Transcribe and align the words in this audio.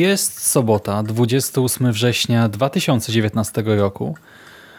Jest 0.00 0.46
sobota, 0.46 1.02
28 1.02 1.92
września 1.92 2.48
2019 2.48 3.62
roku. 3.66 4.16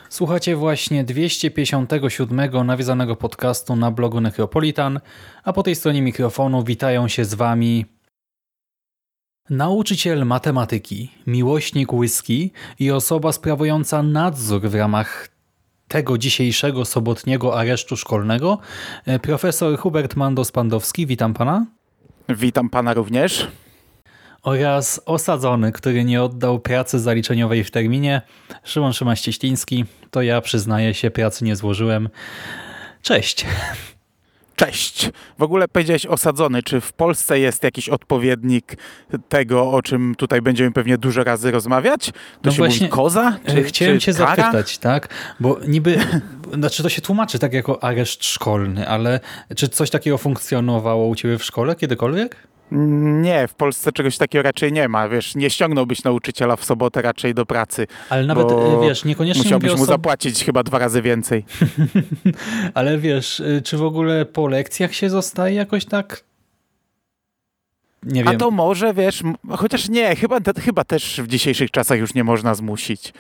Słuchacie 0.10 0.56
właśnie 0.56 1.04
257 1.04 2.66
nawiązanego 2.66 3.16
podcastu 3.16 3.76
na 3.76 3.92
blogu 3.92 4.22
Necropolitan, 4.22 5.00
a 5.44 5.54
po 5.54 5.64
tej 5.64 5.76
stronie 5.76 6.02
mikrofonu 6.02 6.64
witają 6.64 7.08
się 7.08 7.26
z 7.26 7.34
Wami 7.34 7.86
nauczyciel 9.50 10.26
matematyki, 10.26 11.12
miłośnik 11.28 11.94
whisky 11.94 12.52
i 12.80 12.92
osoba 12.92 13.32
sprawująca 13.32 14.04
nadzór 14.04 14.62
w 14.62 14.76
ramach 14.76 15.30
tego 15.88 16.18
dzisiejszego 16.18 16.86
sobotniego 16.86 17.60
aresztu 17.60 17.98
szkolnego, 17.98 18.60
e, 19.06 19.20
profesor 19.20 19.78
Hubert 19.80 20.16
Mandos-Pandowski. 20.16 21.06
Witam 21.06 21.34
Pana. 21.34 21.66
Witam 22.30 22.70
Pana 22.70 22.94
również 22.94 23.48
oraz 24.44 25.02
osadzony, 25.06 25.72
który 25.72 26.04
nie 26.04 26.24
oddał 26.24 26.60
pracy 26.60 27.00
zaliczeniowej 27.00 27.64
w 27.64 27.72
terminie, 27.72 28.22
Szymon 28.64 28.92
Szymaś-Cieśliński. 28.92 29.86
To 30.12 30.22
ja 30.22 30.42
przyznaję 30.42 30.94
się, 30.94 31.12
pracy 31.12 31.46
nie 31.46 31.56
złożyłem. 31.56 32.10
Cześć. 33.02 33.46
Cześć. 34.56 35.10
W 35.38 35.44
ogóle 35.44 35.68
powiedziałeś 35.68 36.06
osadzony. 36.06 36.64
Czy 36.64 36.82
w 36.82 36.94
Polsce 36.94 37.40
jest 37.40 37.64
jakiś 37.64 37.90
odpowiednik 37.90 38.78
tego, 39.30 39.72
o 39.72 39.82
czym 39.82 40.16
tutaj 40.16 40.42
będziemy 40.42 40.72
pewnie 40.72 40.98
dużo 40.98 41.24
razy 41.24 41.52
rozmawiać? 41.52 42.06
To 42.08 42.14
no 42.44 42.52
się 42.52 42.58
właśnie, 42.58 42.88
mówi 42.88 42.90
koza? 42.90 43.38
Czy, 43.48 43.64
chciałem 43.64 44.00
czy 44.00 44.06
cię 44.06 44.14
kara? 44.14 44.36
zapytać, 44.36 44.78
tak? 44.78 45.08
Bo 45.40 45.60
niby, 45.68 46.00
znaczy 46.54 46.84
to 46.84 46.90
się 46.90 47.02
tłumaczy 47.02 47.40
tak 47.40 47.54
jako 47.54 47.84
areszt 47.84 48.26
szkolny, 48.26 48.88
ale 48.88 49.20
czy 49.56 49.70
coś 49.70 49.90
takiego 49.90 50.18
funkcjonowało 50.18 51.08
u 51.08 51.16
ciebie 51.16 51.38
w 51.38 51.44
szkole 51.44 51.76
kiedykolwiek? 51.76 52.48
Nie, 52.72 53.48
w 53.48 53.54
Polsce 53.54 53.92
czegoś 53.92 54.18
takiego 54.18 54.44
raczej 54.44 54.74
nie 54.74 54.88
ma. 54.88 55.10
Wiesz, 55.10 55.36
nie 55.36 55.50
ściągnąłbyś 55.50 56.04
nauczyciela 56.04 56.56
w 56.56 56.66
sobotę 56.66 57.02
raczej 57.02 57.34
do 57.34 57.46
pracy. 57.46 57.88
Ale 58.10 58.26
nawet, 58.26 58.48
wiesz, 58.82 59.06
niekoniecznie 59.06 59.44
Musiałbyś 59.44 59.76
mu 59.76 59.86
zapłacić 59.86 60.46
chyba 60.46 60.64
dwa 60.64 60.80
razy 60.80 61.02
więcej. 61.02 61.46
Ale 62.74 62.98
wiesz, 62.98 63.40
y, 63.40 63.62
czy 63.66 63.78
w 63.78 63.84
ogóle 63.84 64.26
po 64.26 64.48
lekcjach 64.48 64.94
się 64.94 65.10
zostaje 65.10 65.56
jakoś 65.56 65.86
tak 65.86 66.24
nie 68.04 68.24
wiem. 68.24 68.36
A 68.36 68.38
to 68.38 68.52
może, 68.52 68.94
wiesz, 68.94 69.24
chociaż 69.50 69.90
nie, 69.90 70.16
chyba, 70.16 70.38
chyba 70.60 70.84
też 70.84 71.22
w 71.22 71.28
dzisiejszych 71.28 71.72
czasach 71.72 72.00
już 72.00 72.14
nie 72.14 72.24
można 72.24 72.56
zmusić. 72.56 73.14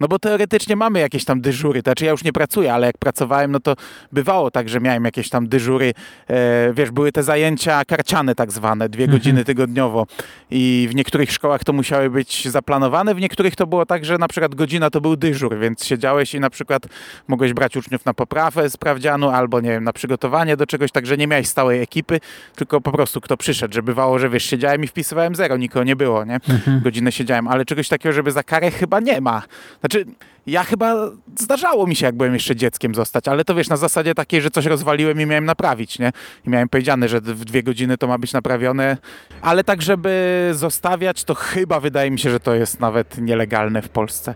No 0.00 0.08
bo 0.08 0.18
teoretycznie 0.18 0.76
mamy 0.76 1.00
jakieś 1.00 1.24
tam 1.24 1.40
dyżury, 1.40 1.82
to 1.82 1.90
znaczy 1.90 2.04
ja 2.04 2.10
już 2.10 2.24
nie 2.24 2.32
pracuję, 2.32 2.74
ale 2.74 2.86
jak 2.86 2.98
pracowałem, 2.98 3.52
no 3.52 3.60
to 3.60 3.74
bywało 4.12 4.50
tak, 4.50 4.68
że 4.68 4.80
miałem 4.80 5.04
jakieś 5.04 5.28
tam 5.28 5.48
dyżury, 5.48 5.94
e, 6.28 6.72
wiesz, 6.72 6.90
były 6.90 7.12
te 7.12 7.22
zajęcia 7.22 7.84
karciane 7.84 8.34
tak 8.34 8.52
zwane, 8.52 8.88
dwie 8.88 9.04
Mhm. 9.04 9.18
godziny 9.18 9.44
tygodniowo 9.44 10.06
i 10.50 10.88
w 10.90 10.94
niektórych 10.94 11.32
szkołach 11.32 11.64
to 11.64 11.72
musiały 11.72 12.10
być 12.10 12.48
zaplanowane, 12.48 13.14
w 13.14 13.20
niektórych 13.20 13.56
to 13.56 13.66
było 13.66 13.86
tak, 13.86 14.04
że 14.04 14.18
na 14.18 14.28
przykład 14.28 14.54
godzina 14.54 14.90
to 14.90 15.00
był 15.00 15.16
dyżur, 15.16 15.58
więc 15.58 15.84
siedziałeś 15.84 16.34
i 16.34 16.40
na 16.40 16.50
przykład 16.50 16.82
mogłeś 17.28 17.52
brać 17.52 17.76
uczniów 17.76 18.04
na 18.04 18.14
poprawę 18.14 18.70
sprawdzianu 18.70 19.30
albo, 19.30 19.60
nie 19.60 19.70
wiem, 19.70 19.84
na 19.84 19.92
przygotowanie 19.92 20.56
do 20.56 20.66
czegoś, 20.66 20.90
także 20.92 21.16
nie 21.16 21.26
miałeś 21.26 21.48
stałej 21.48 21.82
ekipy, 21.82 22.20
tylko 22.56 22.80
po 22.80 22.92
prostu 22.92 23.20
kto 23.20 23.36
przyszedł, 23.36 23.74
że 23.74 23.82
bywało, 23.82 24.18
że 24.18 24.28
wiesz, 24.30 24.44
siedziałem 24.44 24.84
i 24.84 24.86
wpisywałem 24.86 25.34
zero, 25.34 25.56
nikogo 25.56 25.84
nie 25.84 25.96
było, 25.96 26.24
nie? 26.24 26.34
Mhm. 26.34 26.80
Godzinę 26.80 27.12
siedziałem, 27.12 27.48
ale 27.48 27.64
czegoś 27.64 27.88
takiego, 27.88 28.12
żeby 28.12 28.32
za 28.32 28.42
karę 28.42 28.70
chyba 28.70 29.00
nie 29.00 29.20
ma. 29.20 29.42
Znaczy, 29.84 30.04
ja 30.46 30.64
chyba 30.64 31.10
zdarzało 31.38 31.86
mi 31.86 31.96
się, 31.96 32.06
jak 32.06 32.16
byłem 32.16 32.34
jeszcze 32.34 32.56
dzieckiem 32.56 32.94
zostać, 32.94 33.28
ale 33.28 33.44
to 33.44 33.54
wiesz, 33.54 33.68
na 33.68 33.76
zasadzie 33.76 34.14
takiej, 34.14 34.42
że 34.42 34.50
coś 34.50 34.66
rozwaliłem 34.66 35.20
i 35.20 35.26
miałem 35.26 35.44
naprawić, 35.44 35.98
nie? 35.98 36.12
I 36.46 36.50
miałem 36.50 36.68
powiedziane, 36.68 37.08
że 37.08 37.20
w 37.20 37.44
dwie 37.44 37.62
godziny 37.62 37.98
to 37.98 38.06
ma 38.06 38.18
być 38.18 38.32
naprawione, 38.32 38.96
ale 39.40 39.64
tak, 39.64 39.82
żeby 39.82 40.50
zostawiać, 40.54 41.24
to 41.24 41.34
chyba 41.34 41.80
wydaje 41.80 42.10
mi 42.10 42.18
się, 42.18 42.30
że 42.30 42.40
to 42.40 42.54
jest 42.54 42.80
nawet 42.80 43.18
nielegalne 43.18 43.82
w 43.82 43.88
Polsce. 43.88 44.34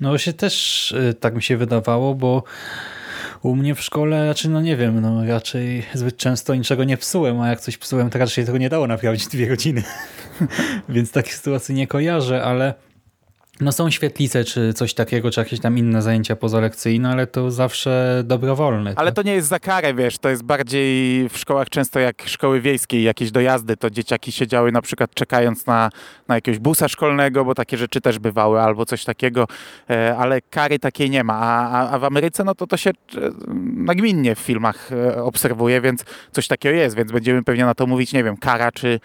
No 0.00 0.18
się 0.18 0.32
też 0.32 0.92
y, 0.92 1.14
tak 1.14 1.34
mi 1.34 1.42
się 1.42 1.56
wydawało, 1.56 2.14
bo 2.14 2.42
u 3.42 3.56
mnie 3.56 3.74
w 3.74 3.80
szkole 3.80 4.26
raczej, 4.26 4.50
no 4.50 4.60
nie 4.60 4.76
wiem, 4.76 5.00
no 5.00 5.26
raczej 5.26 5.86
zbyt 5.94 6.16
często 6.16 6.54
niczego 6.54 6.84
nie 6.84 6.96
psułem, 6.96 7.40
a 7.40 7.48
jak 7.48 7.60
coś 7.60 7.78
psułem, 7.78 8.10
to 8.10 8.18
raczej 8.18 8.46
tego 8.46 8.58
nie 8.58 8.68
dało 8.68 8.86
naprawić 8.86 9.26
dwie 9.26 9.46
godziny. 9.46 9.82
Więc 10.88 11.12
takiej 11.12 11.32
sytuacji 11.32 11.74
nie 11.74 11.86
kojarzę, 11.86 12.44
ale 12.44 12.74
no 13.60 13.72
są 13.72 13.90
świetlice, 13.90 14.44
czy 14.44 14.72
coś 14.72 14.94
takiego, 14.94 15.30
czy 15.30 15.40
jakieś 15.40 15.60
tam 15.60 15.78
inne 15.78 16.02
zajęcia 16.02 16.36
pozalekcyjne, 16.36 17.10
ale 17.10 17.26
to 17.26 17.50
zawsze 17.50 18.22
dobrowolne. 18.24 18.92
Ale 18.96 19.12
tak? 19.12 19.16
to 19.16 19.22
nie 19.22 19.34
jest 19.34 19.48
za 19.48 19.58
karę, 19.58 19.94
wiesz, 19.94 20.18
to 20.18 20.28
jest 20.28 20.42
bardziej 20.42 21.28
w 21.28 21.38
szkołach 21.38 21.68
często 21.68 22.00
jak 22.00 22.22
szkoły 22.26 22.60
wiejskie, 22.60 23.02
jakieś 23.02 23.30
dojazdy, 23.30 23.76
to 23.76 23.90
dzieciaki 23.90 24.32
siedziały 24.32 24.72
na 24.72 24.82
przykład 24.82 25.14
czekając 25.14 25.66
na, 25.66 25.90
na 26.28 26.34
jakiegoś 26.34 26.58
busa 26.58 26.88
szkolnego, 26.88 27.44
bo 27.44 27.54
takie 27.54 27.76
rzeczy 27.76 28.00
też 28.00 28.18
bywały, 28.18 28.60
albo 28.60 28.86
coś 28.86 29.04
takiego, 29.04 29.46
e, 29.90 30.16
ale 30.16 30.40
kary 30.40 30.78
takiej 30.78 31.10
nie 31.10 31.24
ma. 31.24 31.34
A, 31.34 31.90
a, 31.90 31.98
w 31.98 32.04
Ameryce, 32.04 32.44
no 32.44 32.54
to 32.54 32.66
to 32.66 32.76
się 32.76 32.90
e, 32.90 32.94
nagminnie 33.74 34.34
w 34.34 34.38
filmach 34.38 34.92
e, 34.92 35.22
obserwuje, 35.22 35.80
więc 35.80 36.04
coś 36.32 36.48
takiego 36.48 36.76
jest, 36.76 36.96
więc 36.96 37.12
będziemy 37.12 37.42
pewnie 37.42 37.64
na 37.64 37.74
to 37.74 37.86
mówić, 37.86 38.12
nie 38.12 38.24
wiem, 38.24 38.36
kara 38.36 38.72
czy 38.72 39.00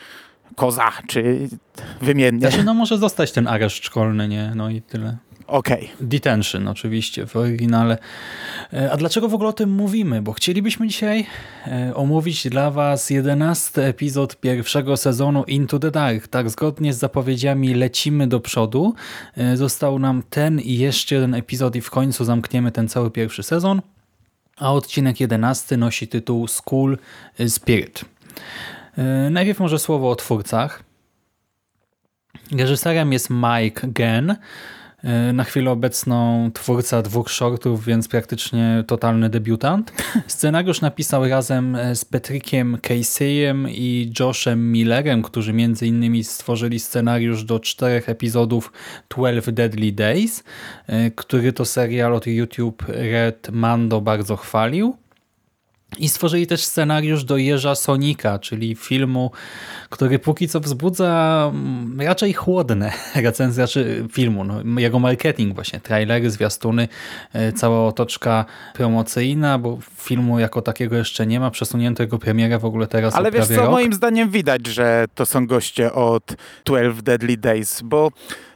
koza, 0.56 0.92
czy 1.08 1.50
wymiennie. 2.02 2.40
Znaczy, 2.40 2.64
no 2.64 2.74
może 2.74 2.98
zostać 2.98 3.32
ten 3.32 3.48
areszt 3.48 3.86
szkolny, 3.86 4.28
nie? 4.28 4.52
No 4.56 4.70
i 4.70 4.82
tyle. 4.82 5.18
Okej. 5.48 5.90
Detention 6.02 6.68
oczywiście 6.68 7.26
w 7.28 7.36
oryginale. 7.36 7.98
E, 8.74 8.92
A 8.92 8.98
dlaczego 8.98 9.30
w 9.30 9.34
ogóle 9.34 9.50
o 9.50 9.54
tym 9.54 9.72
mówimy? 9.72 10.22
Bo 10.22 10.34
chcielibyśmy 10.34 10.88
dzisiaj 10.88 11.26
e, 11.68 11.96
omówić 11.96 12.50
dla 12.50 12.72
Was 12.72 13.10
jedenasty 13.10 13.84
epizod 13.84 14.40
pierwszego 14.40 14.98
sezonu 14.98 15.44
Into 15.44 15.80
the 15.80 15.92
Dark. 15.92 16.28
Tak, 16.28 16.50
zgodnie 16.50 16.94
z 16.94 16.98
zapowiedziami 16.98 17.74
lecimy 17.74 18.28
do 18.28 18.40
przodu. 18.40 18.94
E, 19.38 19.58
Został 19.58 20.00
nam 20.00 20.24
ten 20.30 20.60
i 20.60 20.78
jeszcze 20.78 21.16
jeden 21.16 21.34
epizod 21.34 21.76
i 21.76 21.82
w 21.82 21.90
końcu 21.90 22.26
zamkniemy 22.26 22.72
ten 22.72 22.88
cały 22.88 23.12
pierwszy 23.12 23.44
sezon. 23.44 23.82
A 24.58 24.74
odcinek 24.74 25.20
jedenasty 25.20 25.78
nosi 25.78 26.08
tytuł 26.08 26.48
School 26.48 26.98
Spirit. 27.48 28.06
E, 28.98 29.30
Najpierw 29.30 29.60
może 29.60 29.80
słowo 29.80 30.10
o 30.10 30.16
twórcach. 30.16 30.84
Reżyserem 32.52 33.14
jest 33.14 33.30
Mike 33.30 33.88
Genn, 33.88 34.36
na 35.34 35.44
chwilę 35.44 35.72
obecną 35.72 36.50
twórca 36.54 37.02
dwóch 37.02 37.30
shortów, 37.30 37.86
więc 37.86 38.08
praktycznie 38.08 38.84
totalny 38.88 39.30
debiutant. 39.30 39.94
Scenariusz 40.28 40.82
napisał 40.82 41.28
razem 41.28 41.78
z 41.94 42.06
Patrickiem 42.06 42.78
Caseyem 42.82 43.70
i 43.70 44.14
Joshem 44.20 44.72
Millerem, 44.72 45.22
którzy 45.22 45.54
między 45.54 45.88
innymi 45.88 46.24
stworzyli 46.24 46.80
scenariusz 46.80 47.44
do 47.44 47.60
czterech 47.60 48.10
epizodów 48.10 48.72
12 49.10 49.52
Deadly 49.52 49.92
Days, 49.92 50.44
który 51.16 51.54
to 51.54 51.66
serial 51.66 52.14
od 52.14 52.28
YouTube 52.28 52.84
Red 52.88 53.50
Mando 53.52 54.02
bardzo 54.02 54.36
chwalił. 54.36 54.98
I 56.00 56.10
stworzyli 56.10 56.48
też 56.48 56.64
scenariusz 56.64 57.24
do 57.24 57.38
Jeża 57.38 57.76
Sonika, 57.76 58.40
czyli 58.40 58.76
filmu, 58.76 59.32
który 59.90 60.20
póki 60.20 60.48
co 60.48 60.60
wzbudza 60.60 61.52
mm, 61.54 62.02
raczej 62.02 62.34
chłodne 62.34 62.92
recenzje 63.16 63.68
czy 63.68 64.08
filmu. 64.12 64.44
No, 64.44 64.80
jego 64.80 65.00
marketing 65.00 65.56
właśnie, 65.56 65.80
trailery, 65.80 66.30
zwiastuny, 66.30 66.88
e, 67.34 67.52
cała 67.52 67.88
otoczka 67.88 68.46
promocyjna, 68.74 69.60
bo 69.60 69.78
filmu 69.98 70.40
jako 70.40 70.62
takiego 70.62 70.96
jeszcze 70.96 71.28
nie 71.28 71.40
ma, 71.40 71.52
przesunięto 71.52 72.04
jego 72.04 72.20
premierę 72.20 72.60
w 72.60 72.66
ogóle 72.66 72.88
teraz 72.88 73.16
Ale 73.16 73.32
wiesz 73.32 73.48
co, 73.48 73.56
rok. 73.56 73.72
moim 73.72 73.94
zdaniem 73.94 74.30
widać, 74.30 74.68
że 74.68 75.06
to 75.16 75.26
są 75.26 75.48
goście 75.48 75.94
od 75.94 76.36
12 76.66 77.02
Deadly 77.04 77.38
Days, 77.38 77.82
bo 77.82 78.12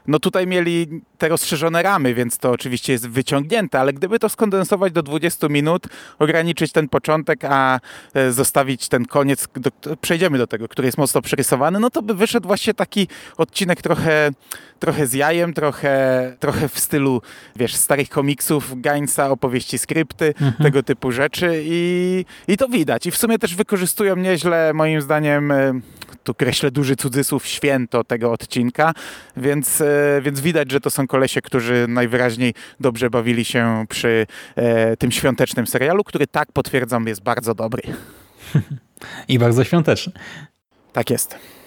no 0.08 0.20
tutaj 0.20 0.48
mieli 0.48 1.02
te 1.18 1.30
rozszerzone 1.30 1.84
ramy, 1.84 2.14
więc 2.14 2.38
to 2.38 2.52
oczywiście 2.52 2.94
jest 2.94 3.10
wyciągnięte, 3.10 3.80
ale 3.80 3.94
gdyby 3.94 4.20
to 4.20 4.30
skondensować 4.30 4.94
do 4.94 5.04
20 5.04 5.48
minut, 5.48 5.88
ograniczyć 6.20 6.72
ten 6.72 6.90
początek, 6.90 7.46
a 7.46 7.80
e, 8.14 8.32
zostawić 8.32 8.88
ten 8.88 9.06
koniec, 9.06 9.48
do, 9.56 9.96
przejdziemy 9.96 10.38
do 10.38 10.48
tego, 10.48 10.68
który 10.68 10.86
jest 10.86 10.98
mocno 10.98 11.22
przerysowany, 11.22 11.80
no 11.80 11.90
to 11.90 12.02
by 12.02 12.14
wyszedł 12.14 12.48
właśnie 12.48 12.74
taki 12.74 13.08
odcinek 13.38 13.82
trochę, 13.82 14.32
trochę 14.80 15.08
z 15.08 15.14
jajem, 15.14 15.54
trochę, 15.54 16.36
trochę 16.40 16.70
w 16.70 16.80
stylu, 16.80 17.22
wiesz, 17.56 17.76
starych 17.76 18.10
komiksów, 18.10 18.82
Gainsa, 18.82 19.30
opowieści, 19.30 19.78
skrypty, 19.80 20.34
tego 20.64 20.84
typu 20.84 21.12
rzeczy 21.12 21.62
i, 21.64 22.26
i 22.48 22.58
to 22.58 22.68
widać. 22.68 23.06
I 23.06 23.12
w 23.12 23.18
sumie 23.18 23.40
też 23.40 23.56
wykorzystują 23.56 24.16
nieźle, 24.16 24.74
moim 24.74 25.02
zdaniem, 25.02 25.52
e, 25.52 25.74
tu 26.24 26.34
kreślę 26.34 26.72
duży 26.72 26.96
cudzysłów, 26.96 27.48
święto 27.48 28.04
tego 28.04 28.32
odcinka, 28.32 28.94
więc, 29.38 29.82
e, 29.82 30.22
więc 30.22 30.40
widać, 30.42 30.72
że 30.72 30.80
to 30.80 30.90
są 30.90 31.08
kolesie, 31.08 31.42
którzy 31.42 31.86
najwyraźniej 31.90 32.54
dobrze 32.80 33.10
bawili 33.10 33.46
się 33.46 33.86
przy 33.90 34.28
e, 34.56 34.98
tym 34.98 35.12
świątecznym 35.12 35.68
serialu, 35.68 36.04
który 36.04 36.28
tak 36.28 36.52
potwierdzam 36.52 37.08
jest 37.08 37.24
bardzo 37.24 37.56
dobry. 37.56 37.84
I 39.28 39.40
bardzo 39.40 39.64
świąteczny. 39.64 40.14
Tak 40.94 41.10
jest. 41.10 41.61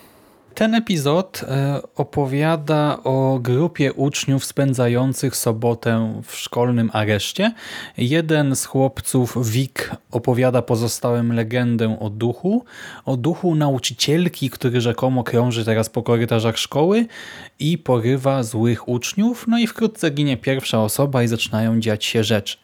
Ten 0.54 0.74
epizod 0.74 1.40
e, 1.42 1.80
opowiada 1.96 2.98
o 3.04 3.38
grupie 3.42 3.92
uczniów 3.92 4.44
spędzających 4.44 5.36
sobotę 5.36 6.22
w 6.26 6.36
szkolnym 6.36 6.90
areszcie. 6.92 7.52
Jeden 7.96 8.56
z 8.56 8.64
chłopców, 8.64 9.50
Wik, 9.50 9.90
opowiada 10.10 10.62
pozostałym 10.62 11.32
legendę 11.32 12.00
o 12.00 12.10
duchu, 12.10 12.64
o 13.04 13.16
duchu 13.16 13.54
nauczycielki, 13.54 14.50
który 14.50 14.80
rzekomo 14.80 15.24
krąży 15.24 15.64
teraz 15.64 15.88
po 15.90 16.02
korytarzach 16.02 16.58
szkoły 16.58 17.06
i 17.58 17.78
porywa 17.78 18.42
złych 18.42 18.88
uczniów, 18.88 19.44
no 19.48 19.58
i 19.58 19.66
wkrótce 19.66 20.10
ginie 20.10 20.36
pierwsza 20.36 20.82
osoba 20.82 21.22
i 21.22 21.28
zaczynają 21.28 21.80
dziać 21.80 22.04
się 22.04 22.24
rzeczy. 22.24 22.56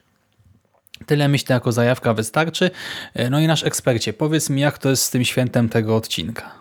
Tyle 1.07 1.29
myślę 1.29 1.55
jako 1.55 1.73
zajawka 1.73 2.15
wystarczy. 2.15 2.71
E, 3.15 3.31
No 3.31 3.41
i 3.41 3.47
nasz 3.47 3.65
ekspercie, 3.65 4.13
powiedz 4.13 4.51
mi 4.51 4.61
jak 4.61 4.79
to 4.79 4.91
jest 4.91 5.03
z 5.03 5.11
tym 5.11 5.25
świętem 5.25 5.69
tego 5.69 5.97
odcinka. 5.97 6.60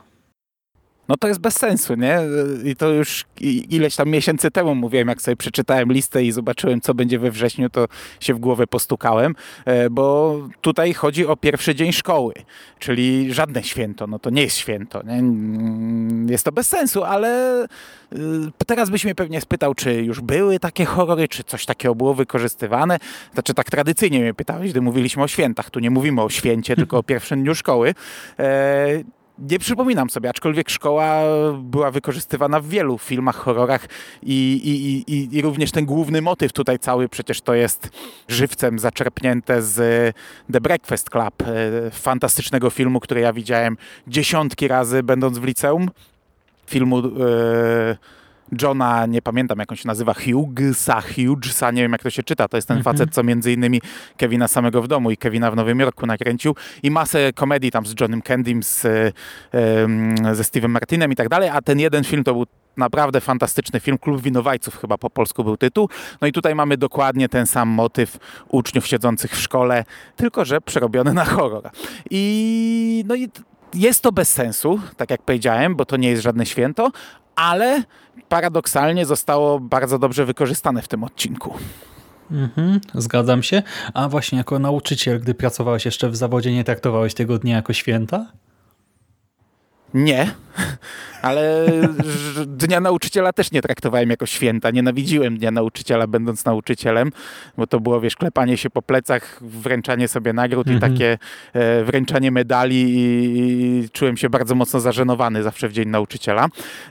No 1.09 1.17
to 1.17 1.27
jest 1.27 1.39
bez 1.39 1.53
sensu, 1.56 1.95
nie? 1.95 2.19
I 2.65 2.75
to 2.75 2.89
już 2.89 3.25
ileś 3.69 3.95
tam 3.95 4.09
miesięcy 4.09 4.51
temu 4.51 4.75
mówiłem, 4.75 5.07
jak 5.07 5.21
sobie 5.21 5.35
przeczytałem 5.35 5.91
listę 5.91 6.23
i 6.23 6.31
zobaczyłem, 6.31 6.81
co 6.81 6.94
będzie 6.94 7.19
we 7.19 7.31
wrześniu, 7.31 7.69
to 7.69 7.88
się 8.19 8.33
w 8.33 8.39
głowę 8.39 8.67
postukałem, 8.67 9.35
e, 9.65 9.89
bo 9.89 10.38
tutaj 10.61 10.94
chodzi 10.94 11.27
o 11.27 11.38
pierwszy 11.38 11.75
dzień 11.75 11.94
szkoły, 11.94 12.33
czyli 12.79 13.33
żadne 13.33 13.63
święto, 13.63 14.07
no 14.07 14.19
to 14.19 14.29
nie 14.29 14.41
jest 14.41 14.57
święto, 14.57 15.03
nie? 15.03 15.13
Mm, 15.13 16.29
Jest 16.29 16.45
to 16.45 16.51
bez 16.51 16.67
sensu, 16.67 17.03
ale 17.03 17.63
y, 18.13 18.17
teraz 18.67 18.89
byś 18.89 19.05
mnie 19.05 19.15
pewnie 19.15 19.41
spytał, 19.41 19.75
czy 19.75 19.94
już 19.94 20.21
były 20.21 20.59
takie 20.59 20.85
horrory, 20.85 21.27
czy 21.27 21.44
coś 21.44 21.65
takiego 21.65 21.95
było 21.95 22.13
wykorzystywane. 22.13 22.97
Znaczy 23.33 23.53
tak 23.53 23.69
tradycyjnie 23.69 24.19
mnie 24.19 24.33
pytałeś, 24.33 24.71
gdy 24.71 24.81
mówiliśmy 24.81 25.23
o 25.23 25.27
świętach. 25.27 25.69
Tu 25.69 25.79
nie 25.79 25.89
mówimy 25.89 26.21
o 26.21 26.29
święcie, 26.29 26.75
tylko 26.75 26.97
o 26.97 27.03
pierwszym 27.03 27.44
dniu 27.44 27.55
szkoły. 27.55 27.94
Nie 29.41 29.59
przypominam 29.59 30.09
sobie, 30.09 30.30
aczkolwiek 30.30 30.69
szkoła 30.69 31.21
była 31.57 31.91
wykorzystywana 31.91 32.59
w 32.59 32.68
wielu 32.68 32.97
filmach, 32.97 33.36
horrorach 33.36 33.86
i, 34.24 34.62
i, 34.63 35.13
i, 35.13 35.38
i 35.38 35.41
również 35.41 35.71
ten 35.71 35.86
główny 35.86 36.21
motyw 36.21 36.53
tutaj 36.53 36.80
cały 36.80 37.09
przecież 37.09 37.41
to 37.41 37.53
jest 37.53 37.89
żywcem 38.27 38.80
zaczerpnięte 38.80 39.62
z 39.62 39.75
The 40.53 40.62
Breakfast 40.62 41.09
Club, 41.09 41.41
e, 41.41 41.91
fantastycznego 41.91 42.69
filmu, 42.69 43.00
który 43.00 43.21
ja 43.21 43.33
widziałem 43.33 43.77
dziesiątki 44.07 44.68
razy 44.68 45.03
będąc 45.03 45.38
w 45.38 45.44
liceum. 45.44 45.89
Filmu 46.68 47.00
e, 47.00 47.01
Johna, 48.62 49.06
nie 49.06 49.22
pamiętam 49.22 49.60
jak 49.60 49.72
on 49.72 49.78
się 49.78 49.88
nazywa, 49.88 50.13
Hughesa, 50.13 51.01
Hughesa, 51.01 51.72
nie 51.72 51.81
wiem 51.81 51.92
jak 51.92 52.04
to 52.04 52.10
się 52.10 52.24
czyta, 52.24 52.48
to 52.48 52.57
jest 52.57 52.68
ten 52.68 52.78
Mhm. 52.78 52.98
facet, 52.98 53.13
co 53.16 53.24
między 53.24 53.54
innymi 53.54 53.81
Kevina 54.18 54.48
samego 54.48 54.81
w 54.81 54.88
domu 54.88 55.12
i 55.12 55.18
Kevina 55.18 55.51
w 55.51 55.56
Nowym 55.56 55.80
Jorku 55.80 56.06
nakręcił 56.06 56.56
i 56.84 56.92
masę 56.92 57.34
komedii 57.34 57.72
tam 57.72 57.86
z 57.86 57.94
Johnem 58.01 58.22
Candym, 58.22 58.63
z, 58.63 58.81
ze 60.34 60.44
Steve'em 60.44 60.68
Martinem 60.69 61.12
i 61.12 61.16
tak 61.16 61.30
dalej, 61.30 61.50
a 61.50 61.62
ten 61.62 61.80
jeden 61.80 62.04
film 62.04 62.24
to 62.24 62.34
był 62.34 62.46
naprawdę 62.78 63.22
fantastyczny 63.22 63.80
film, 63.80 63.98
Klub 63.98 64.22
Winowajców 64.22 64.78
chyba 64.78 64.98
po 64.98 65.10
polsku 65.10 65.44
był 65.44 65.57
tytuł. 65.57 65.90
No 66.22 66.28
i 66.28 66.31
tutaj 66.31 66.56
mamy 66.56 66.78
dokładnie 66.78 67.30
ten 67.30 67.46
sam 67.46 67.69
motyw 67.69 68.18
uczniów 68.48 68.88
siedzących 68.88 69.31
w 69.31 69.40
szkole, 69.40 69.86
tylko 70.16 70.46
że 70.46 70.62
przerobiony 70.62 71.13
na 71.13 71.25
horror. 71.25 71.69
I 72.10 73.04
no 73.07 73.16
i 73.16 73.30
jest 73.74 74.01
to 74.04 74.12
bez 74.12 74.30
sensu, 74.34 74.80
tak 74.98 75.10
jak 75.10 75.22
powiedziałem, 75.22 75.75
bo 75.75 75.86
to 75.86 75.98
nie 75.98 76.10
jest 76.10 76.24
żadne 76.24 76.46
święto, 76.46 76.92
ale 77.36 77.84
paradoksalnie 78.29 79.05
zostało 79.05 79.59
bardzo 79.59 79.99
dobrze 79.99 80.25
wykorzystane 80.25 80.81
w 80.81 80.87
tym 80.87 81.03
odcinku. 81.03 81.53
Mhm, 82.31 82.79
zgadzam 82.93 83.43
się. 83.43 83.63
A 83.93 84.09
właśnie 84.09 84.37
jako 84.37 84.59
nauczyciel, 84.59 85.19
gdy 85.19 85.33
pracowałeś 85.33 85.85
jeszcze 85.85 86.09
w 86.09 86.15
zawodzie, 86.15 86.51
nie 86.53 86.63
traktowałeś 86.63 87.13
tego 87.13 87.39
dnia 87.39 87.55
jako 87.55 87.73
święta? 87.73 88.25
Nie, 89.93 90.31
ale 91.21 91.65
Dnia 92.45 92.79
Nauczyciela 92.79 93.33
też 93.33 93.51
nie 93.51 93.61
traktowałem 93.61 94.09
jako 94.09 94.25
święta. 94.25 94.71
Nienawidziłem 94.71 95.37
Dnia 95.37 95.51
Nauczyciela, 95.51 96.07
będąc 96.07 96.45
nauczycielem, 96.45 97.11
bo 97.57 97.67
to 97.67 97.79
było, 97.79 98.01
wiesz, 98.01 98.15
klepanie 98.15 98.57
się 98.57 98.69
po 98.69 98.81
plecach, 98.81 99.39
wręczanie 99.41 100.07
sobie 100.07 100.33
nagród 100.33 100.67
i 100.67 100.73
Mhm. 100.73 100.93
takie 100.93 101.17
e, 101.53 101.83
wręczanie 101.83 102.31
medali 102.31 102.75
i, 102.75 103.83
i 103.83 103.89
czułem 103.89 104.17
się 104.17 104.29
bardzo 104.29 104.55
mocno 104.55 104.79
zażenowany 104.79 105.43
zawsze 105.43 105.69
w 105.69 105.73
Dzień 105.73 105.89
Nauczyciela. 105.89 106.47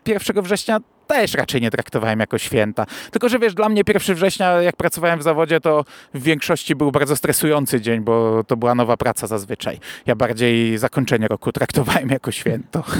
1 0.06 0.42
września 0.42 0.80
też 1.08 1.34
raczej 1.34 1.60
nie 1.60 1.70
traktowałem 1.70 2.20
jako 2.20 2.38
święta. 2.38 2.86
Tylko, 3.10 3.28
że 3.28 3.38
wiesz, 3.38 3.54
dla 3.54 3.68
mnie 3.68 3.82
1 3.88 4.16
września, 4.16 4.62
jak 4.62 4.76
pracowałem 4.76 5.18
w 5.18 5.22
zawodzie, 5.22 5.60
to 5.60 5.84
w 6.14 6.22
większości 6.22 6.74
był 6.74 6.92
bardzo 6.92 7.16
stresujący 7.16 7.80
dzień, 7.80 8.00
bo 8.00 8.44
to 8.44 8.56
była 8.56 8.74
nowa 8.74 8.96
praca 8.96 9.26
zazwyczaj. 9.26 9.80
Ja 10.06 10.14
bardziej 10.14 10.78
zakończenie 10.78 11.28
roku 11.28 11.52
traktowałem 11.52 12.08
jako 12.08 12.32
święto. 12.32 12.84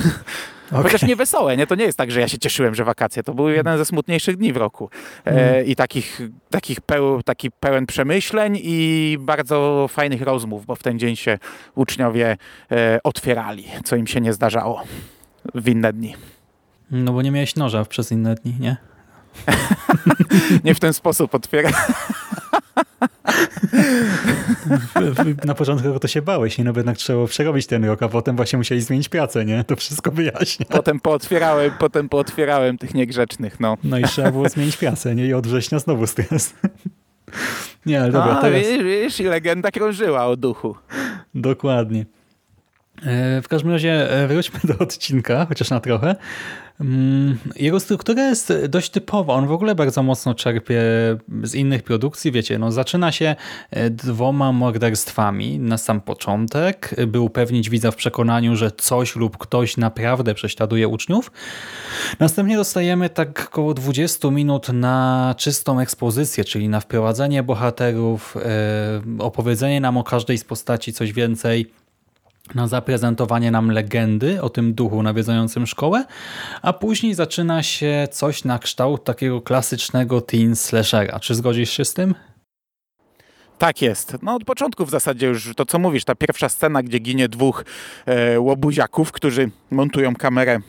Chociaż 0.72 1.02
nie 1.02 1.16
wesołe, 1.16 1.56
nie? 1.56 1.66
To 1.66 1.74
nie 1.74 1.84
jest 1.84 1.98
tak, 1.98 2.10
że 2.10 2.20
ja 2.20 2.28
się 2.28 2.38
cieszyłem, 2.38 2.74
że 2.74 2.84
wakacje. 2.84 3.22
To 3.22 3.34
był 3.34 3.48
jeden 3.48 3.78
ze 3.78 3.84
smutniejszych 3.84 4.36
dni 4.36 4.52
w 4.52 4.56
roku. 4.56 4.90
E, 5.26 5.64
I 5.64 5.76
takich, 5.76 6.20
takich 6.50 6.80
peł, 6.80 7.22
taki 7.22 7.50
pełen 7.50 7.86
przemyśleń 7.86 8.58
i 8.62 9.16
bardzo 9.20 9.86
fajnych 9.88 10.22
rozmów, 10.22 10.66
bo 10.66 10.74
w 10.74 10.82
ten 10.82 10.98
dzień 10.98 11.16
się 11.16 11.38
uczniowie 11.74 12.36
e, 12.72 12.98
otwierali, 13.04 13.64
co 13.84 13.96
im 13.96 14.06
się 14.06 14.20
nie 14.20 14.32
zdarzało 14.32 14.82
w 15.54 15.68
inne 15.68 15.92
dni. 15.92 16.14
No 16.90 17.12
bo 17.12 17.22
nie 17.22 17.30
miałeś 17.30 17.56
noża 17.56 17.84
przez 17.84 18.12
inne 18.12 18.34
dni, 18.34 18.54
nie? 18.60 18.76
Nie 20.64 20.74
w 20.74 20.80
ten 20.80 20.92
sposób 20.92 21.34
otwiera. 21.34 21.70
Na 25.44 25.54
początku 25.54 25.98
to 25.98 26.08
się 26.08 26.22
bałeś, 26.22 26.58
nie? 26.58 26.64
No 26.64 26.72
bo 26.72 26.78
jednak 26.78 26.96
trzeba 26.96 27.16
było 27.16 27.26
przerobić 27.28 27.66
ten 27.66 27.84
rok, 27.84 28.02
a 28.02 28.08
potem 28.08 28.36
właśnie 28.36 28.56
musieli 28.56 28.80
zmienić 28.80 29.08
pracę, 29.08 29.44
nie? 29.44 29.64
To 29.64 29.76
wszystko 29.76 30.10
wyjaśnia. 30.10 30.66
Potem 30.68 31.00
pootwierałem, 31.00 31.72
potem 31.78 32.08
pootwierałem 32.08 32.78
tych 32.78 32.94
niegrzecznych, 32.94 33.60
no. 33.60 33.76
No 33.84 33.98
i 33.98 34.04
trzeba 34.04 34.30
było 34.30 34.48
zmienić 34.48 34.76
pracę, 34.76 35.14
nie? 35.14 35.26
I 35.26 35.34
od 35.34 35.46
września 35.46 35.78
znowu 35.78 36.06
stres. 36.06 36.54
Nie, 37.86 38.02
ale 38.02 38.12
dobra, 38.12 38.32
A, 38.38 38.40
teraz... 38.42 38.60
wiesz, 38.62 38.82
wiesz, 38.84 39.20
i 39.20 39.24
legenda 39.24 39.70
krążyła 39.70 40.26
o 40.26 40.36
duchu. 40.36 40.76
Dokładnie. 41.34 42.06
E, 43.06 43.42
W 43.42 43.48
każdym 43.48 43.70
razie 43.70 44.10
e, 44.10 44.28
wróćmy 44.28 44.60
do 44.64 44.78
odcinka, 44.78 45.46
chociaż 45.48 45.70
na 45.70 45.80
trochę. 45.80 46.16
Mm, 46.80 47.38
Jego 47.56 47.80
struktura 47.80 48.28
jest 48.28 48.52
dość 48.68 48.90
typowa. 48.90 49.34
On 49.34 49.46
w 49.46 49.52
ogóle 49.52 49.74
bardzo 49.74 50.02
mocno 50.02 50.34
czerpie 50.34 50.82
z 51.42 51.54
innych 51.54 51.82
produkcji. 51.82 52.32
Wiecie, 52.32 52.58
no 52.58 52.72
zaczyna 52.72 53.12
się 53.12 53.36
e, 53.70 53.90
dwoma 53.90 54.52
morderstwami 54.52 55.58
na 55.58 55.78
sam 55.78 56.00
początek, 56.00 56.94
by 57.06 57.20
upewnić 57.20 57.70
widza 57.70 57.90
w 57.90 57.96
przekonaniu, 57.96 58.56
że 58.56 58.70
coś 58.70 59.16
lub 59.16 59.38
ktoś 59.38 59.76
naprawdę 59.76 60.34
prześladuje 60.34 60.88
uczniów. 60.88 61.32
Następnie 62.20 62.56
dostajemy 62.56 63.10
tak 63.10 63.46
około 63.46 63.74
20 63.74 64.30
minut 64.30 64.68
na 64.68 65.34
czystą 65.38 65.80
ekspozycję, 65.80 66.44
czyli 66.44 66.68
na 66.68 66.80
wprowadzenie 66.80 67.42
bohaterów, 67.42 68.36
opowiedzenie 69.18 69.80
nam 69.80 69.96
o 69.96 70.04
każdej 70.04 70.38
z 70.38 70.44
postaci 70.44 70.92
coś 70.92 71.12
więcej, 71.12 71.70
na 72.54 72.68
zaprezentowanie 72.68 73.50
nam 73.50 73.70
legendy 73.70 74.42
o 74.42 74.50
tym 74.50 74.74
duchu 74.74 75.02
nawiedzającym 75.02 75.66
szkołę, 75.66 76.04
a 76.62 76.72
później 76.72 77.14
zaczyna 77.14 77.62
się 77.62 78.08
coś 78.10 78.44
na 78.44 78.58
kształt 78.58 79.04
takiego 79.04 79.40
klasycznego 79.40 80.20
teen 80.20 80.56
slashera. 80.56 81.20
Czy 81.20 81.34
zgodzisz 81.34 81.70
się 81.70 81.84
z 81.84 81.94
tym? 81.94 82.14
Tak 83.58 83.82
jest. 83.82 84.16
No 84.22 84.34
od 84.34 84.44
początku 84.44 84.86
w 84.86 84.90
zasadzie 84.90 85.26
już 85.26 85.54
to, 85.56 85.66
co 85.66 85.78
mówisz, 85.78 86.04
ta 86.04 86.14
pierwsza 86.14 86.48
scena, 86.48 86.82
gdzie 86.82 86.98
ginie 86.98 87.28
dwóch 87.28 87.64
e, 88.06 88.40
łobuziaków, 88.40 89.12
którzy 89.12 89.50
montują 89.70 90.14
kamerę 90.14 90.60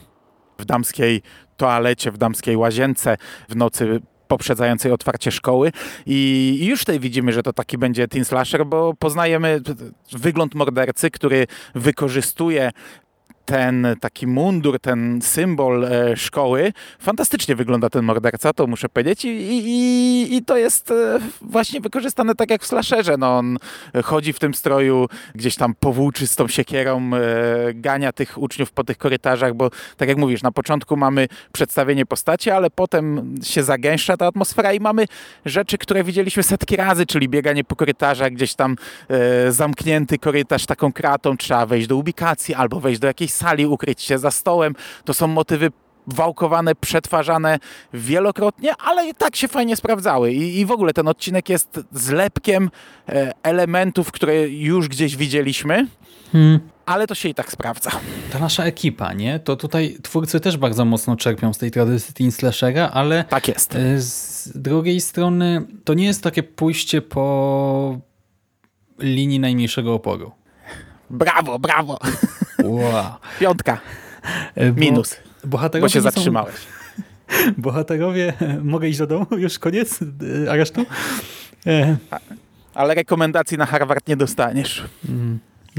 w 0.58 0.66
damskiej 0.66 1.22
toalecie, 1.58 2.12
w 2.12 2.18
damskiej 2.18 2.58
łazience 2.58 3.18
w 3.50 3.56
nocy 3.56 4.02
poprzedzającej 4.30 4.92
otwarcie 4.92 5.32
szkoły. 5.32 5.72
I 6.06 6.60
już 6.70 6.80
tutaj 6.80 7.00
widzimy, 7.00 7.34
że 7.34 7.44
to 7.44 7.54
taki 7.54 7.78
będzie 7.78 8.08
teen 8.08 8.26
slasher, 8.26 8.66
bo 8.66 8.94
poznajemy 8.94 9.62
wygląd 10.12 10.56
mordercy, 10.56 11.12
który 11.12 11.48
wykorzystuje 11.76 12.72
ten 13.50 13.88
taki 14.00 14.28
mundur, 14.28 14.80
ten 14.80 15.22
symbol 15.22 15.86
e, 15.86 16.18
szkoły. 16.18 16.74
Fantastycznie 17.00 17.56
wygląda 17.56 17.90
ten 17.90 18.06
morderca, 18.06 18.54
to 18.54 18.68
muszę 18.68 18.90
powiedzieć. 18.90 19.26
I, 19.26 19.30
i, 19.30 20.36
i 20.36 20.44
to 20.44 20.58
jest 20.58 20.92
e, 20.92 21.20
właśnie 21.42 21.82
wykorzystane 21.82 22.36
tak 22.36 22.50
jak 22.50 22.64
w 22.64 22.68
slasherze. 22.68 23.18
No, 23.18 23.38
on 23.38 23.58
chodzi 24.04 24.34
w 24.34 24.40
tym 24.40 24.54
stroju, 24.54 25.08
gdzieś 25.36 25.56
tam 25.56 25.74
powłóczy 25.80 26.28
z 26.28 26.36
tą 26.36 26.48
siekierą, 26.48 27.12
e, 27.14 27.20
gania 27.74 28.12
tych 28.12 28.38
uczniów 28.38 28.72
po 28.72 28.84
tych 28.84 28.98
korytarzach, 28.98 29.54
bo 29.54 29.70
tak 29.98 30.10
jak 30.10 30.18
mówisz, 30.18 30.44
na 30.44 30.52
początku 30.52 30.98
mamy 30.98 31.28
przedstawienie 31.52 32.06
postaci, 32.06 32.50
ale 32.50 32.70
potem 32.70 33.36
się 33.44 33.64
zagęszcza 33.64 34.18
ta 34.18 34.28
atmosfera 34.28 34.74
i 34.74 34.80
mamy 34.80 35.06
rzeczy, 35.46 35.78
które 35.78 36.04
widzieliśmy 36.04 36.44
setki 36.44 36.76
razy, 36.76 37.06
czyli 37.06 37.30
bieganie 37.30 37.64
po 37.64 37.76
korytarzach, 37.76 38.32
gdzieś 38.32 38.56
tam 38.56 38.76
zamknięty 39.50 40.18
korytarz 40.18 40.66
taką 40.66 40.94
kratą, 40.94 41.38
trzeba 41.38 41.66
wejść 41.66 41.88
do 41.88 41.96
ubikacji 41.96 42.56
albo 42.56 42.80
wejść 42.80 43.00
do 43.00 43.08
jakiejś 43.08 43.39
sali, 43.40 43.66
ukryć 43.66 44.02
się 44.02 44.18
za 44.18 44.32
stołem. 44.32 44.74
To 45.06 45.14
są 45.14 45.28
motywy 45.28 45.72
wałkowane, 46.08 46.76
przetwarzane 46.76 47.60
wielokrotnie, 47.94 48.72
ale 48.80 49.08
i 49.10 49.14
tak 49.14 49.36
się 49.36 49.48
fajnie 49.48 49.76
sprawdzały. 49.76 50.34
I, 50.34 50.60
I 50.60 50.66
w 50.66 50.72
ogóle 50.72 50.94
ten 50.94 51.08
odcinek 51.08 51.50
jest 51.50 51.80
zlepkiem 51.92 52.70
e, 53.10 53.32
elementów, 53.44 54.12
które 54.12 54.50
już 54.50 54.88
gdzieś 54.88 55.16
widzieliśmy, 55.18 55.88
Hmm. 56.32 56.60
ale 56.86 57.08
to 57.08 57.16
się 57.16 57.30
i 57.30 57.34
tak 57.34 57.52
sprawdza. 57.52 57.92
Ta 58.32 58.40
nasza 58.40 58.64
ekipa, 58.64 59.14
nie? 59.14 59.40
To 59.40 59.56
tutaj 59.56 59.98
twórcy 60.04 60.40
też 60.40 60.58
bardzo 60.58 60.86
mocno 60.86 61.16
czerpią 61.16 61.54
z 61.54 61.58
tej 61.58 61.72
tradycji 61.72 62.14
teen 62.14 62.32
slashera, 62.32 62.90
ale 62.94 63.24
Tak 63.24 63.48
jest. 63.48 63.76
e, 63.76 64.02
z 64.02 64.52
drugiej 64.56 65.02
strony 65.02 65.62
to 65.84 65.94
nie 65.94 66.06
jest 66.06 66.24
takie 66.24 66.44
pójście 66.44 67.02
po 67.02 67.98
linii 69.00 69.40
najmniejszego 69.40 69.94
oporu. 69.94 70.32
Brawo, 71.10 71.60
brawo. 71.60 72.00
Wow. 72.64 73.04
Piątka, 73.40 73.78
E, 74.56 74.72
bo 74.72 74.80
minus, 74.80 75.16
Bohaterowie 75.44 75.82
bo 75.86 75.90
się 75.90 76.00
nie 76.00 76.04
są- 76.04 76.12
zatrzymałeś. 76.12 76.56
Bohaterowie, 77.58 78.34
mogę 78.64 78.88
iść 78.90 79.00
do 79.00 79.08
domu? 79.08 79.26
Już 79.38 79.60
koniec 79.60 80.00
e, 80.46 80.52
aresztu? 80.52 80.86
E, 81.68 81.98
Ale 82.74 82.96
rekomendacji 82.96 83.58
na 83.58 83.66
Harvard 83.66 84.08
nie 84.08 84.18
dostaniesz. 84.18 84.84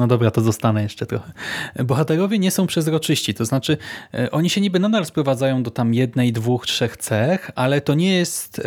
No 0.01 0.07
dobra, 0.07 0.31
to 0.31 0.41
zostanę 0.41 0.83
jeszcze 0.83 1.07
trochę. 1.07 1.33
Bohaterowie 1.85 2.39
nie 2.39 2.51
są 2.51 2.67
przezroczyści, 2.67 3.35
to 3.35 3.45
znaczy 3.45 3.77
e, 4.15 4.31
oni 4.31 4.51
się 4.51 4.61
niby 4.61 4.79
nadal 4.79 5.07
sprowadzają 5.07 5.63
do 5.63 5.71
tam 5.71 5.95
jednej, 5.95 6.33
dwóch, 6.33 6.67
trzech 6.67 6.97
cech, 6.97 7.51
ale 7.55 7.81
to 7.81 7.95
nie 7.95 8.15
jest 8.15 8.59
e, 8.59 8.63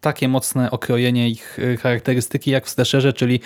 takie 0.00 0.28
mocne 0.28 0.70
okrojenie 0.70 1.30
ich 1.30 1.58
e, 1.58 1.76
charakterystyki 1.76 2.50
jak 2.50 2.66
w 2.66 2.70
slasherze, 2.70 3.12
czyli 3.12 3.40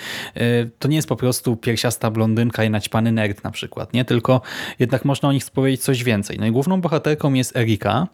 to 0.79 0.87
nie 0.87 0.95
jest 0.95 1.07
po 1.07 1.15
prostu 1.15 1.55
piersiasta 1.55 2.11
blondynka 2.11 2.63
i 2.63 2.69
naćpany 2.69 3.11
nerd 3.11 3.43
na 3.43 3.51
przykład, 3.51 3.93
nie? 3.93 4.05
tylko 4.05 4.41
jednak 4.79 5.05
można 5.05 5.29
o 5.29 5.31
nich 5.31 5.49
powiedzieć 5.49 5.81
coś 5.81 6.03
więcej. 6.03 6.37
No 6.39 6.45
i 6.45 6.51
główną 6.51 6.81
bohaterką 6.81 7.33
jest 7.33 7.57
Erika, 7.57 8.07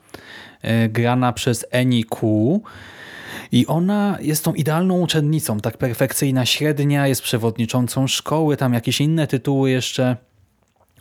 grana 0.89 1.34
przez 1.34 1.65
Eni 1.72 2.03
Ku, 2.03 2.63
i 3.51 3.68
ona 3.68 4.18
jest 4.22 4.44
tą 4.44 4.54
idealną 4.54 5.00
uczennicą, 5.00 5.60
tak 5.60 5.77
perfekcyjna 5.77 6.46
średnia, 6.46 7.08
jest 7.08 7.22
przewodniczącą 7.22 8.08
szkoły, 8.08 8.58
tam 8.58 8.74
jakieś 8.74 9.01
inne 9.01 9.27
tytuły 9.27 9.72
jeszcze 9.72 10.18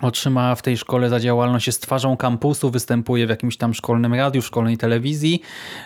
otrzymała 0.00 0.54
w 0.54 0.62
tej 0.62 0.76
szkole 0.76 1.08
za 1.08 1.20
działalność, 1.20 1.66
jest 1.66 1.82
twarzą 1.82 2.16
kampusu, 2.16 2.70
występuje 2.70 3.26
w 3.26 3.30
jakimś 3.30 3.56
tam 3.56 3.74
szkolnym 3.74 4.14
radiu, 4.14 4.42
szkolnej 4.42 4.76
telewizji. 4.76 5.42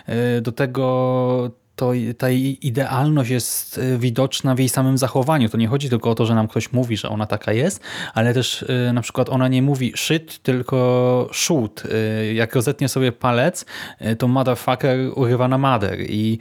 Yy, 0.07 0.41
Do 0.41 0.51
tego 0.51 1.60
to 1.75 1.91
ta 2.17 2.29
idealność 2.61 3.29
jest 3.29 3.77
y, 3.77 3.97
widoczna 3.97 4.55
w 4.55 4.59
jej 4.59 4.69
samym 4.69 4.97
zachowaniu. 4.97 5.49
To 5.49 5.57
nie 5.57 5.67
chodzi 5.67 5.89
tylko 5.89 6.09
o 6.09 6.15
to, 6.15 6.25
że 6.25 6.35
nam 6.35 6.47
ktoś 6.47 6.71
mówi, 6.73 6.97
że 6.97 7.09
ona 7.09 7.25
taka 7.25 7.53
jest, 7.53 7.81
ale 8.13 8.33
też 8.33 8.61
y, 8.61 8.93
na 8.93 9.01
przykład 9.01 9.29
ona 9.29 9.47
nie 9.47 9.61
mówi 9.61 9.93
shit, 9.95 10.39
tylko 10.43 11.29
shoot. 11.33 11.83
Y, 11.85 12.33
Jak 12.33 12.55
rozetnie 12.55 12.89
sobie 12.89 13.11
palec, 13.11 13.65
to 14.17 14.27
motherfucker 14.27 14.99
urywa 15.15 15.47
na 15.47 15.57
mother 15.57 15.99
i 16.01 16.39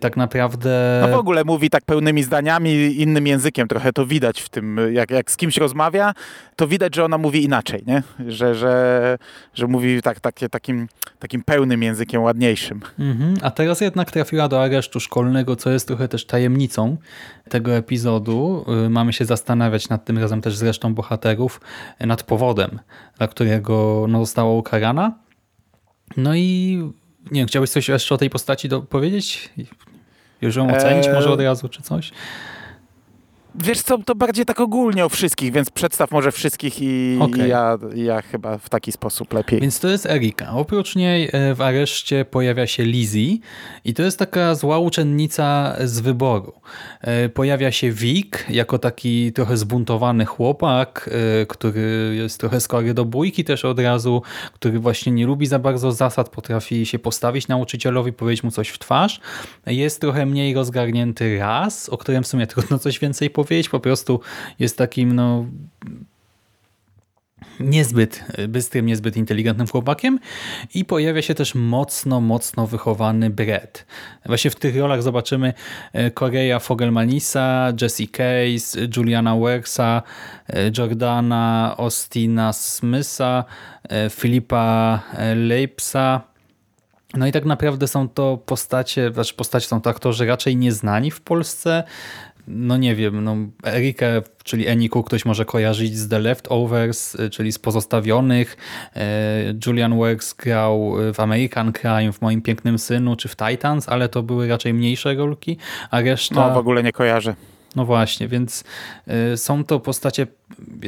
tak 0.00 0.16
naprawdę... 0.16 0.98
No 1.02 1.16
w 1.16 1.20
ogóle 1.20 1.44
mówi 1.44 1.70
tak 1.70 1.84
pełnymi 1.84 2.22
zdaniami, 2.22 2.70
innym 3.00 3.26
językiem. 3.26 3.68
Trochę 3.68 3.92
to 3.92 4.06
widać 4.06 4.40
w 4.40 4.48
tym, 4.48 4.80
jak, 4.92 5.10
jak 5.10 5.30
z 5.30 5.36
kimś 5.36 5.56
rozmawia, 5.56 6.12
to 6.56 6.68
widać, 6.68 6.96
że 6.96 7.04
ona 7.04 7.18
mówi 7.18 7.44
inaczej, 7.44 7.82
nie? 7.86 8.02
Że, 8.28 8.54
że, 8.54 9.18
że 9.54 9.66
mówi 9.66 10.02
tak, 10.02 10.20
takie, 10.20 10.48
takim, 10.48 10.88
takim 11.18 11.42
pełnym 11.42 11.82
językiem, 11.82 12.22
ładniejszym. 12.22 12.80
Mhm, 12.98 13.34
a 13.42 13.50
teraz 13.50 13.80
jednak 13.80 14.10
trafiła 14.10 14.48
do 14.52 14.62
aresztu 14.62 15.00
szkolnego, 15.00 15.56
co 15.56 15.70
jest 15.70 15.86
trochę 15.86 16.08
też 16.08 16.26
tajemnicą 16.26 16.96
tego 17.48 17.76
epizodu. 17.76 18.64
Y, 18.86 18.90
Mamy 18.90 19.12
się 19.12 19.24
zastanawiać 19.24 19.88
nad 19.88 20.04
tym 20.04 20.18
razem 20.18 20.40
też 20.40 20.56
z 20.56 20.62
resztą 20.62 20.94
bohaterów, 20.94 21.60
y, 22.00 22.06
nad 22.06 22.22
powodem, 22.22 22.80
dla 23.18 23.28
którego 23.28 24.06
no, 24.08 24.18
została 24.18 24.52
ukarana. 24.52 25.18
No 26.16 26.34
i 26.34 26.78
nie 27.30 27.40
wiem, 27.40 27.48
chciałbyś 27.48 27.70
coś 27.70 27.88
jeszcze 27.88 28.14
o 28.14 28.18
tej 28.18 28.30
postaci 28.30 28.68
do, 28.68 28.82
powiedzieć? 28.82 29.50
Już 30.40 30.56
ją 30.56 30.76
ocenić 30.76 31.06
Eee, 31.06 31.14
może 31.14 31.30
od 31.30 31.40
razu, 31.40 31.68
czy 31.68 31.82
coś? 31.82 32.12
Wiesz 33.54 33.82
co, 33.82 33.98
to 33.98 34.14
bardziej 34.14 34.44
tak 34.44 34.60
ogólnie 34.60 35.04
o 35.04 35.08
wszystkich, 35.08 35.52
więc 35.52 35.70
przedstaw 35.70 36.10
może 36.10 36.32
wszystkich 36.32 36.82
i, 36.82 37.18
i 37.36 37.48
ja, 37.48 37.78
ja 37.94 38.22
chyba 38.22 38.58
w 38.58 38.68
taki 38.68 38.92
sposób 38.92 39.32
lepiej. 39.32 39.60
Więc 39.60 39.80
to 39.80 39.88
jest 39.88 40.06
Erika. 40.06 40.52
Oprócz 40.52 40.96
niej 40.96 41.28
e, 41.32 41.54
w 41.54 41.60
areszcie 41.60 42.24
pojawia 42.24 42.66
się 42.66 42.84
Lizzie 42.84 43.38
i 43.84 43.94
to 43.94 44.02
jest 44.02 44.18
taka 44.18 44.54
zła 44.54 44.78
uczennica 44.78 45.76
z 45.84 46.00
wyboru. 46.00 46.52
E, 47.00 47.28
Pojawia 47.28 47.72
się 47.72 47.90
Vic 47.90 48.34
jako 48.48 48.78
taki 48.78 49.32
trochę 49.32 49.56
zbuntowany 49.56 50.24
chłopak, 50.24 51.10
e, 51.42 51.46
który 51.46 52.14
jest 52.16 52.40
trochę 52.40 52.60
skory 52.60 52.94
do 52.94 53.04
bójki 53.04 53.44
też 53.44 53.64
od 53.64 53.78
razu, 53.78 54.22
który 54.52 54.78
właśnie 54.78 55.12
nie 55.12 55.26
lubi 55.26 55.46
za 55.46 55.58
bardzo 55.58 55.92
zasad, 55.92 56.28
potrafi 56.28 56.86
się 56.86 56.98
postawić 56.98 57.48
nauczycielowi, 57.48 58.12
powiedzieć 58.12 58.44
mu 58.44 58.50
coś 58.50 58.68
w 58.68 58.78
twarz. 58.78 59.20
Jest 59.66 60.00
trochę 60.00 60.26
mniej 60.26 60.54
rozgarnięty 60.54 61.38
raz, 61.38 61.88
o 61.88 61.98
którym 61.98 62.22
w 62.22 62.26
sumie 62.26 62.46
trudno 62.46 62.78
coś 62.78 62.98
więcej 62.98 63.30
powiedzieć, 63.30 63.41
po 63.70 63.80
prostu 63.80 64.20
jest 64.58 64.78
takim 64.78 65.12
no 65.12 65.46
niezbyt 67.60 68.24
bystrym, 68.48 68.86
niezbyt 68.86 69.16
inteligentnym 69.16 69.66
chłopakiem 69.66 70.18
i 70.74 70.84
pojawia 70.84 71.22
się 71.22 71.34
też 71.34 71.54
mocno, 71.54 72.20
mocno 72.20 72.66
wychowany 72.66 73.30
Brett. 73.30 73.86
Właśnie 74.26 74.50
w 74.50 74.56
tych 74.56 74.76
rolach 74.76 75.02
zobaczymy 75.02 75.54
e, 75.92 76.10
Korea 76.10 76.58
Fogelmanisa, 76.58 77.72
Jessie 77.80 78.08
Case, 78.08 78.88
Juliana 78.96 79.36
Werksa, 79.36 80.02
e, 80.48 80.70
Jordana 80.78 81.74
Austina 81.78 82.52
Smitha, 82.52 83.44
e, 83.88 84.10
Filipa 84.10 85.00
e, 85.16 85.34
Leipsa, 85.34 86.32
no 87.14 87.26
i 87.26 87.32
tak 87.32 87.44
naprawdę 87.44 87.88
są 87.88 88.08
to 88.08 88.38
postacie, 88.46 89.12
znaczy 89.12 89.34
postacie 89.34 89.66
są 89.66 89.80
to 89.80 89.90
aktorzy 89.90 90.26
raczej 90.26 90.56
nieznani 90.56 91.10
w 91.10 91.20
Polsce. 91.20 91.84
No 92.46 92.76
nie 92.76 92.94
wiem, 92.94 93.24
no 93.24 93.36
Erikę, 93.66 94.22
czyli 94.44 94.66
Eniku 94.66 95.02
ktoś 95.02 95.24
może 95.24 95.44
kojarzyć 95.44 95.96
z 95.98 96.08
The 96.08 96.18
Leftovers, 96.18 97.14
y, 97.14 97.30
czyli 97.30 97.52
z 97.52 97.58
Pozostawionych. 97.58 98.56
E, 98.96 99.54
Julian 99.66 99.96
Works 99.96 100.34
grał 100.34 100.94
w 101.14 101.20
American 101.20 101.72
Crime, 101.72 102.12
w 102.12 102.20
Moim 102.22 102.42
Pięknym 102.42 102.78
Synu, 102.78 103.16
czy 103.16 103.28
w 103.28 103.36
Titans, 103.36 103.88
ale 103.88 104.08
to 104.08 104.22
były 104.22 104.48
raczej 104.48 104.74
mniejsze 104.74 105.14
rolki, 105.14 105.56
a 105.90 106.00
reszta... 106.00 106.34
No 106.34 106.54
w 106.54 106.56
ogóle 106.56 106.82
nie 106.82 106.92
kojarzę. 106.92 107.34
No 107.76 107.84
właśnie, 107.84 108.28
więc 108.28 108.64
y, 109.32 109.36
są 109.36 109.64
to 109.64 109.80
postacie, 109.80 110.26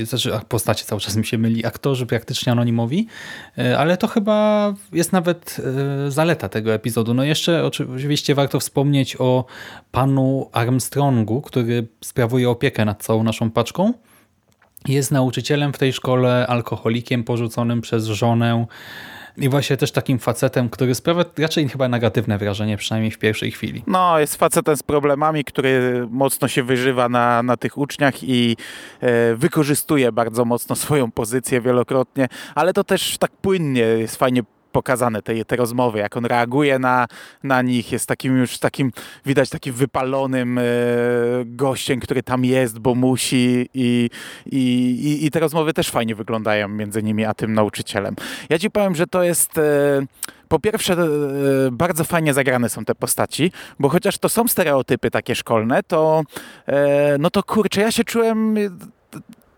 znaczy 0.03 0.33
postacie 0.49 0.85
cały 0.85 1.01
czas 1.01 1.17
mi 1.17 1.27
się 1.27 1.39
myli, 1.39 1.67
aktorzy 1.67 2.07
praktycznie 2.07 2.53
anonimowi, 2.53 3.07
y, 3.59 3.79
ale 3.79 3.97
to 3.97 4.09
chyba 4.09 4.75
jest 4.93 5.13
nawet 5.13 5.57
y, 6.07 6.11
zaleta 6.11 6.49
tego 6.49 6.75
epizodu. 6.75 7.15
No 7.15 7.25
jeszcze 7.25 7.65
oczywiście 7.65 8.35
warto 8.35 8.61
wspomnieć 8.61 9.17
o 9.19 9.45
panu 9.93 10.49
Armstrongu, 10.53 11.43
który 11.43 11.87
sprawuje 12.01 12.51
opiekę 12.51 12.85
nad 12.85 13.03
całą 13.03 13.23
naszą 13.23 13.51
paczką. 13.51 13.93
Jest 14.89 15.11
nauczycielem 15.11 15.73
w 15.73 15.79
tej 15.79 15.93
szkole, 15.93 16.47
alkoholikiem 16.47 17.25
porzuconym 17.25 17.81
przez 17.81 18.05
żonę 18.05 18.67
i 19.37 19.49
właśnie 19.49 19.77
też 19.77 19.93
takim 19.93 20.19
facetem, 20.19 20.69
który 20.69 20.95
sprawia 20.95 21.25
raczej 21.39 21.69
chyba 21.69 21.89
negatywne 21.89 22.39
wrażenie, 22.39 22.77
przynajmniej 22.77 23.11
w 23.11 23.19
pierwszej 23.19 23.51
chwili. 23.51 23.83
No, 23.87 24.19
jest 24.19 24.37
facetem 24.37 24.77
z 24.77 24.83
problemami, 24.83 25.45
który 25.45 26.07
mocno 26.11 26.49
się 26.49 26.63
wyżywa 26.63 27.09
na, 27.09 27.43
na 27.43 27.57
tych 27.57 27.79
uczniach 27.79 28.15
i 28.23 28.57
e, 29.01 29.35
wykorzystuje 29.35 30.13
bardzo 30.13 30.45
mocno 30.45 30.77
swoją 30.77 31.11
pozycję 31.11 31.61
wielokrotnie, 31.61 32.29
ale 32.55 32.73
to 32.73 32.85
też 32.85 33.19
tak 33.19 33.31
płynnie 33.31 33.81
jest 33.81 34.17
fajnie 34.17 34.43
pokazane, 34.75 35.23
te, 35.23 35.45
te 35.45 35.57
rozmowy, 35.57 35.99
jak 35.99 36.17
on 36.17 36.25
reaguje 36.25 36.79
na, 36.79 37.07
na 37.43 37.63
nich, 37.63 37.93
jest 37.93 38.07
takim 38.09 38.39
już 38.39 38.59
takim, 38.59 38.93
widać 39.27 39.51
takim 39.51 39.75
wypalonym 39.75 40.59
e, 40.59 40.63
gościem, 41.45 42.01
który 42.01 42.23
tam 42.23 42.45
jest, 42.45 42.79
bo 42.79 42.95
musi 42.95 43.69
i, 43.75 44.11
i, 44.47 44.61
i, 45.05 45.27
i 45.27 45.31
te 45.31 45.41
rozmowy 45.41 45.73
też 45.73 45.91
fajnie 45.91 46.15
wyglądają 46.15 46.69
między 46.69 47.03
nimi 47.03 47.25
a 47.25 47.35
tym 47.35 47.55
nauczycielem. 47.55 48.17
Ja 48.49 48.59
ci 48.59 48.71
powiem, 48.71 48.95
że 48.95 49.07
to 49.07 49.23
jest... 49.23 49.59
E, 49.59 49.63
po 50.49 50.59
pierwsze, 50.59 50.93
e, 50.93 50.99
bardzo 51.73 52.05
fajnie 52.05 52.35
zagrane 52.35 52.69
są 52.69 52.85
te 52.85 52.95
postaci, 52.95 53.53
bo 53.79 53.89
chociaż 53.89 54.19
to 54.19 54.29
są 54.29 54.49
stereotypy 54.49 55.11
takie 55.11 55.35
szkolne, 55.35 55.83
to 55.83 56.23
no 57.19 57.31
to 57.31 57.43
kurczę, 57.43 57.81
ja 57.81 57.93
się 57.93 58.05
czułem 58.05 58.57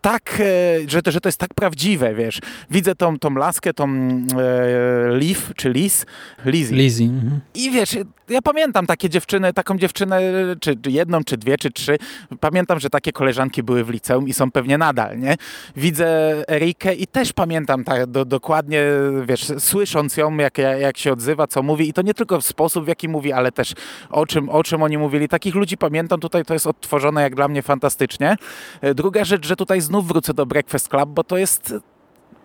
tak, 0.06 0.40
e, 0.40 0.88
że 0.88 1.02
to, 1.02 1.10
że 1.10 1.20
to 1.20 1.28
jest 1.28 1.38
tak 1.38 1.54
prawdziwe, 1.54 2.14
wiesz. 2.14 2.40
Widzę 2.70 2.94
tą, 2.94 3.18
tą 3.18 3.34
laskę, 3.34 3.74
tą 3.74 3.88
e, 3.88 5.08
Leaf, 5.08 5.52
czy 5.56 5.70
Liz? 5.70 6.06
Lizzie. 6.44 6.76
Lizzie. 6.76 7.04
Mhm. 7.04 7.40
I 7.54 7.70
wiesz, 7.70 7.96
ja 8.28 8.42
pamiętam 8.42 8.86
takie 8.86 9.08
dziewczyny, 9.08 9.52
taką 9.52 9.78
dziewczynę, 9.78 10.20
czy 10.60 10.76
jedną, 10.86 11.24
czy 11.24 11.36
dwie, 11.36 11.58
czy 11.58 11.70
trzy. 11.70 11.98
Pamiętam, 12.40 12.80
że 12.80 12.90
takie 12.90 13.12
koleżanki 13.12 13.62
były 13.62 13.84
w 13.84 13.90
liceum 13.90 14.28
i 14.28 14.32
są 14.32 14.50
pewnie 14.50 14.78
nadal, 14.78 15.18
nie? 15.18 15.36
Widzę 15.76 16.08
Erikę 16.50 16.94
i 16.94 17.06
też 17.06 17.32
pamiętam 17.32 17.84
tak 17.84 18.06
do, 18.06 18.24
dokładnie, 18.24 18.82
wiesz, 19.26 19.52
słysząc 19.58 20.16
ją, 20.16 20.36
jak, 20.36 20.58
jak 20.58 20.98
się 20.98 21.12
odzywa, 21.12 21.46
co 21.46 21.62
mówi 21.62 21.88
i 21.88 21.92
to 21.92 22.02
nie 22.02 22.14
tylko 22.14 22.40
w 22.40 22.46
sposób, 22.46 22.84
w 22.84 22.88
jaki 22.88 23.08
mówi, 23.08 23.32
ale 23.32 23.52
też 23.52 23.72
o 24.10 24.26
czym, 24.26 24.48
o 24.48 24.62
czym 24.62 24.82
oni 24.82 24.98
mówili. 24.98 25.28
Takich 25.28 25.54
ludzi 25.54 25.76
pamiętam, 25.76 26.20
tutaj 26.20 26.44
to 26.44 26.54
jest 26.54 26.66
odtworzone 26.66 27.22
jak 27.22 27.34
dla 27.34 27.48
mnie 27.48 27.62
fantastycznie. 27.62 28.36
E, 28.80 28.94
druga 28.94 29.24
rzecz, 29.24 29.46
że 29.46 29.56
tutaj 29.56 29.80
znów 29.80 30.08
wrócę 30.08 30.34
do 30.34 30.46
Breakfast 30.46 30.88
Club, 30.88 31.08
bo 31.08 31.24
to 31.24 31.36
jest 31.36 31.74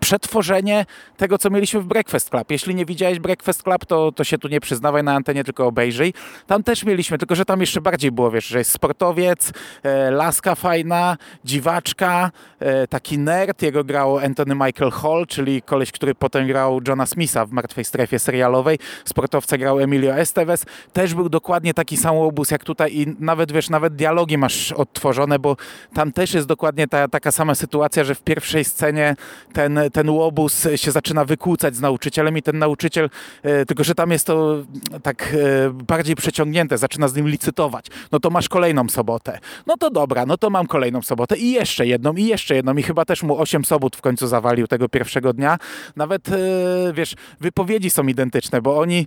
przetworzenie 0.02 0.86
tego, 1.16 1.38
co 1.38 1.50
mieliśmy 1.50 1.80
w 1.80 1.84
Breakfast 1.84 2.30
Club. 2.30 2.50
Jeśli 2.50 2.74
nie 2.74 2.84
widziałeś 2.86 3.18
Breakfast 3.18 3.62
Club, 3.62 3.86
to, 3.86 4.12
to 4.12 4.24
się 4.24 4.38
tu 4.38 4.48
nie 4.48 4.60
przyznawaj 4.60 5.02
na 5.04 5.14
antenie, 5.14 5.44
tylko 5.44 5.66
obejrzyj. 5.66 6.14
Tam 6.46 6.62
też 6.62 6.84
mieliśmy, 6.84 7.18
tylko 7.18 7.34
że 7.34 7.44
tam 7.44 7.60
jeszcze 7.60 7.80
bardziej 7.80 8.12
było, 8.12 8.30
wiesz, 8.30 8.46
że 8.46 8.58
jest 8.58 8.70
sportowiec, 8.70 9.52
e, 9.82 10.10
laska 10.10 10.54
fajna, 10.54 11.16
dziwaczka, 11.44 12.30
e, 12.60 12.86
taki 12.86 13.18
nerd. 13.18 13.62
Jego 13.62 13.84
grał 13.84 14.18
Anthony 14.18 14.54
Michael 14.54 14.90
Hall, 14.90 15.26
czyli 15.26 15.62
koleś, 15.62 15.92
który 15.92 16.14
potem 16.14 16.46
grał 16.46 16.80
Johna 16.88 17.06
Smitha 17.06 17.46
w 17.46 17.52
Martwej 17.52 17.84
Strefie 17.84 18.18
serialowej. 18.18 18.78
Sportowca 19.04 19.58
grał 19.58 19.80
Emilio 19.80 20.14
Estevez. 20.14 20.64
Też 20.92 21.14
był 21.14 21.28
dokładnie 21.28 21.74
taki 21.74 21.96
sam 21.96 22.16
obóz 22.16 22.50
jak 22.50 22.64
tutaj 22.64 22.96
i 22.96 23.06
nawet, 23.18 23.52
wiesz, 23.52 23.70
nawet 23.70 23.96
dialogi 23.96 24.38
masz 24.38 24.72
odtworzone, 24.72 25.38
bo 25.38 25.56
tam 25.94 26.12
też 26.12 26.34
jest 26.34 26.46
dokładnie 26.46 26.88
ta, 26.88 27.08
taka 27.08 27.32
sama 27.32 27.54
sytuacja, 27.54 28.04
że 28.04 28.14
w 28.14 28.22
pierwszej 28.22 28.64
scenie 28.64 29.16
ten, 29.52 29.80
ten 29.92 30.10
łobuz 30.10 30.68
się 30.76 30.90
zaczyna 30.90 31.24
wykłócać 31.24 31.76
z 31.76 31.80
nauczycielem 31.80 32.38
i 32.38 32.42
ten 32.42 32.58
nauczyciel, 32.58 33.10
e, 33.42 33.66
tylko 33.66 33.84
że 33.84 33.94
tam 33.94 34.10
jest 34.10 34.26
to 34.26 34.64
tak 35.02 35.34
e, 35.66 35.70
bardziej 35.70 36.16
przeciągnięte, 36.16 36.78
zaczyna 36.78 37.08
z 37.08 37.14
nim 37.14 37.28
licytować. 37.28 37.86
No 38.12 38.20
to 38.20 38.30
masz 38.30 38.48
kolejną 38.48 38.88
sobotę. 38.88 39.38
No 39.66 39.76
to 39.76 39.90
dobra, 39.90 40.26
no 40.26 40.36
to 40.36 40.50
mam 40.50 40.66
kolejną 40.66 41.02
sobotę 41.02 41.36
i 41.36 41.52
jeszcze 41.52 41.86
jedną, 41.86 42.12
i 42.12 42.24
jeszcze 42.24 42.54
jedną. 42.54 42.76
I 42.76 42.82
chyba 42.82 43.04
też 43.04 43.22
mu 43.22 43.38
osiem 43.38 43.64
sobot 43.64 43.96
w 43.96 44.00
końcu 44.00 44.26
zawalił 44.26 44.66
tego 44.66 44.88
pierwszego 44.88 45.32
dnia. 45.32 45.58
Nawet, 45.96 46.28
e, 46.28 46.38
wiesz, 46.94 47.14
wypowiedzi 47.40 47.90
są 47.90 48.06
identyczne, 48.06 48.62
bo 48.62 48.78
oni 48.78 49.06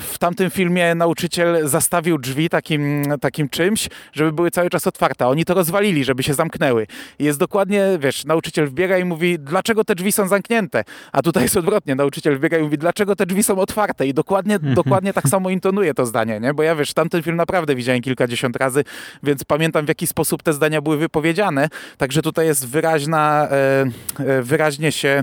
w 0.00 0.14
tamtym 0.18 0.50
filmie 0.50 0.94
nauczyciel 0.94 1.68
zastawił 1.68 2.18
drzwi 2.18 2.48
takim, 2.48 3.04
takim 3.20 3.48
czymś, 3.48 3.88
żeby 4.12 4.32
były 4.32 4.50
cały 4.50 4.70
czas 4.70 4.86
otwarte. 4.86 5.26
Oni 5.26 5.44
to 5.44 5.54
rozwalili, 5.54 6.04
żeby 6.04 6.22
się 6.22 6.34
zamknęły. 6.34 6.86
Jest 7.18 7.38
dokładnie, 7.38 7.84
wiesz, 8.00 8.24
nauczyciel 8.24 8.66
wbiega 8.66 8.98
i 8.98 9.04
mówi, 9.04 9.38
dlaczego 9.38 9.84
te 9.84 9.94
drzwi 9.94 10.12
są 10.12 10.21
zamknięte. 10.28 10.84
A 11.12 11.22
tutaj 11.22 11.42
jest 11.42 11.56
odwrotnie. 11.56 11.94
Nauczyciel 11.94 12.36
wbiega 12.36 12.58
i 12.58 12.62
mówi, 12.62 12.78
dlaczego 12.78 13.16
te 13.16 13.26
drzwi 13.26 13.42
są 13.42 13.58
otwarte? 13.58 14.06
I 14.06 14.14
dokładnie, 14.14 14.58
dokładnie 14.58 15.12
tak 15.12 15.28
samo 15.28 15.50
intonuje 15.50 15.94
to 15.94 16.06
zdanie, 16.06 16.40
nie? 16.40 16.54
Bo 16.54 16.62
ja 16.62 16.76
wiesz, 16.76 16.94
tamten 16.94 17.22
film 17.22 17.36
naprawdę 17.36 17.74
widziałem 17.74 18.00
kilkadziesiąt 18.00 18.56
razy, 18.56 18.84
więc 19.22 19.44
pamiętam 19.44 19.84
w 19.84 19.88
jaki 19.88 20.06
sposób 20.06 20.42
te 20.42 20.52
zdania 20.52 20.80
były 20.80 20.96
wypowiedziane. 20.96 21.68
Także 21.96 22.22
tutaj 22.22 22.46
jest 22.46 22.68
wyraźna, 22.68 23.48
e, 23.50 23.84
e, 24.18 24.42
wyraźnie 24.42 24.92
się 24.92 25.22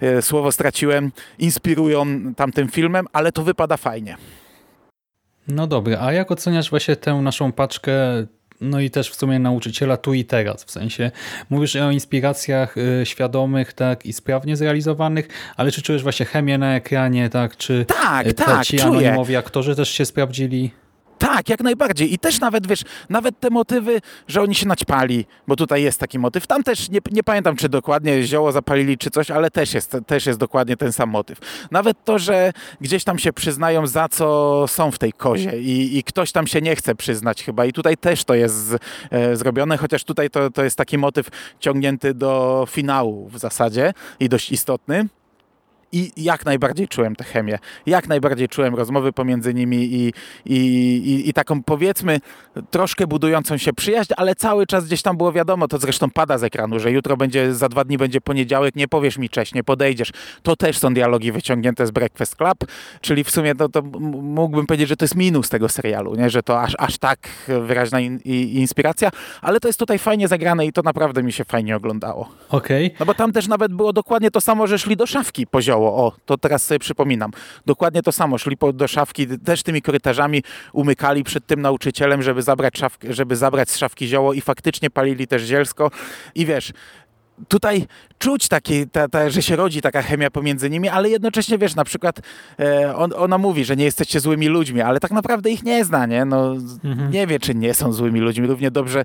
e, 0.00 0.22
słowo 0.22 0.52
straciłem, 0.52 1.12
inspirują 1.38 2.06
tamtym 2.36 2.68
filmem, 2.68 3.06
ale 3.12 3.32
to 3.32 3.42
wypada 3.42 3.76
fajnie. 3.76 4.16
No 5.48 5.66
dobra, 5.66 5.98
a 6.00 6.12
jak 6.12 6.30
oceniasz 6.30 6.70
właśnie 6.70 6.96
tę 6.96 7.14
naszą 7.14 7.52
paczkę 7.52 7.92
no 8.60 8.80
i 8.80 8.90
też 8.90 9.10
w 9.10 9.14
sumie 9.14 9.38
nauczyciela 9.38 9.96
tu 9.96 10.14
i 10.14 10.24
teraz, 10.24 10.64
w 10.64 10.70
sensie 10.70 11.10
mówisz 11.50 11.76
o 11.76 11.90
inspiracjach 11.90 12.76
y, 12.76 13.06
świadomych 13.06 13.72
tak 13.72 14.06
i 14.06 14.12
sprawnie 14.12 14.56
zrealizowanych, 14.56 15.28
ale 15.56 15.70
czy 15.70 15.82
czujesz 15.82 16.02
właśnie 16.02 16.26
chemię 16.26 16.58
na 16.58 16.76
ekranie, 16.76 17.28
tak, 17.28 17.56
czy 17.56 17.84
tak, 17.84 18.26
y, 18.26 18.34
tak, 18.34 18.66
ci 18.66 18.76
czuję. 18.76 18.88
anonimowi 18.88 19.36
aktorzy 19.36 19.76
też 19.76 19.90
się 19.90 20.04
sprawdzili? 20.04 20.70
Tak, 21.18 21.48
jak 21.48 21.60
najbardziej. 21.60 22.14
I 22.14 22.18
też 22.18 22.40
nawet, 22.40 22.66
wiesz, 22.66 22.82
nawet 23.08 23.40
te 23.40 23.50
motywy, 23.50 24.00
że 24.28 24.42
oni 24.42 24.54
się 24.54 24.68
naćpali, 24.68 25.26
bo 25.46 25.56
tutaj 25.56 25.82
jest 25.82 26.00
taki 26.00 26.18
motyw. 26.18 26.46
Tam 26.46 26.62
też, 26.62 26.90
nie, 26.90 27.00
nie 27.12 27.22
pamiętam, 27.22 27.56
czy 27.56 27.68
dokładnie 27.68 28.22
zioło 28.22 28.52
zapalili, 28.52 28.98
czy 28.98 29.10
coś, 29.10 29.30
ale 29.30 29.50
też 29.50 29.74
jest, 29.74 29.96
też 30.06 30.26
jest 30.26 30.38
dokładnie 30.38 30.76
ten 30.76 30.92
sam 30.92 31.10
motyw. 31.10 31.38
Nawet 31.70 32.04
to, 32.04 32.18
że 32.18 32.52
gdzieś 32.80 33.04
tam 33.04 33.18
się 33.18 33.32
przyznają, 33.32 33.86
za 33.86 34.08
co 34.08 34.64
są 34.68 34.90
w 34.90 34.98
tej 34.98 35.12
kozie 35.12 35.60
i, 35.60 35.98
i 35.98 36.04
ktoś 36.04 36.32
tam 36.32 36.46
się 36.46 36.60
nie 36.60 36.76
chce 36.76 36.94
przyznać 36.94 37.44
chyba. 37.44 37.64
I 37.64 37.72
tutaj 37.72 37.96
też 37.96 38.24
to 38.24 38.34
jest 38.34 38.54
z, 38.54 38.78
e, 39.10 39.36
zrobione, 39.36 39.76
chociaż 39.76 40.04
tutaj 40.04 40.30
to, 40.30 40.50
to 40.50 40.64
jest 40.64 40.76
taki 40.76 40.98
motyw 40.98 41.28
ciągnięty 41.60 42.14
do 42.14 42.64
finału 42.70 43.28
w 43.28 43.38
zasadzie 43.38 43.92
i 44.20 44.28
dość 44.28 44.52
istotny. 44.52 45.08
I 45.92 46.12
jak 46.16 46.44
najbardziej 46.44 46.88
czułem 46.88 47.16
tę 47.16 47.24
chemię. 47.24 47.58
Jak 47.86 48.08
najbardziej 48.08 48.48
czułem 48.48 48.74
rozmowy 48.74 49.12
pomiędzy 49.12 49.54
nimi 49.54 49.76
i, 49.76 50.12
i, 50.44 50.56
i, 50.96 51.28
i, 51.28 51.32
taką 51.32 51.62
powiedzmy 51.62 52.20
troszkę 52.70 53.06
budującą 53.06 53.56
się 53.56 53.72
przyjaźń, 53.72 54.12
ale 54.16 54.34
cały 54.34 54.66
czas 54.66 54.86
gdzieś 54.86 55.02
tam 55.02 55.16
było 55.16 55.32
wiadomo, 55.32 55.68
to 55.68 55.78
zresztą 55.78 56.10
pada 56.10 56.38
z 56.38 56.44
ekranu, 56.44 56.78
że 56.78 56.92
jutro 56.92 57.16
będzie, 57.16 57.54
za 57.54 57.68
dwa 57.68 57.84
dni 57.84 57.98
będzie 57.98 58.20
poniedziałek, 58.20 58.76
nie 58.76 58.88
powiesz 58.88 59.18
mi 59.18 59.28
cześć, 59.28 59.54
nie 59.54 59.64
podejdziesz. 59.64 60.12
To 60.42 60.56
też 60.56 60.78
są 60.78 60.94
dialogi 60.94 61.32
wyciągnięte 61.32 61.86
z 61.86 61.90
Breakfast 61.90 62.36
Club, 62.36 62.58
czyli 63.00 63.24
w 63.24 63.30
sumie 63.30 63.54
to, 63.54 63.68
to 63.68 63.82
mógłbym 63.82 64.66
powiedzieć, 64.66 64.88
że 64.88 64.96
to 64.96 65.04
jest 65.04 65.16
minus 65.16 65.48
tego 65.48 65.68
serialu, 65.68 66.14
nie? 66.14 66.30
że 66.30 66.42
to 66.42 66.60
aż, 66.60 66.74
aż 66.78 66.98
tak 66.98 67.18
wyraźna 67.60 68.00
in, 68.00 68.18
inspiracja, 68.24 69.10
ale 69.42 69.60
to 69.60 69.68
jest 69.68 69.78
tutaj 69.78 69.98
fajnie 69.98 70.28
zagrane 70.28 70.66
i 70.66 70.72
to 70.72 70.82
naprawdę 70.82 71.22
mi 71.22 71.32
się 71.32 71.44
fajnie 71.44 71.76
oglądało. 71.76 72.28
Okej. 72.48 72.86
Okay. 72.86 72.96
No 73.00 73.06
bo 73.06 73.14
tam 73.14 73.32
też 73.32 73.48
nawet 73.48 73.72
było 73.72 73.92
dokładnie 73.92 74.30
to 74.30 74.40
samo, 74.40 74.66
że 74.66 74.78
szli 74.78 74.96
do 74.96 75.06
szafki 75.06 75.46
poziomu 75.46 75.77
o, 75.86 76.12
to 76.26 76.38
teraz 76.38 76.66
sobie 76.66 76.78
przypominam. 76.78 77.30
Dokładnie 77.66 78.02
to 78.02 78.12
samo. 78.12 78.38
Szli 78.38 78.56
po, 78.56 78.72
do 78.72 78.88
szafki, 78.88 79.26
też 79.38 79.62
tymi 79.62 79.82
korytarzami 79.82 80.42
umykali 80.72 81.24
przed 81.24 81.46
tym 81.46 81.62
nauczycielem, 81.62 82.22
żeby 82.22 82.42
zabrać, 82.42 82.78
szafkę, 82.78 83.12
żeby 83.12 83.36
zabrać 83.36 83.70
z 83.70 83.76
szafki 83.76 84.06
zioło 84.06 84.32
i 84.32 84.40
faktycznie 84.40 84.90
palili 84.90 85.26
też 85.26 85.42
zielsko. 85.42 85.90
I 86.34 86.46
wiesz, 86.46 86.72
tutaj 87.48 87.86
czuć 88.18 88.48
taki, 88.48 88.86
ta, 88.88 89.08
ta, 89.08 89.30
że 89.30 89.42
się 89.42 89.56
rodzi 89.56 89.80
taka 89.80 90.02
chemia 90.02 90.30
pomiędzy 90.30 90.70
nimi, 90.70 90.88
ale 90.88 91.10
jednocześnie 91.10 91.58
wiesz, 91.58 91.74
na 91.74 91.84
przykład 91.84 92.20
e, 92.60 92.96
on, 92.96 93.12
ona 93.16 93.38
mówi, 93.38 93.64
że 93.64 93.76
nie 93.76 93.84
jesteście 93.84 94.20
złymi 94.20 94.48
ludźmi, 94.48 94.80
ale 94.80 95.00
tak 95.00 95.10
naprawdę 95.10 95.50
ich 95.50 95.62
nie 95.62 95.84
zna, 95.84 96.06
nie? 96.06 96.24
No, 96.24 96.54
mhm. 96.84 97.10
Nie 97.10 97.26
wie, 97.26 97.40
czy 97.40 97.54
nie 97.54 97.74
są 97.74 97.92
złymi 97.92 98.20
ludźmi. 98.20 98.46
Równie 98.46 98.70
dobrze 98.70 99.04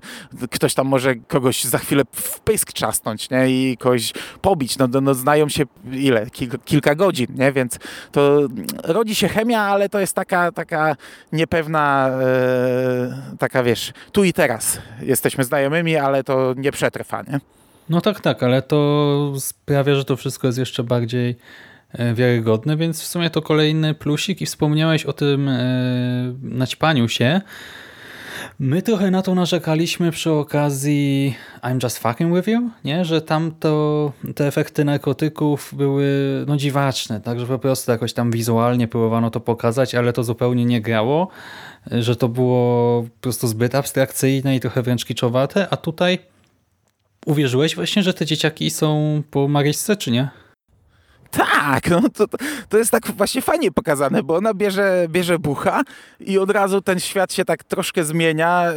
ktoś 0.50 0.74
tam 0.74 0.86
może 0.86 1.14
kogoś 1.14 1.64
za 1.64 1.78
chwilę 1.78 2.02
w 2.12 2.40
pysk 2.40 2.72
trzasnąć, 2.72 3.30
nie? 3.30 3.48
I 3.48 3.76
kogoś 3.76 4.12
pobić. 4.42 4.78
No, 4.78 4.88
no, 4.88 5.00
no 5.00 5.14
znają 5.14 5.48
się 5.48 5.64
ile? 5.92 6.30
Kilka, 6.30 6.58
kilka 6.58 6.94
godzin, 6.94 7.26
nie? 7.34 7.52
Więc 7.52 7.78
to 8.12 8.40
rodzi 8.82 9.14
się 9.14 9.28
chemia, 9.28 9.60
ale 9.60 9.88
to 9.88 10.00
jest 10.00 10.14
taka, 10.14 10.52
taka 10.52 10.96
niepewna, 11.32 12.10
e, 12.22 13.36
taka 13.38 13.62
wiesz, 13.62 13.92
tu 14.12 14.24
i 14.24 14.32
teraz 14.32 14.78
jesteśmy 15.02 15.44
znajomymi, 15.44 15.96
ale 15.96 16.24
to 16.24 16.54
nie 16.56 16.72
przetrwa, 16.72 17.22
nie? 17.22 17.40
No 17.88 18.00
tak, 18.00 18.20
tak, 18.20 18.42
ale 18.42 18.62
to 18.62 19.32
sprawia, 19.38 19.94
że 19.94 20.04
to 20.04 20.16
wszystko 20.16 20.46
jest 20.46 20.58
jeszcze 20.58 20.84
bardziej 20.84 21.36
e, 21.92 22.14
wiarygodne, 22.14 22.76
więc 22.76 23.02
w 23.02 23.06
sumie 23.06 23.30
to 23.30 23.42
kolejny 23.42 23.94
plusik 23.94 24.40
i 24.40 24.46
wspomniałeś 24.46 25.04
o 25.04 25.12
tym 25.12 25.48
e, 25.48 25.64
naćpaniu 26.42 27.08
się. 27.08 27.40
My 28.58 28.82
trochę 28.82 29.10
na 29.10 29.22
to 29.22 29.34
narzekaliśmy 29.34 30.10
przy 30.10 30.30
okazji 30.30 31.34
I'm 31.62 31.82
Just 31.82 31.98
Fucking 31.98 32.36
With 32.36 32.48
You, 32.48 32.70
nie? 32.84 33.04
że 33.04 33.22
tam 33.22 33.52
to, 33.60 34.12
te 34.34 34.46
efekty 34.46 34.84
narkotyków 34.84 35.74
były 35.76 36.06
no, 36.46 36.56
dziwaczne, 36.56 37.20
tak? 37.20 37.40
że 37.40 37.46
po 37.46 37.58
prostu 37.58 37.92
jakoś 37.92 38.12
tam 38.12 38.30
wizualnie 38.30 38.88
próbowano 38.88 39.30
to 39.30 39.40
pokazać, 39.40 39.94
ale 39.94 40.12
to 40.12 40.24
zupełnie 40.24 40.64
nie 40.64 40.80
grało, 40.80 41.28
że 41.90 42.16
to 42.16 42.28
było 42.28 43.02
po 43.02 43.20
prostu 43.20 43.48
zbyt 43.48 43.74
abstrakcyjne 43.74 44.56
i 44.56 44.60
trochę 44.60 44.82
wręcz 44.82 45.04
kiczowate, 45.04 45.68
a 45.70 45.76
tutaj 45.76 46.18
uwierzyłeś 47.26 47.74
właśnie, 47.74 48.02
że 48.02 48.14
te 48.14 48.26
dzieciaki 48.26 48.70
są 48.70 49.22
po 49.30 49.48
Maryśce, 49.48 49.96
czy 49.96 50.10
nie? 50.10 50.28
Tak, 51.30 51.90
no 51.90 52.02
to, 52.14 52.26
to 52.68 52.78
jest 52.78 52.90
tak 52.90 53.06
właśnie 53.06 53.42
fajnie 53.42 53.72
pokazane, 53.72 54.22
bo 54.22 54.36
ona 54.36 54.54
bierze, 54.54 55.06
bierze 55.08 55.38
bucha 55.38 55.82
i 56.20 56.38
od 56.38 56.50
razu 56.50 56.80
ten 56.80 57.00
świat 57.00 57.32
się 57.32 57.44
tak 57.44 57.64
troszkę 57.64 58.04
zmienia, 58.04 58.72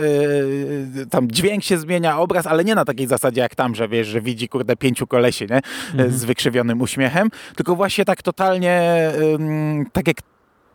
yy, 0.96 1.06
tam 1.06 1.32
dźwięk 1.32 1.64
się 1.64 1.78
zmienia, 1.78 2.20
obraz, 2.20 2.48
ale 2.48 2.64
nie 2.64 2.76
na 2.76 2.86
takiej 2.86 3.08
zasadzie 3.08 3.42
jak 3.42 3.56
tam, 3.56 3.76
że 3.76 3.88
wiesz, 3.88 4.08
że 4.08 4.22
widzi 4.22 4.50
kurde 4.50 4.76
pięciu 4.76 5.08
kolesi, 5.08 5.46
nie? 5.50 5.62
Mhm. 5.92 6.12
Z 6.12 6.26
wykrzywionym 6.26 6.82
uśmiechem, 6.82 7.30
tylko 7.56 7.76
właśnie 7.76 8.06
tak 8.06 8.22
totalnie, 8.22 9.12
yy, 9.20 9.86
tak 9.92 10.08
jak 10.08 10.18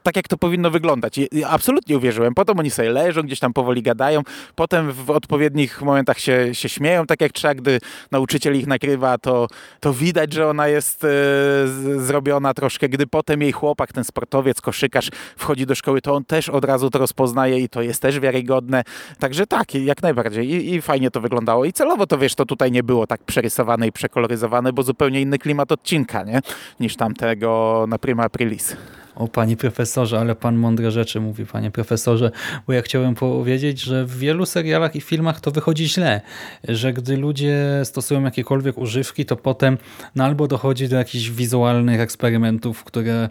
tak 0.02 0.16
jak 0.16 0.28
to 0.28 0.36
powinno 0.38 0.70
wyglądać. 0.70 1.18
I 1.18 1.44
absolutnie 1.44 1.96
uwierzyłem. 1.96 2.34
Potem 2.34 2.58
oni 2.58 2.70
sobie 2.70 2.90
leżą, 2.90 3.22
gdzieś 3.22 3.40
tam 3.40 3.52
powoli 3.52 3.82
gadają, 3.82 4.22
potem 4.54 4.92
w 4.92 5.10
odpowiednich 5.10 5.82
momentach 5.82 6.18
się, 6.18 6.54
się 6.54 6.68
śmieją, 6.68 7.06
tak 7.06 7.20
jak 7.20 7.32
trzeba, 7.32 7.54
gdy 7.54 7.78
nauczyciel 8.10 8.56
ich 8.56 8.66
nagrywa, 8.66 9.18
to, 9.18 9.48
to 9.80 9.92
widać, 9.92 10.32
że 10.32 10.48
ona 10.48 10.68
jest 10.68 11.00
z, 11.00 12.02
zrobiona 12.02 12.54
troszkę. 12.54 12.88
Gdy 12.88 13.06
potem 13.06 13.42
jej 13.42 13.52
chłopak, 13.52 13.92
ten 13.92 14.04
sportowiec, 14.04 14.60
koszykarz 14.60 15.10
wchodzi 15.36 15.66
do 15.66 15.74
szkoły, 15.74 16.00
to 16.00 16.14
on 16.14 16.24
też 16.24 16.48
od 16.48 16.64
razu 16.64 16.90
to 16.90 16.98
rozpoznaje 16.98 17.58
i 17.58 17.68
to 17.68 17.82
jest 17.82 18.02
też 18.02 18.20
wiarygodne. 18.20 18.82
Także 19.18 19.46
tak, 19.46 19.74
jak 19.74 20.02
najbardziej. 20.02 20.50
I, 20.50 20.74
i 20.74 20.82
fajnie 20.82 21.10
to 21.10 21.20
wyglądało. 21.20 21.64
I 21.64 21.72
celowo 21.72 22.06
to, 22.06 22.18
wiesz, 22.18 22.34
to 22.34 22.46
tutaj 22.46 22.72
nie 22.72 22.82
było 22.82 23.06
tak 23.06 23.22
przerysowane 23.22 23.86
i 23.86 23.92
przekoloryzowane, 23.92 24.72
bo 24.72 24.82
zupełnie 24.82 25.20
inny 25.20 25.38
klimat 25.38 25.72
odcinka, 25.72 26.22
nie? 26.22 26.40
Niż 26.80 26.96
tamtego 26.96 27.84
na 27.88 27.98
Prima 27.98 28.22
Aprilis. 28.22 28.76
O 29.16 29.28
panie 29.28 29.56
profesorze, 29.56 30.20
ale 30.20 30.34
pan 30.34 30.56
mądre 30.56 30.90
rzeczy 30.90 31.20
mówi, 31.20 31.46
panie 31.46 31.70
profesorze, 31.70 32.30
bo 32.66 32.72
ja 32.72 32.82
chciałem 32.82 33.14
powiedzieć, 33.14 33.80
że 33.80 34.04
w 34.04 34.18
wielu 34.18 34.46
serialach 34.46 34.96
i 34.96 35.00
filmach 35.00 35.40
to 35.40 35.50
wychodzi 35.50 35.88
źle, 35.88 36.20
że 36.68 36.92
gdy 36.92 37.16
ludzie 37.16 37.80
stosują 37.84 38.22
jakiekolwiek 38.22 38.78
używki, 38.78 39.26
to 39.26 39.36
potem 39.36 39.78
no 40.16 40.24
albo 40.24 40.48
dochodzi 40.48 40.88
do 40.88 40.96
jakichś 40.96 41.30
wizualnych 41.30 42.00
eksperymentów, 42.00 42.84
które 42.84 43.28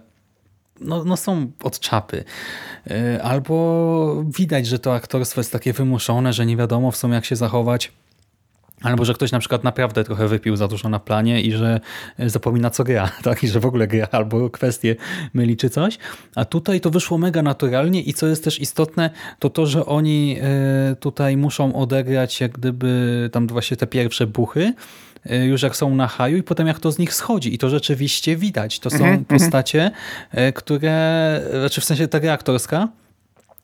no, 0.82 1.04
no 1.04 1.18
są 1.18 1.52
od 1.64 1.80
czapy. 1.80 2.24
Yy, 2.86 3.24
Albo 3.24 4.24
widać, 4.38 4.68
że 4.68 4.80
to 4.80 4.94
aktorstwo 4.94 5.42
jest 5.42 5.52
takie 5.52 5.74
wymuszone, 5.74 6.34
że 6.34 6.46
nie 6.46 6.58
wiadomo 6.58 6.92
w 6.92 6.98
sumie 6.98 7.16
jak 7.16 7.26
się 7.26 7.36
zachować. 7.36 7.92
Albo 8.82 9.06
że 9.06 9.14
ktoś 9.14 9.32
na 9.32 9.40
przykład 9.40 9.64
naprawdę 9.64 10.04
trochę 10.04 10.28
wypił 10.28 10.56
za 10.56 10.68
dużo 10.68 10.90
na 10.90 11.00
planie 11.00 11.42
i 11.42 11.52
że 11.52 11.80
zapomina 12.20 12.70
co 12.70 12.84
gra, 12.84 13.12
tak? 13.24 13.44
I 13.44 13.48
że 13.48 13.60
w 13.60 13.66
ogóle 13.66 13.88
gra 13.88 14.08
albo 14.12 14.50
kwestie 14.50 14.96
myli 15.34 15.58
czy 15.58 15.70
coś. 15.70 15.98
A 16.36 16.46
tutaj 16.46 16.82
to 16.82 16.90
wyszło 16.90 17.18
mega 17.18 17.42
naturalnie 17.42 18.02
i 18.02 18.14
co 18.14 18.28
jest 18.28 18.44
też 18.44 18.62
istotne, 18.62 19.10
to 19.40 19.50
to, 19.50 19.66
że 19.66 19.86
oni 19.86 20.38
e, 20.42 20.96
tutaj 20.96 21.38
muszą 21.38 21.76
odegrać 21.76 22.42
jak 22.42 22.52
gdyby 22.52 23.30
tam 23.32 23.48
właśnie 23.48 23.78
te 23.78 23.88
pierwsze 23.88 24.28
buchy, 24.28 24.74
e, 25.26 25.46
już 25.46 25.62
jak 25.62 25.76
są 25.76 25.96
na 25.96 26.08
haju 26.08 26.38
i 26.38 26.44
potem 26.44 26.68
jak 26.68 26.80
to 26.80 26.92
z 26.92 27.00
nich 27.00 27.14
schodzi. 27.14 27.54
I 27.54 27.58
to 27.58 27.70
rzeczywiście 27.70 28.36
widać. 28.36 28.80
To 28.80 28.90
są 28.90 29.26
postacie, 29.26 29.92
e, 30.32 30.54
które, 30.54 31.42
znaczy 31.60 31.82
w 31.82 31.86
sensie 31.86 32.08
ta 32.08 32.20
gra 32.20 32.34
aktorska, 32.34 32.88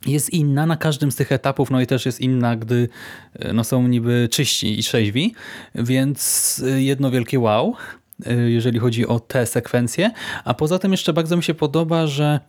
jest 0.06 0.30
inna 0.30 0.66
na 0.66 0.78
każdym 0.78 1.12
z 1.12 1.16
tych 1.16 1.32
etapów, 1.32 1.72
no 1.72 1.82
i 1.82 1.88
też 1.88 2.06
jest 2.06 2.22
inna, 2.22 2.56
gdy 2.56 2.90
e, 3.34 3.54
no, 3.54 3.64
są 3.64 3.88
niby 3.88 4.30
czyści 4.32 4.80
i 4.80 4.84
trzeźwi, 4.84 5.34
więc 5.76 6.62
e, 6.68 6.82
jedno 6.82 7.12
wielkie 7.12 7.40
wow, 7.40 7.76
e, 8.26 8.36
jeżeli 8.36 8.80
chodzi 8.80 9.08
o 9.08 9.20
te 9.20 9.46
sekwencje, 9.46 10.12
a 10.46 10.54
poza 10.54 10.80
tym 10.80 10.92
jeszcze 10.92 11.14
bardzo 11.14 11.38
mi 11.38 11.44
się 11.44 11.54
podoba, 11.54 12.08
że 12.08 12.40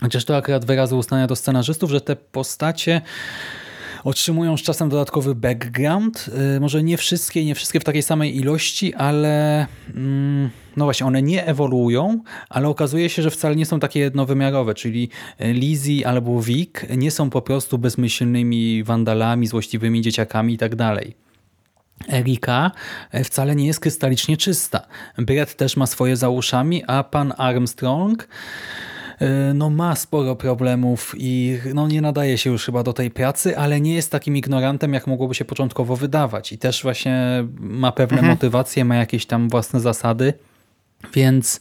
chociaż 0.00 0.24
to 0.24 0.36
akurat 0.36 0.64
wyrazu 0.64 0.98
uznania 0.98 1.26
do 1.26 1.36
scenarzystów, 1.36 1.90
że 1.90 2.00
te 2.00 2.16
postacie 2.16 3.00
otrzymują 4.04 4.56
z 4.56 4.62
czasem 4.62 4.88
dodatkowy 4.88 5.34
background. 5.34 6.30
Y, 6.56 6.60
Może 6.60 6.82
nie 6.82 6.96
wszystkie, 6.96 7.44
nie 7.44 7.54
wszystkie 7.54 7.80
w 7.80 7.84
takiej 7.84 8.02
samej 8.02 8.36
ilości, 8.36 8.94
ale 8.94 9.66
mm, 9.94 10.50
no 10.76 10.84
właśnie, 10.84 11.06
one 11.06 11.22
nie 11.22 11.46
ewoluują, 11.46 12.20
ale 12.48 12.68
okazuje 12.68 13.08
się, 13.08 13.22
że 13.22 13.30
wcale 13.30 13.56
nie 13.56 13.66
są 13.66 13.80
takie 13.80 14.00
jednowymiarowe, 14.00 14.74
czyli 14.74 15.08
Lizzie 15.40 16.06
albo 16.06 16.42
Vic 16.42 16.70
nie 16.96 17.10
są 17.10 17.30
po 17.30 17.42
prostu 17.42 17.78
bezmyślnymi 17.78 18.84
wandalami, 18.84 19.46
złośliwymi 19.46 20.02
dzieciakami 20.02 20.54
i 20.54 20.58
tak 20.58 20.76
dalej. 20.76 21.26
Erika 22.12 22.70
e, 23.10 23.24
wcale 23.24 23.56
nie 23.56 23.66
jest 23.66 23.80
krystalicznie 23.80 24.36
czysta. 24.36 24.86
Brett 25.18 25.54
też 25.56 25.76
ma 25.76 25.86
swoje 25.86 26.16
za 26.16 26.28
uszami, 26.28 26.84
a 26.86 27.04
pan 27.04 27.32
Armstrong 27.36 28.28
no 29.54 29.70
ma 29.70 29.94
sporo 29.94 30.36
problemów 30.36 31.14
i 31.18 31.58
no 31.74 31.88
nie 31.88 32.00
nadaje 32.00 32.38
się 32.38 32.50
już 32.50 32.64
chyba 32.66 32.82
do 32.82 32.92
tej 32.92 33.10
pracy, 33.10 33.58
ale 33.58 33.80
nie 33.80 33.94
jest 33.94 34.10
takim 34.10 34.36
ignorantem, 34.36 34.94
jak 34.94 35.06
mogłoby 35.06 35.34
się 35.34 35.44
początkowo 35.44 35.96
wydawać. 35.96 36.52
I 36.52 36.58
też 36.58 36.82
właśnie 36.82 37.44
ma 37.58 37.92
pewne 37.92 38.22
motywacje, 38.22 38.84
ma 38.84 38.96
jakieś 38.96 39.26
tam 39.26 39.48
własne 39.48 39.80
zasady, 39.80 40.34
więc 41.14 41.60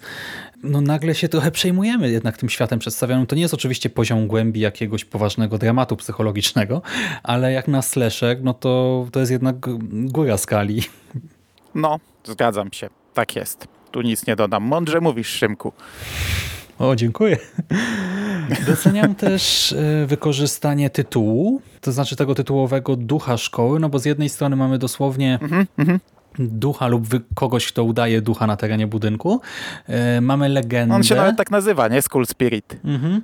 no 0.64 0.82
nagle 0.82 1.16
się 1.16 1.30
trochę 1.30 1.52
przejmujemy 1.52 2.12
jednak 2.12 2.38
tym 2.38 2.50
światem 2.50 2.80
przedstawionym. 2.80 3.26
To 3.26 3.36
nie 3.36 3.42
jest 3.42 3.54
oczywiście 3.54 3.90
poziom 3.90 4.28
głębi 4.28 4.60
jakiegoś 4.60 5.06
poważnego 5.06 5.58
dramatu 5.58 5.96
psychologicznego, 5.96 6.82
ale 7.24 7.52
jak 7.52 7.68
na 7.68 7.82
slasher, 7.82 8.44
no 8.44 8.54
to, 8.54 9.08
to 9.12 9.20
jest 9.20 9.32
jednak 9.32 9.56
góra 9.92 10.38
skali. 10.38 10.84
No, 11.76 12.00
zgadzam 12.24 12.74
się. 12.74 12.90
Tak 13.14 13.36
jest. 13.36 13.68
Tu 13.92 14.02
nic 14.02 14.28
nie 14.28 14.36
dodam. 14.36 14.64
Mądrze 14.64 15.02
mówisz, 15.02 15.28
Szymku. 15.28 15.74
O, 16.80 16.96
dziękuję. 16.96 17.38
Doceniam 18.68 19.16
też 19.16 19.74
e, 19.74 20.06
wykorzystanie 20.06 20.90
tytułu, 20.90 21.62
to 21.82 21.92
znaczy 21.92 22.16
tego 22.16 22.36
tytułowego 22.36 22.96
ducha 22.96 23.38
szkoły, 23.38 23.80
no 23.80 23.90
bo 23.90 24.00
z 24.00 24.06
jednej 24.06 24.30
strony 24.30 24.56
mamy 24.56 24.78
dosłownie 24.78 25.40
ducha 26.40 26.88
lub 26.88 27.04
kogoś, 27.36 27.68
kto 27.68 27.84
udaje 27.84 28.22
ducha 28.22 28.48
na 28.48 28.58
terenie 28.58 28.88
budynku. 28.88 29.42
E, 29.88 30.22
Mamy 30.22 30.50
legendę. 30.50 30.96
On 30.96 31.04
się 31.04 31.16
nawet 31.16 31.38
tak 31.38 31.52
nazywa, 31.52 31.88
nie? 31.88 32.02
School 32.02 32.26
Spirit. 32.26 32.78
Mhm. 32.84 33.22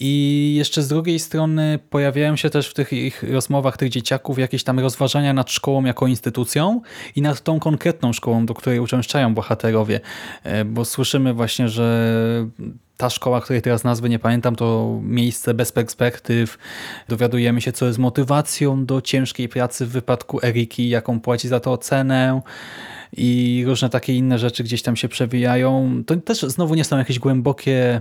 I 0.00 0.54
jeszcze 0.56 0.82
z 0.82 0.88
drugiej 0.88 1.18
strony 1.18 1.78
pojawiają 1.90 2.36
się 2.36 2.50
też 2.50 2.68
w 2.68 2.74
tych 2.74 2.92
ich 2.92 3.22
rozmowach 3.32 3.76
tych 3.76 3.88
dzieciaków 3.88 4.38
jakieś 4.38 4.64
tam 4.64 4.78
rozważania 4.80 5.32
nad 5.32 5.50
szkołą 5.50 5.84
jako 5.84 6.06
instytucją 6.06 6.80
i 7.16 7.22
nad 7.22 7.40
tą 7.40 7.60
konkretną 7.60 8.12
szkołą, 8.12 8.46
do 8.46 8.54
której 8.54 8.78
uczęszczają 8.80 9.34
bohaterowie. 9.34 10.00
E, 10.44 10.64
Bo 10.64 10.84
słyszymy 10.84 11.34
właśnie, 11.34 11.68
że 11.68 12.46
ta 12.96 13.10
szkoła, 13.10 13.40
której 13.40 13.62
teraz 13.62 13.84
nazwy 13.84 14.08
nie 14.08 14.18
pamiętam, 14.18 14.56
to 14.56 14.98
miejsce 15.02 15.54
bez 15.54 15.72
perspektyw. 15.72 16.58
Dowiadujemy 17.08 17.60
się, 17.60 17.72
co 17.72 17.86
jest 17.86 17.98
motywacją 17.98 18.86
do 18.86 19.00
ciężkiej 19.00 19.48
pracy 19.48 19.86
w 19.86 19.88
wypadku 19.90 20.40
Eriki, 20.42 20.88
jaką 20.88 21.20
płaci 21.20 21.48
za 21.48 21.60
to 21.60 21.78
cenę 21.78 22.40
i 23.16 23.62
różne 23.66 23.90
takie 23.90 24.14
inne 24.14 24.38
rzeczy 24.38 24.64
gdzieś 24.64 24.82
tam 24.82 24.96
się 24.96 25.08
przewijają. 25.08 26.02
To 26.06 26.16
też 26.16 26.40
znowu 26.40 26.74
nie 26.74 26.84
są 26.84 26.98
jakieś 26.98 27.18
głębokie 27.18 28.00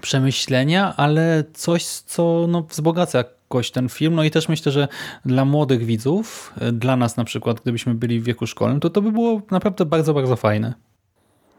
przemyślenia, 0.00 0.96
ale 0.96 1.44
coś, 1.54 1.84
co 1.84 2.46
no, 2.48 2.62
wzbogaca 2.62 3.18
jakoś 3.18 3.70
ten 3.70 3.88
film. 3.88 4.14
No 4.14 4.24
i 4.24 4.30
też 4.30 4.48
myślę, 4.48 4.72
że 4.72 4.88
dla 5.24 5.44
młodych 5.44 5.84
widzów, 5.84 6.54
dla 6.72 6.96
nas 6.96 7.16
na 7.16 7.24
przykład, 7.24 7.60
gdybyśmy 7.60 7.94
byli 7.94 8.20
w 8.20 8.24
wieku 8.24 8.46
szkolnym, 8.46 8.80
to 8.80 8.90
to 8.90 9.02
by 9.02 9.12
było 9.12 9.42
naprawdę 9.50 9.84
bardzo, 9.84 10.14
bardzo 10.14 10.36
fajne. 10.36 10.74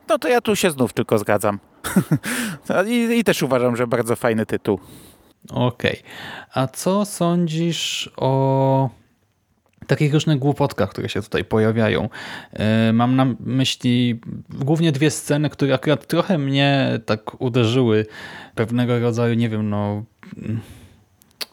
No 0.10 0.18
to 0.20 0.28
ja 0.28 0.42
tu 0.42 0.56
się 0.56 0.72
znów 0.72 0.94
tylko 0.94 1.20
zgadzam. 1.20 1.60
I, 2.88 3.20
I 3.20 3.24
też 3.24 3.44
uważam, 3.44 3.76
że 3.76 3.88
bardzo 3.88 4.16
fajny 4.16 4.46
tytuł. 4.46 4.80
Okej. 5.50 6.04
A 6.54 6.68
co 6.68 7.06
sądzisz 7.06 8.12
o 8.18 8.90
takich 9.88 10.14
różnych 10.14 10.40
głupotkach, 10.40 10.90
które 10.90 11.10
się 11.10 11.22
tutaj 11.22 11.46
pojawiają? 11.46 12.10
E, 12.54 12.94
Mam 12.94 13.16
na 13.16 13.26
myśli 13.40 14.22
głównie 14.50 14.92
dwie 14.92 15.12
sceny, 15.12 15.50
które 15.50 15.74
akurat 15.74 16.08
trochę 16.08 16.38
mnie 16.38 17.00
tak 17.06 17.42
uderzyły 17.42 18.06
pewnego 18.56 19.00
rodzaju, 19.00 19.34
nie 19.34 19.50
wiem, 19.50 19.70
no 19.70 20.04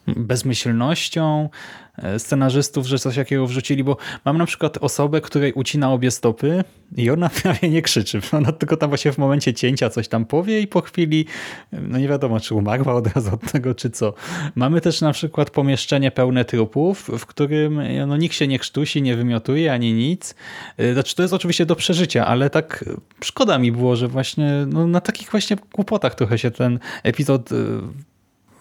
bezmyślnością 0.07 1.49
e, 1.97 2.19
scenarzystów, 2.19 2.85
że 2.85 2.99
coś 2.99 3.15
takiego 3.15 3.47
wrzucili, 3.47 3.83
bo 3.83 3.97
mam 4.25 4.37
na 4.37 4.45
przykład 4.45 4.77
osobę, 4.77 5.21
której 5.21 5.53
ucina 5.53 5.93
obie 5.93 6.11
stopy 6.11 6.63
i 6.97 7.09
ona 7.09 7.29
prawie 7.43 7.69
nie 7.69 7.81
krzyczy. 7.81 8.21
Ona 8.31 8.51
tylko 8.51 8.77
tam 8.77 8.89
właśnie 8.89 9.11
w 9.11 9.17
momencie 9.17 9.53
cięcia 9.53 9.89
coś 9.89 10.07
tam 10.07 10.25
powie 10.25 10.61
i 10.61 10.67
po 10.67 10.81
chwili, 10.81 11.25
no 11.71 11.97
nie 11.97 12.07
wiadomo, 12.07 12.39
czy 12.39 12.55
umarła 12.55 12.93
od 12.93 13.07
razu 13.07 13.33
od 13.33 13.51
tego, 13.51 13.75
czy 13.75 13.89
co. 13.89 14.13
Mamy 14.55 14.81
też 14.81 15.01
na 15.01 15.11
przykład 15.11 15.49
pomieszczenie 15.49 16.11
pełne 16.11 16.45
trupów, 16.45 17.09
w 17.19 17.25
którym 17.25 17.81
no, 18.07 18.17
nikt 18.17 18.35
się 18.35 18.47
nie 18.47 18.59
krztusi, 18.59 19.01
nie 19.01 19.15
wymiotuje, 19.15 19.73
ani 19.73 19.93
nic. 19.93 20.35
E, 20.77 20.93
Znaczy 20.93 21.15
to 21.15 21.21
jest 21.21 21.33
oczywiście 21.33 21.65
do 21.65 21.75
przeżycia, 21.75 22.25
ale 22.25 22.49
tak 22.49 22.85
szkoda 23.23 23.57
mi 23.57 23.71
było, 23.71 23.95
że 23.95 24.07
właśnie 24.07 24.65
no, 24.67 24.87
na 24.87 25.01
takich 25.01 25.31
właśnie 25.31 25.57
głupotach 25.73 26.15
trochę 26.15 26.37
się 26.37 26.51
ten 26.51 26.79
epizod 27.03 27.51
e, 27.51 27.55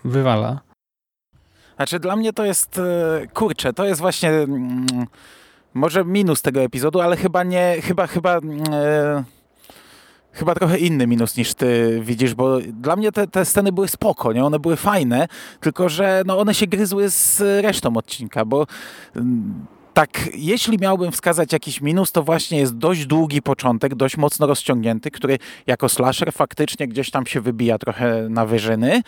wywala. 0.05 0.70
Znaczy 1.81 2.01
dla 2.01 2.17
mnie 2.17 2.33
to 2.33 2.45
jest, 2.45 2.79
e, 2.79 3.27
kurczę, 3.35 3.73
to 3.73 3.85
jest 3.85 4.01
właśnie 4.01 4.31
mm, 4.31 4.87
może 5.75 6.05
minus 6.05 6.43
tego 6.43 6.61
epizodu, 6.61 7.01
ale 7.01 7.17
chyba 7.17 7.43
nie, 7.43 7.77
chyba, 7.83 8.07
chyba, 8.07 8.37
mm, 8.37 8.63
e, 8.73 9.25
chyba 10.33 10.55
trochę 10.55 10.79
inny 10.79 11.07
minus 11.07 11.37
niż 11.37 11.55
ty 11.55 12.01
widzisz, 12.05 12.35
bo 12.35 12.59
dla 12.61 12.97
mnie 12.97 13.13
te, 13.13 13.27
te 13.27 13.45
sceny 13.45 13.73
były 13.73 13.89
spoko, 13.89 14.33
nie? 14.33 14.45
One 14.45 14.59
były 14.59 14.77
fajne, 14.77 15.29
tylko 15.61 15.89
że 15.89 16.23
no 16.27 16.39
one 16.39 16.55
się 16.55 16.67
gryzły 16.67 17.11
z 17.11 17.41
resztą 17.65 17.97
odcinka, 17.97 18.45
bo 18.45 18.67
mm, 19.17 19.67
tak, 19.95 20.29
jeśli 20.35 20.79
miałbym 20.79 21.13
wskazać 21.13 21.53
jakiś 21.53 21.81
minus, 21.81 22.13
to 22.13 22.23
właśnie 22.23 22.59
jest 22.59 22.77
dość 22.77 23.07
długi 23.07 23.43
początek, 23.43 23.95
dość 23.95 24.17
mocno 24.17 24.47
rozciągnięty, 24.47 25.11
który 25.11 25.39
jako 25.67 25.89
slasher 25.89 26.33
faktycznie 26.33 26.89
gdzieś 26.89 27.11
tam 27.11 27.27
się 27.27 27.41
wybija 27.41 27.79
trochę 27.79 28.27
na 28.29 28.47
wyżyny, 28.47 29.03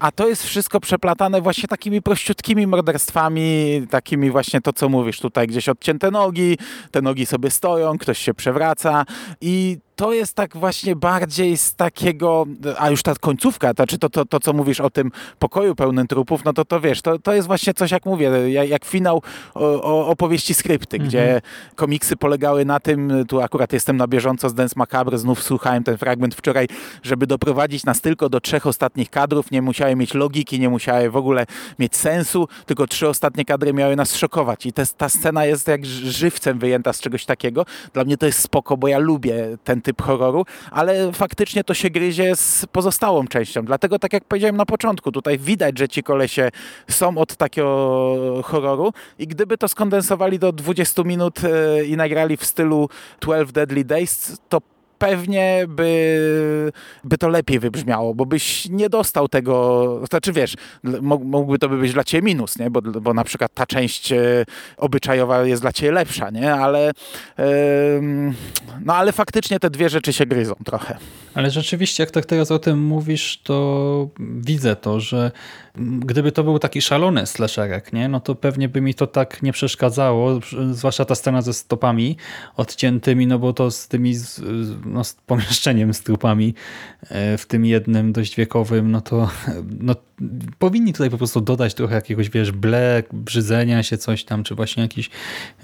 a 0.00 0.12
to 0.12 0.28
jest 0.28 0.44
wszystko 0.44 0.80
przeplatane 0.80 1.40
właśnie 1.40 1.68
takimi 1.68 2.02
prościutkimi 2.02 2.66
morderstwami, 2.66 3.82
takimi 3.90 4.30
właśnie 4.30 4.60
to, 4.60 4.72
co 4.72 4.88
mówisz 4.88 5.20
tutaj, 5.20 5.46
gdzieś 5.46 5.68
odcięte 5.68 6.10
nogi, 6.10 6.58
te 6.90 7.02
nogi 7.02 7.26
sobie 7.26 7.50
stoją, 7.50 7.98
ktoś 7.98 8.18
się 8.18 8.34
przewraca 8.34 9.04
i 9.40 9.78
to 9.96 10.12
jest 10.12 10.34
tak 10.34 10.56
właśnie 10.56 10.96
bardziej 10.96 11.56
z 11.56 11.74
takiego, 11.74 12.46
a 12.78 12.90
już 12.90 13.02
ta 13.02 13.14
końcówka, 13.14 13.74
to, 13.74 13.86
czy 13.86 13.98
to, 13.98 14.10
to, 14.10 14.24
to 14.24 14.40
co 14.40 14.52
mówisz 14.52 14.80
o 14.80 14.90
tym 14.90 15.10
pokoju 15.38 15.74
pełnym 15.74 16.06
trupów, 16.06 16.44
no 16.44 16.52
to 16.52 16.64
to 16.64 16.80
wiesz, 16.80 17.02
to, 17.02 17.18
to 17.18 17.34
jest 17.34 17.46
właśnie 17.46 17.74
coś, 17.74 17.90
jak 17.90 18.06
mówię, 18.06 18.30
jak, 18.52 18.68
jak 18.68 18.84
finał 18.84 19.22
o, 19.54 19.82
o 19.82 20.06
opowieści 20.06 20.54
skrypty, 20.54 20.98
gdzie 20.98 21.40
komiksy 21.74 22.16
polegały 22.16 22.64
na 22.64 22.80
tym, 22.80 23.12
tu 23.28 23.40
akurat 23.40 23.72
jestem 23.72 23.96
na 23.96 24.06
bieżąco 24.06 24.48
z 24.48 24.54
Dance 24.54 24.74
Macabre, 24.76 25.18
znów 25.18 25.42
słuchałem 25.42 25.84
ten 25.84 25.98
fragment 25.98 26.34
wczoraj, 26.34 26.68
żeby 27.02 27.26
doprowadzić 27.26 27.84
nas 27.84 28.00
tylko 28.00 28.28
do 28.28 28.40
trzech 28.40 28.66
ostatnich 28.66 29.10
kadrów, 29.10 29.50
nie 29.50 29.62
musiały 29.62 29.96
mieć 29.96 30.14
logiki, 30.14 30.60
nie 30.60 30.68
musiały 30.68 31.10
w 31.10 31.16
ogóle 31.16 31.46
mieć 31.78 31.96
sensu, 31.96 32.48
tylko 32.66 32.86
trzy 32.86 33.08
ostatnie 33.08 33.44
kadry 33.44 33.72
miały 33.72 33.96
nas 33.96 34.16
szokować 34.16 34.66
i 34.66 34.72
te, 34.72 34.86
ta 34.96 35.08
scena 35.08 35.44
jest 35.44 35.68
jak 35.68 35.86
żywcem 35.86 36.58
wyjęta 36.58 36.92
z 36.92 37.00
czegoś 37.00 37.24
takiego. 37.24 37.66
Dla 37.92 38.04
mnie 38.04 38.16
to 38.16 38.26
jest 38.26 38.38
spoko, 38.38 38.76
bo 38.76 38.88
ja 38.88 38.98
lubię 38.98 39.58
ten 39.64 39.82
typ 39.86 40.02
horroru, 40.02 40.44
ale 40.70 41.12
faktycznie 41.12 41.64
to 41.64 41.74
się 41.74 41.90
gryzie 41.90 42.36
z 42.36 42.66
pozostałą 42.72 43.26
częścią. 43.28 43.64
Dlatego, 43.64 43.98
tak 43.98 44.12
jak 44.12 44.24
powiedziałem 44.24 44.56
na 44.56 44.66
początku, 44.66 45.12
tutaj 45.12 45.38
widać, 45.38 45.78
że 45.78 45.88
ci 45.88 46.02
kolesie 46.02 46.50
są 46.90 47.18
od 47.18 47.36
takiego 47.36 48.42
horroru 48.44 48.92
i 49.18 49.26
gdyby 49.26 49.58
to 49.58 49.68
skondensowali 49.68 50.38
do 50.38 50.52
20 50.52 51.02
minut 51.02 51.40
e, 51.44 51.84
i 51.84 51.96
nagrali 51.96 52.36
w 52.36 52.44
stylu 52.44 52.88
12 53.20 53.52
Deadly 53.52 53.84
Days, 53.84 54.40
to 54.48 54.60
pewnie 54.98 55.64
by, 55.68 56.72
by 57.04 57.18
to 57.18 57.28
lepiej 57.28 57.58
wybrzmiało, 57.58 58.14
bo 58.14 58.26
byś 58.26 58.68
nie 58.68 58.88
dostał 58.88 59.28
tego, 59.28 60.00
znaczy 60.10 60.32
wiesz, 60.32 60.54
mógłby 61.02 61.58
to 61.58 61.68
być 61.68 61.92
dla 61.92 62.04
ciebie 62.04 62.22
minus, 62.22 62.58
nie? 62.58 62.70
Bo, 62.70 62.82
bo 62.82 63.14
na 63.14 63.24
przykład 63.24 63.54
ta 63.54 63.66
część 63.66 64.12
e, 64.12 64.44
obyczajowa 64.76 65.44
jest 65.44 65.62
dla 65.62 65.72
ciebie 65.72 65.92
lepsza, 65.92 66.30
nie? 66.30 66.54
Ale 66.54 66.92
no 68.84 68.94
ale 68.94 69.12
faktycznie 69.12 69.60
te 69.60 69.70
dwie 69.70 69.88
rzeczy 69.88 70.12
się 70.12 70.26
gryzą 70.26 70.54
trochę. 70.64 70.98
Ale 71.34 71.50
rzeczywiście, 71.50 72.02
jak 72.02 72.10
tak 72.10 72.26
teraz 72.26 72.50
o 72.50 72.58
tym 72.58 72.82
mówisz, 72.82 73.40
to 73.42 74.08
widzę 74.20 74.76
to, 74.76 75.00
że 75.00 75.30
gdyby 75.78 76.32
to 76.32 76.44
był 76.44 76.58
taki 76.58 76.82
szalony 76.82 77.26
slasherek, 77.26 77.92
nie? 77.92 78.08
no 78.08 78.20
to 78.20 78.34
pewnie 78.34 78.68
by 78.68 78.80
mi 78.80 78.94
to 78.94 79.06
tak 79.06 79.42
nie 79.42 79.52
przeszkadzało, 79.52 80.40
zwłaszcza 80.72 81.04
ta 81.04 81.14
scena 81.14 81.42
ze 81.42 81.52
stopami 81.52 82.16
odciętymi, 82.56 83.26
no 83.26 83.38
bo 83.38 83.52
to 83.52 83.70
z 83.70 83.88
tymi 83.88 84.14
no, 84.92 85.04
z 85.04 85.14
pomieszczeniem 85.14 85.94
z 85.94 86.00
trupami 86.00 86.54
e, 87.02 87.38
w 87.38 87.46
tym 87.46 87.66
jednym 87.66 88.12
dość 88.12 88.36
wiekowym, 88.36 88.90
no 88.90 89.00
to 89.00 89.30
no, 89.80 89.94
powinni 90.58 90.92
tutaj 90.92 91.10
po 91.10 91.18
prostu 91.18 91.40
dodać 91.40 91.74
trochę 91.74 91.94
jakiegoś, 91.94 92.30
wiesz, 92.30 92.52
blek, 92.52 93.14
brzydzenia 93.14 93.82
się, 93.82 93.98
coś 93.98 94.24
tam, 94.24 94.44
czy 94.44 94.54
właśnie 94.54 94.82
jakiś, 94.82 95.10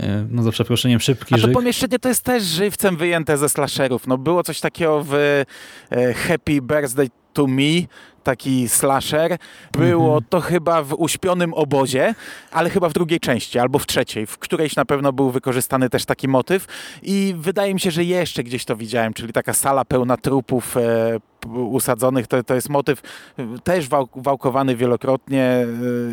e, 0.01 0.27
no 0.31 0.43
za 0.43 0.51
przeproszeniem, 0.51 1.01
szybki 1.01 1.35
A 1.35 1.39
to 1.39 1.47
żyk. 1.47 1.53
pomieszczenie 1.53 1.99
to 1.99 2.09
jest 2.09 2.23
też 2.23 2.43
żywcem 2.43 2.97
wyjęte 2.97 3.39
ze 3.39 3.49
slasherów. 3.49 4.07
No 4.07 4.19
było 4.19 4.43
coś 4.43 4.61
takiego 4.61 5.05
w 5.05 5.15
e, 5.15 6.15
Happy 6.15 6.63
Birthday 6.63 7.09
to 7.33 7.47
Me, 7.47 7.87
taki 8.23 8.69
slasher. 8.69 9.39
Było 9.73 10.07
mhm. 10.07 10.25
to 10.29 10.41
chyba 10.41 10.83
w 10.83 10.95
uśpionym 10.95 11.55
obozie, 11.55 12.15
ale 12.51 12.71
chyba 12.71 12.89
w 12.89 12.93
drugiej 12.93 13.21
części 13.21 13.59
albo 13.59 13.79
w 13.79 13.87
trzeciej, 13.87 14.27
w 14.27 14.39
którejś 14.39 14.77
na 14.77 14.85
pewno 14.85 15.13
był 15.13 15.31
wykorzystany 15.31 15.91
też 15.91 16.05
taki 16.05 16.29
motyw 16.29 16.67
i 17.03 17.35
wydaje 17.39 17.75
mi 17.75 17.81
się, 17.81 17.91
że 17.91 18.05
jeszcze 18.05 18.43
gdzieś 18.43 18.65
to 18.65 18.77
widziałem, 18.77 19.15
czyli 19.15 19.33
taka 19.33 19.53
sala 19.53 19.85
pełna 19.85 20.17
trupów 20.17 20.77
e, 20.77 21.32
usadzonych, 21.47 22.27
to, 22.27 22.43
to 22.43 22.55
jest 22.55 22.69
motyw 22.69 23.03
e, 23.39 23.47
też 23.65 23.89
wał, 23.89 24.09
wałkowany 24.15 24.77
wielokrotnie 24.77 25.43
e, 25.43 25.67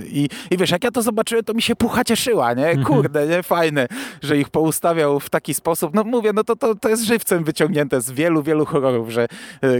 i, 0.06 0.30
i 0.52 0.58
wiesz, 0.58 0.72
jak 0.72 0.84
ja 0.84 0.92
to 0.92 1.02
zobaczyłem, 1.02 1.44
to 1.44 1.54
mi 1.54 1.62
się 1.62 1.76
pucha 1.76 2.04
cieszyła, 2.04 2.54
nie? 2.54 2.68
Mhm. 2.68 2.86
Kurde, 2.86 3.28
nie? 3.28 3.44
Fajne, 3.44 3.88
że 4.22 4.38
ich 4.38 4.50
poustawiał 4.50 5.20
w 5.20 5.30
taki 5.30 5.54
sposób. 5.54 5.94
No 5.94 6.04
mówię, 6.04 6.32
no 6.34 6.44
to, 6.44 6.56
to, 6.56 6.76
to 6.76 6.90
jest 6.90 7.04
żywcem 7.04 7.44
wyciągnięte 7.44 8.02
z 8.02 8.12
wielu, 8.12 8.44
wielu 8.44 8.66
horrorów, 8.66 9.10
że 9.10 9.28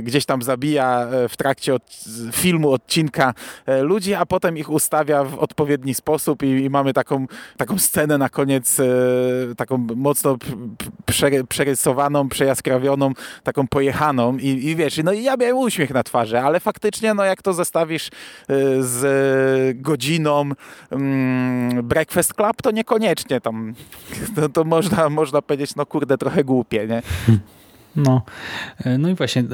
gdzieś 0.02 0.26
tam 0.26 0.42
zabija 0.42 1.08
w 1.30 1.38
trakcie 1.38 1.74
od, 1.74 1.84
filmu, 2.32 2.72
odcinka 2.72 3.34
ludzi, 3.82 4.14
a 4.14 4.26
potem 4.26 4.58
ich 4.58 4.70
ustawia 4.70 5.24
w 5.24 5.40
odpowiedni 5.40 5.94
sposób 5.94 6.44
i, 6.44 6.48
i 6.48 6.70
mamy 6.70 6.94
taką, 6.94 7.26
taką 7.58 7.78
scenę 7.78 8.18
na 8.18 8.30
koniec, 8.30 8.78
taką 9.58 9.88
mocno 9.96 10.38
przerysowaną, 11.50 12.30
przejaskrawioną, 12.30 13.14
taką 13.44 13.68
pojechaną 13.68 14.38
i, 14.38 14.48
i 14.48 14.76
wiesz, 14.76 15.00
no 15.04 15.14
i 15.14 15.24
ja 15.24 15.38
miałem 15.40 15.58
uśmiech 15.58 15.90
na 15.90 16.04
twarzy, 16.04 16.40
ale 16.40 16.60
faktycznie, 16.60 17.14
no 17.14 17.24
jak 17.24 17.42
to 17.42 17.54
zestawisz 17.54 18.08
e, 18.08 18.10
z 18.80 19.82
godziną 19.82 20.52
mm, 20.92 21.88
Breakfast 21.88 22.34
Club, 22.34 22.62
to 22.62 22.72
niekoniecznie 22.72 23.42
tam, 23.42 23.74
to, 24.36 24.50
to 24.56 24.64
można, 24.64 25.10
można 25.10 25.42
powiedzieć, 25.42 25.76
no 25.76 25.86
kurde, 25.86 26.18
trochę 26.18 26.44
głupie, 26.44 26.88
nie? 26.88 27.02
No, 27.96 28.22
e, 28.86 28.98
no 28.98 29.10
i 29.10 29.16
właśnie, 29.16 29.42
e, 29.42 29.46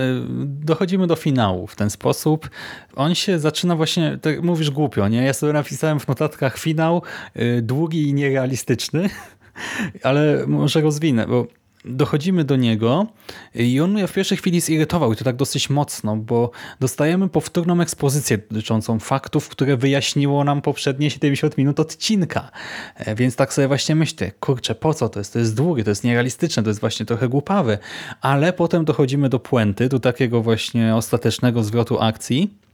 dochodzimy 0.45 1.07
do 1.07 1.15
finału 1.15 1.67
w 1.67 1.75
ten 1.75 1.89
sposób. 1.89 2.49
On 2.95 3.15
się 3.15 3.39
zaczyna 3.39 3.75
właśnie, 3.75 4.17
tak 4.21 4.43
mówisz 4.43 4.71
głupio, 4.71 5.07
nie? 5.07 5.23
Ja 5.23 5.33
sobie 5.33 5.53
napisałem 5.53 5.99
w 5.99 6.07
notatkach 6.07 6.57
finał 6.57 7.01
e, 7.33 7.61
długi 7.61 8.09
i 8.09 8.13
nierealistyczny, 8.13 9.09
ale 10.03 10.47
może 10.47 10.81
rozwinę, 10.81 11.27
bo 11.27 11.47
dochodzimy 11.87 12.43
do 12.43 12.55
niego 12.55 13.07
i 13.55 13.79
on 13.79 13.91
mnie 13.91 14.07
w 14.07 14.13
pierwszej 14.13 14.37
chwili 14.37 14.61
zirytował 14.61 15.13
i 15.13 15.15
to 15.15 15.23
tak 15.23 15.35
dosyć 15.35 15.69
mocno, 15.69 16.15
bo 16.15 16.51
dostajemy 16.79 17.29
powtórną 17.29 17.81
ekspozycję 17.81 18.37
dotyczącą 18.37 18.99
faktów, 18.99 19.49
które 19.49 19.77
wyjaśniło 19.77 20.43
nam 20.43 20.61
poprzednie 20.61 21.11
70 21.11 21.57
minut 21.57 21.79
odcinka. 21.79 22.51
E, 22.95 23.15
więc 23.15 23.35
tak 23.35 23.53
sobie 23.53 23.67
właśnie 23.67 23.95
myślę, 23.95 24.31
kurczę, 24.39 24.75
po 24.75 24.93
co 24.93 25.09
to 25.09 25.19
jest? 25.19 25.33
To 25.33 25.39
jest 25.39 25.55
długie, 25.55 25.83
to 25.83 25.91
jest 25.91 26.03
nierealistyczne, 26.03 26.63
to 26.63 26.69
jest 26.69 26.79
właśnie 26.79 27.05
trochę 27.05 27.29
głupawe, 27.29 27.77
ale 28.21 28.53
potem 28.53 28.85
dochodzimy 28.85 29.29
do 29.29 29.39
puenty, 29.39 29.89
do 29.89 29.99
takiego 29.99 30.41
właśnie 30.41 30.95
ostatecznego 30.95 31.63
zwrotu 31.63 31.99
akcji, 31.99 32.64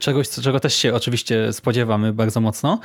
czegoś, 0.00 0.28
czego 0.28 0.60
też 0.60 0.74
się 0.74 0.94
oczywiście 0.94 1.52
spodziewamy 1.52 2.12
bardzo 2.12 2.40
mocno. 2.40 2.80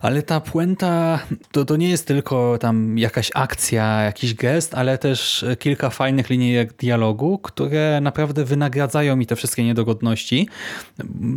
Ale 0.00 0.22
ta 0.22 0.40
puenta 0.40 1.18
to, 1.52 1.64
to 1.64 1.76
nie 1.76 1.88
jest 1.88 2.06
tylko 2.06 2.58
tam 2.58 2.98
jakaś 2.98 3.30
akcja, 3.34 4.02
jakiś 4.02 4.34
gest, 4.34 4.74
ale 4.74 4.98
też 4.98 5.44
kilka 5.58 5.90
fajnych 5.90 6.30
linijek 6.30 6.72
dialogu, 6.72 7.38
które 7.38 8.00
naprawdę 8.00 8.44
wynagradzają 8.44 9.16
mi 9.16 9.26
te 9.26 9.36
wszystkie 9.36 9.64
niedogodności. 9.64 10.48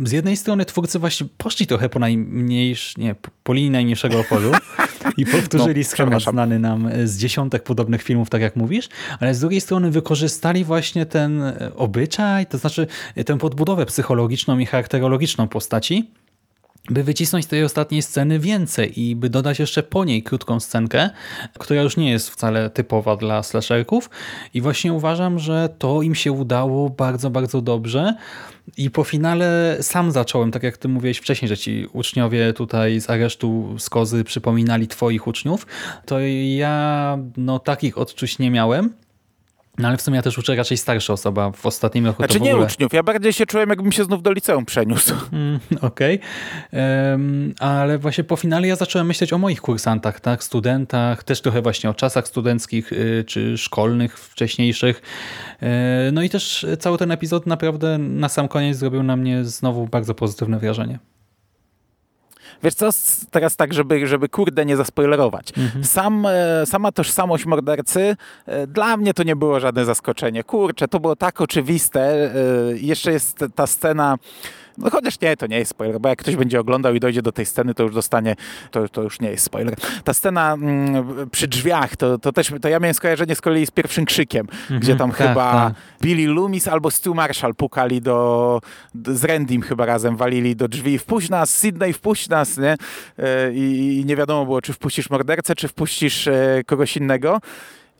Z 0.04 0.12
jednej 0.12 0.36
strony 0.36 0.64
twórcy 0.64 0.98
właśnie 0.98 1.26
poszli 1.38 1.66
trochę 1.66 1.88
po 1.88 1.98
najmniejsz, 1.98 2.96
nie, 2.96 3.14
po 3.42 3.52
linii 3.52 3.70
najmniejszego 3.70 4.20
oporu 4.20 4.52
i 5.16 5.26
powtórzyli 5.26 5.80
no, 5.80 5.86
schemat 5.86 6.22
znany 6.22 6.58
nam 6.58 6.90
z 7.04 7.16
dziesiątek 7.16 7.62
podobnych 7.62 8.02
filmów, 8.02 8.30
tak 8.30 8.42
jak 8.42 8.56
mówisz, 8.56 8.88
ale 9.20 9.34
z 9.34 9.40
drugiej 9.40 9.60
strony 9.60 9.90
wykorzystali 9.90 10.64
właśnie 10.64 11.06
ten 11.06 11.42
obyczaj, 11.76 12.46
to 12.46 12.58
znaczy 12.58 12.86
tę 13.26 13.38
podbudowę 13.38 13.86
psychologiczną 13.86 14.58
i 14.58 14.66
charakterologiczną 14.66 15.48
postaci, 15.48 16.10
by 16.90 17.04
wycisnąć 17.04 17.44
z 17.44 17.48
tej 17.48 17.64
ostatniej 17.64 18.02
sceny 18.02 18.38
więcej 18.38 19.00
i 19.00 19.16
by 19.16 19.30
dodać 19.30 19.58
jeszcze 19.58 19.82
po 19.82 20.04
niej 20.04 20.22
krótką 20.22 20.60
scenkę, 20.60 21.10
która 21.58 21.82
już 21.82 21.96
nie 21.96 22.10
jest 22.10 22.30
wcale 22.30 22.70
typowa 22.70 23.16
dla 23.16 23.42
slasherków. 23.42 24.10
I 24.54 24.60
właśnie 24.60 24.92
uważam, 24.92 25.38
że 25.38 25.68
to 25.78 26.02
im 26.02 26.14
się 26.14 26.32
udało 26.32 26.90
bardzo, 26.90 27.30
bardzo 27.30 27.62
dobrze. 27.62 28.14
I 28.76 28.90
po 28.90 29.04
finale 29.04 29.78
sam 29.80 30.12
zacząłem, 30.12 30.50
tak 30.50 30.62
jak 30.62 30.76
ty 30.76 30.88
mówiłeś 30.88 31.18
wcześniej, 31.18 31.48
że 31.48 31.56
ci 31.56 31.86
uczniowie 31.92 32.52
tutaj 32.52 33.00
z 33.00 33.10
aresztu 33.10 33.78
z 33.78 33.90
kozy 33.90 34.24
przypominali 34.24 34.88
twoich 34.88 35.26
uczniów, 35.26 35.66
to 36.06 36.20
ja 36.56 37.18
no 37.36 37.58
takich 37.58 37.98
odczuć 37.98 38.38
nie 38.38 38.50
miałem 38.50 39.03
no 39.78 39.88
ale 39.88 39.96
w 39.96 40.02
sumie 40.02 40.16
ja 40.16 40.22
też 40.22 40.38
uczę 40.38 40.56
raczej 40.56 40.76
starsza 40.76 41.12
osoba 41.12 41.50
w 41.50 41.66
ostatnim 41.66 42.06
roku. 42.06 42.16
Znaczy 42.16 42.38
to 42.38 42.44
nie 42.44 42.50
ogóle... 42.50 42.66
uczniów, 42.66 42.92
ja 42.92 43.02
bardziej 43.02 43.32
się 43.32 43.46
czułem 43.46 43.68
jakbym 43.68 43.92
się 43.92 44.04
znów 44.04 44.22
do 44.22 44.32
liceum 44.32 44.64
przeniósł. 44.64 45.14
Mm, 45.32 45.60
Okej, 45.80 46.20
okay. 46.68 47.10
um, 47.10 47.54
ale 47.58 47.98
właśnie 47.98 48.24
po 48.24 48.36
finale 48.36 48.68
ja 48.68 48.76
zacząłem 48.76 49.06
myśleć 49.06 49.32
o 49.32 49.38
moich 49.38 49.60
kursantach, 49.60 50.20
tak, 50.20 50.44
studentach, 50.44 51.24
też 51.24 51.40
trochę 51.40 51.62
właśnie 51.62 51.90
o 51.90 51.94
czasach 51.94 52.28
studenckich 52.28 52.92
y, 52.92 53.24
czy 53.26 53.58
szkolnych 53.58 54.18
wcześniejszych. 54.18 55.02
Y, 55.62 55.66
no 56.12 56.22
i 56.22 56.30
też 56.30 56.66
cały 56.78 56.98
ten 56.98 57.10
epizod 57.10 57.46
naprawdę 57.46 57.98
na 57.98 58.28
sam 58.28 58.48
koniec 58.48 58.76
zrobił 58.76 59.02
na 59.02 59.16
mnie 59.16 59.44
znowu 59.44 59.86
bardzo 59.86 60.14
pozytywne 60.14 60.58
wrażenie. 60.58 60.98
Wiesz 62.64 62.74
co, 62.74 62.90
teraz 63.30 63.56
tak, 63.56 63.74
żeby, 63.74 64.06
żeby 64.06 64.28
kurde 64.28 64.66
nie 64.66 64.76
zaspoilerować. 64.76 65.52
Mhm. 65.56 65.84
Sam, 65.84 66.26
e, 66.26 66.66
sama 66.66 66.92
tożsamość 66.92 67.46
mordercy 67.46 68.16
e, 68.46 68.66
dla 68.66 68.96
mnie 68.96 69.14
to 69.14 69.22
nie 69.22 69.36
było 69.36 69.60
żadne 69.60 69.84
zaskoczenie. 69.84 70.44
Kurczę, 70.44 70.88
to 70.88 71.00
było 71.00 71.16
tak 71.16 71.40
oczywiste. 71.40 72.00
E, 72.00 72.30
jeszcze 72.76 73.12
jest 73.12 73.44
ta 73.54 73.66
scena 73.66 74.18
No 74.78 74.90
chociaż 74.90 75.20
nie, 75.20 75.36
to 75.36 75.46
nie 75.46 75.58
jest 75.58 75.70
spoiler, 75.70 76.00
bo 76.00 76.08
jak 76.08 76.18
ktoś 76.18 76.36
będzie 76.36 76.60
oglądał 76.60 76.94
i 76.94 77.00
dojdzie 77.00 77.22
do 77.22 77.32
tej 77.32 77.46
sceny, 77.46 77.74
to 77.74 77.82
już 77.82 77.94
dostanie, 77.94 78.36
to, 78.70 78.88
to 78.88 79.02
już 79.02 79.20
nie 79.20 79.30
jest 79.30 79.44
spoiler. 79.44 79.74
Ta 80.04 80.14
scena 80.14 80.52
mm, 80.52 81.30
przy 81.30 81.48
drzwiach, 81.48 81.96
to, 81.96 82.18
to 82.18 82.32
też, 82.32 82.52
to 82.62 82.68
ja 82.68 82.80
miałem 82.80 82.94
skojarzenie 82.94 83.34
z 83.34 83.40
kolei 83.40 83.66
z 83.66 83.70
pierwszym 83.70 84.04
krzykiem, 84.04 84.46
gdzie 84.70 84.96
tam 84.96 85.10
tak, 85.10 85.18
chyba 85.18 85.52
tak. 85.52 85.74
Billy 86.02 86.34
Loomis 86.34 86.68
albo 86.68 86.90
Stu 86.90 87.14
Marshall 87.14 87.54
pukali 87.54 88.00
do, 88.00 88.60
do 88.94 89.14
z 89.14 89.24
Randym 89.24 89.62
chyba 89.62 89.86
razem 89.86 90.16
walili 90.16 90.56
do 90.56 90.68
drzwi. 90.68 90.98
Wpuść 90.98 91.28
nas, 91.30 91.50
Sydney, 91.50 91.92
wpuść 91.92 92.28
nas, 92.28 92.58
nie? 92.58 92.76
E, 93.18 93.52
I, 93.52 93.98
I 94.00 94.04
nie 94.04 94.16
wiadomo 94.16 94.44
było, 94.44 94.62
czy 94.62 94.72
wpuścisz 94.72 95.10
mordercę, 95.10 95.54
czy 95.54 95.68
wpuścisz 95.68 96.28
e, 96.28 96.62
kogoś 96.66 96.96
innego. 96.96 97.40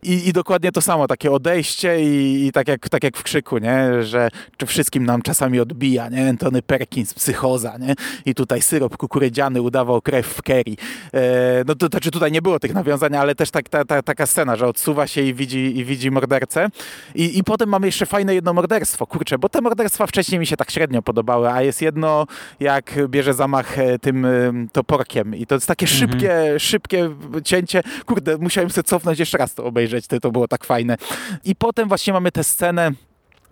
I, 0.05 0.29
I 0.29 0.33
dokładnie 0.33 0.73
to 0.73 0.81
samo, 0.81 1.07
takie 1.07 1.33
odejście 1.33 2.03
i, 2.03 2.47
i 2.47 2.53
tak, 2.53 2.69
jak, 2.69 2.89
tak 2.89 3.05
jak 3.05 3.17
w 3.17 3.23
krzyku, 3.23 3.59
nie? 3.59 4.03
że 4.03 4.29
czy 4.57 4.67
wszystkim 4.67 5.07
nam 5.07 5.23
czasami 5.23 5.61
odbija, 5.61 6.09
nie? 6.09 6.29
Antony 6.29 6.63
Perkins, 6.63 7.15
psychoza, 7.15 7.79
nie? 7.79 7.95
i 8.27 8.35
tutaj 8.35 8.63
syrop 8.63 8.97
kukurydziany 8.97 9.63
udawał 9.63 10.03
krew 10.03 10.27
w 10.27 10.43
Kerry. 10.43 10.75
E, 11.15 11.65
no 11.67 11.75
to 11.75 11.87
znaczy 11.87 12.11
tutaj 12.11 12.33
nie 12.33 12.43
było 12.43 12.59
tych 12.59 12.75
nawiązań, 12.75 13.17
ale 13.17 13.35
też 13.35 13.51
tak, 13.51 13.69
ta, 13.69 13.85
ta, 13.85 14.03
taka 14.03 14.27
scena, 14.27 14.57
że 14.57 14.67
odsuwa 14.67 15.07
się 15.07 15.23
i 15.23 15.35
widzi, 15.35 15.79
i 15.79 15.85
widzi 15.85 16.11
mordercę. 16.11 16.69
I, 17.15 17.39
I 17.39 17.45
potem 17.45 17.69
mamy 17.69 17.87
jeszcze 17.87 18.07
fajne 18.07 18.35
jedno 18.35 18.53
morderstwo, 18.53 19.07
kurczę, 19.07 19.39
bo 19.39 19.49
te 19.49 19.61
morderstwa 19.61 20.07
wcześniej 20.07 20.39
mi 20.39 20.47
się 20.47 20.57
tak 20.57 20.71
średnio 20.71 21.03
podobały, 21.03 21.51
a 21.51 21.63
jest 21.63 21.83
jedno, 21.83 22.27
jak 22.61 23.09
bierze 23.09 23.35
zamach 23.35 23.79
e, 23.79 23.99
tym 23.99 24.25
e, 24.25 24.31
toporkiem 24.73 25.37
i 25.37 25.47
to 25.47 25.55
jest 25.55 25.67
takie 25.67 25.87
szybkie, 25.87 26.55
szybkie 26.59 27.11
cięcie. 27.45 27.83
Kurde, 28.07 28.39
musiałem 28.39 28.71
sobie 28.71 28.85
cofnąć 28.85 29.19
jeszcze 29.19 29.39
raz 29.39 29.55
to 29.55 29.65
obejrzeć, 29.65 29.94
to, 30.03 30.21
to 30.21 30.31
było 30.31 30.49
tak 30.49 30.65
fajne. 30.65 30.97
I 31.45 31.57
potem 31.57 31.89
właśnie 31.89 32.13
mamy 32.13 32.33
tę 32.33 32.45
scenę, 32.45 32.93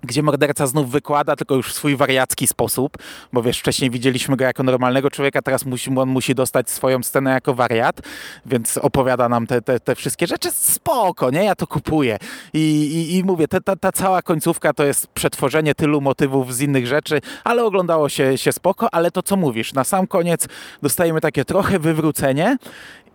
gdzie 0.03 0.23
morderca 0.23 0.67
znów 0.67 0.91
wykłada, 0.91 1.37
tylko 1.37 1.55
już 1.55 1.69
w 1.69 1.73
swój 1.73 1.97
wariacki 1.97 2.47
sposób, 2.47 2.99
bo 3.33 3.43
wiesz, 3.43 3.59
wcześniej 3.59 3.91
widzieliśmy 3.91 4.37
go 4.37 4.45
jako 4.45 4.63
normalnego 4.63 5.11
człowieka, 5.11 5.43
teraz 5.43 5.67
musi, 5.67 5.91
on 5.99 6.09
musi 6.09 6.35
dostać 6.35 6.71
swoją 6.71 7.03
scenę 7.03 7.31
jako 7.31 7.55
wariat, 7.55 8.01
więc 8.47 8.79
opowiada 8.79 9.29
nam 9.29 9.47
te, 9.47 9.63
te, 9.63 9.81
te 9.81 9.95
wszystkie 9.95 10.27
rzeczy. 10.27 10.51
Spoko, 10.51 11.31
nie? 11.31 11.45
Ja 11.45 11.55
to 11.55 11.67
kupuję. 11.67 12.19
I, 12.53 12.59
i, 12.59 13.17
i 13.17 13.25
mówię, 13.25 13.49
te, 13.49 13.61
ta, 13.61 13.77
ta 13.77 13.93
cała 13.93 14.23
końcówka 14.23 14.73
to 14.73 14.85
jest 14.85 15.07
przetworzenie 15.07 15.75
tylu 15.75 16.01
motywów 16.01 16.55
z 16.55 16.61
innych 16.61 16.87
rzeczy, 16.87 17.21
ale 17.45 17.65
oglądało 17.65 18.09
się, 18.09 18.39
się 18.39 18.53
spoko, 18.53 18.95
ale 18.95 19.11
to 19.11 19.23
co 19.23 19.37
mówisz, 19.37 19.75
na 19.75 19.85
sam 19.85 20.07
koniec 20.07 20.49
dostajemy 20.83 21.21
takie 21.21 21.45
trochę 21.45 21.79
wywrócenie 21.79 22.57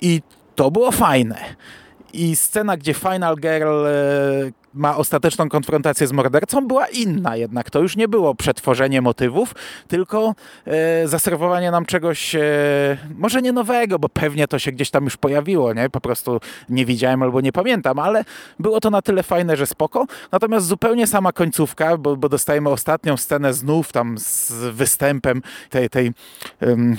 i 0.01 0.21
to 0.55 0.71
było 0.71 0.91
fajne. 0.91 1.55
I 2.13 2.35
scena, 2.35 2.77
gdzie 2.77 2.93
Final 2.93 3.35
Girl 3.35 3.85
e, 3.85 3.91
ma 4.73 4.97
ostateczną 4.97 5.49
konfrontację 5.49 6.07
z 6.07 6.11
mordercą, 6.11 6.67
była 6.67 6.87
inna 6.87 7.35
jednak. 7.35 7.69
To 7.69 7.81
już 7.81 7.95
nie 7.95 8.07
było 8.07 8.35
przetworzenie 8.35 9.01
motywów, 9.01 9.55
tylko 9.87 10.35
e, 10.65 11.07
zaserwowanie 11.07 11.71
nam 11.71 11.85
czegoś, 11.85 12.35
e, 12.35 12.41
może 13.17 13.41
nie 13.41 13.51
nowego, 13.51 13.99
bo 13.99 14.09
pewnie 14.09 14.47
to 14.47 14.59
się 14.59 14.71
gdzieś 14.71 14.89
tam 14.89 15.03
już 15.03 15.17
pojawiło, 15.17 15.73
nie? 15.73 15.89
Po 15.89 16.01
prostu 16.01 16.39
nie 16.69 16.85
widziałem 16.85 17.23
albo 17.23 17.41
nie 17.41 17.51
pamiętam, 17.51 17.99
ale 17.99 18.23
było 18.59 18.79
to 18.79 18.89
na 18.89 19.01
tyle 19.01 19.23
fajne, 19.23 19.57
że 19.57 19.67
spoko. 19.67 20.05
Natomiast 20.31 20.67
zupełnie 20.67 21.07
sama 21.07 21.31
końcówka, 21.31 21.97
bo, 21.97 22.17
bo 22.17 22.29
dostajemy 22.29 22.69
ostatnią 22.69 23.17
scenę 23.17 23.53
znów 23.53 23.91
tam 23.91 24.17
z 24.17 24.51
występem 24.51 25.41
tej, 25.69 25.89
tej 25.89 26.11
jedną 26.61 26.95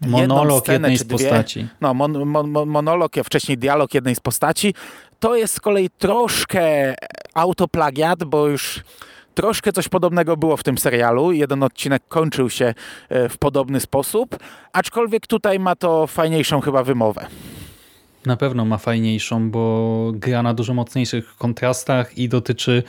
Monolog 0.00 0.64
scenę 0.64 0.74
jednej 0.74 0.96
z 0.96 1.04
dwie. 1.04 1.10
postaci. 1.18 1.66
No, 1.80 1.94
mon, 1.94 2.24
mon, 2.26 2.50
mon, 2.50 2.68
monolog, 2.68 3.18
a 3.18 3.22
wcześniej 3.22 3.58
dialog 3.58 3.94
jednej 3.94 4.14
z 4.14 4.20
postaci. 4.20 4.74
To 5.20 5.36
jest 5.36 5.54
z 5.54 5.60
kolei 5.60 5.90
troszkę 5.98 6.94
autoplagiat, 7.34 8.24
bo 8.24 8.46
już 8.46 8.80
troszkę 9.34 9.72
coś 9.72 9.88
podobnego 9.88 10.36
było 10.36 10.56
w 10.56 10.62
tym 10.62 10.78
serialu. 10.78 11.32
Jeden 11.32 11.62
odcinek 11.62 12.02
kończył 12.08 12.50
się 12.50 12.74
e, 13.08 13.28
w 13.28 13.38
podobny 13.38 13.80
sposób, 13.80 14.38
aczkolwiek 14.72 15.26
tutaj 15.26 15.58
ma 15.58 15.76
to 15.76 16.06
fajniejszą 16.06 16.60
chyba 16.60 16.82
wymowę. 16.82 17.26
Na 18.26 18.36
pewno 18.36 18.64
ma 18.64 18.78
fajniejszą, 18.78 19.50
bo 19.50 20.12
gra 20.14 20.42
na 20.42 20.54
dużo 20.54 20.74
mocniejszych 20.74 21.36
kontrastach 21.36 22.18
i 22.18 22.28
dotyczy 22.28 22.82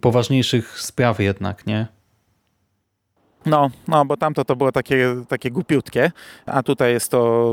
poważniejszych 0.00 0.80
spraw 0.80 1.20
jednak, 1.20 1.66
nie? 1.66 1.86
No, 3.46 3.70
no, 3.88 4.04
bo 4.04 4.16
tamto 4.16 4.44
to 4.44 4.56
było 4.56 4.72
takie, 4.72 5.16
takie 5.28 5.50
głupiutkie, 5.50 6.12
a 6.46 6.62
tutaj 6.62 6.92
jest 6.92 7.10
to, 7.10 7.50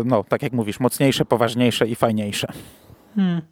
e, 0.00 0.04
no, 0.04 0.24
tak 0.24 0.42
jak 0.42 0.52
mówisz, 0.52 0.80
mocniejsze, 0.80 1.24
poważniejsze 1.24 1.88
i 1.88 1.94
fajniejsze. 1.94 2.48
Hmm. 3.14 3.42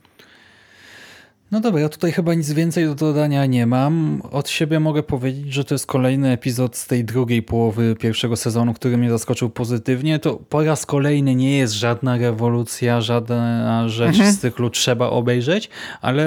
No 1.50 1.60
dobra, 1.60 1.80
ja 1.80 1.88
tutaj 1.88 2.12
chyba 2.12 2.34
nic 2.34 2.52
więcej 2.52 2.84
do 2.84 2.94
dodania 2.94 3.46
nie 3.46 3.66
mam. 3.66 4.22
Od 4.30 4.48
siebie 4.48 4.80
mogę 4.80 5.02
powiedzieć, 5.02 5.54
że 5.54 5.64
to 5.64 5.74
jest 5.74 5.86
kolejny 5.86 6.30
epizod 6.30 6.76
z 6.76 6.86
tej 6.86 7.04
drugiej 7.04 7.42
połowy 7.42 7.96
pierwszego 8.00 8.36
sezonu, 8.36 8.74
który 8.74 8.96
mnie 8.96 9.10
zaskoczył 9.10 9.50
pozytywnie. 9.50 10.18
To 10.18 10.36
po 10.36 10.64
raz 10.64 10.86
kolejny 10.86 11.34
nie 11.34 11.58
jest 11.58 11.74
żadna 11.74 12.16
rewolucja, 12.16 13.00
żadna 13.00 13.88
rzecz 13.88 14.16
z 14.16 14.38
cyklu 14.38 14.70
trzeba 14.70 15.10
obejrzeć, 15.10 15.70
ale 16.00 16.26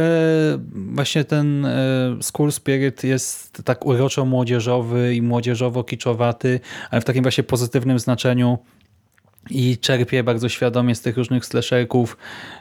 właśnie 0.74 1.24
ten 1.24 1.66
e, 1.66 2.18
School 2.22 2.52
Spirit 2.52 3.04
jest 3.04 3.62
tak 3.66 3.86
uroczo 3.86 4.26
młodzieżowy 4.26 5.16
i 5.16 5.22
młodzieżowo-kiczowaty, 5.22 6.60
ale 6.92 7.02
w 7.02 7.06
takim 7.06 7.24
właśnie 7.24 7.44
pozytywnym 7.44 8.00
znaczeniu 8.00 8.58
i 9.50 9.78
czerpie 9.78 10.24
bardzo 10.24 10.50
świadomie 10.50 10.96
z 10.96 11.02
tych 11.02 11.18
różnych 11.18 11.46
slasherków, 11.46 12.18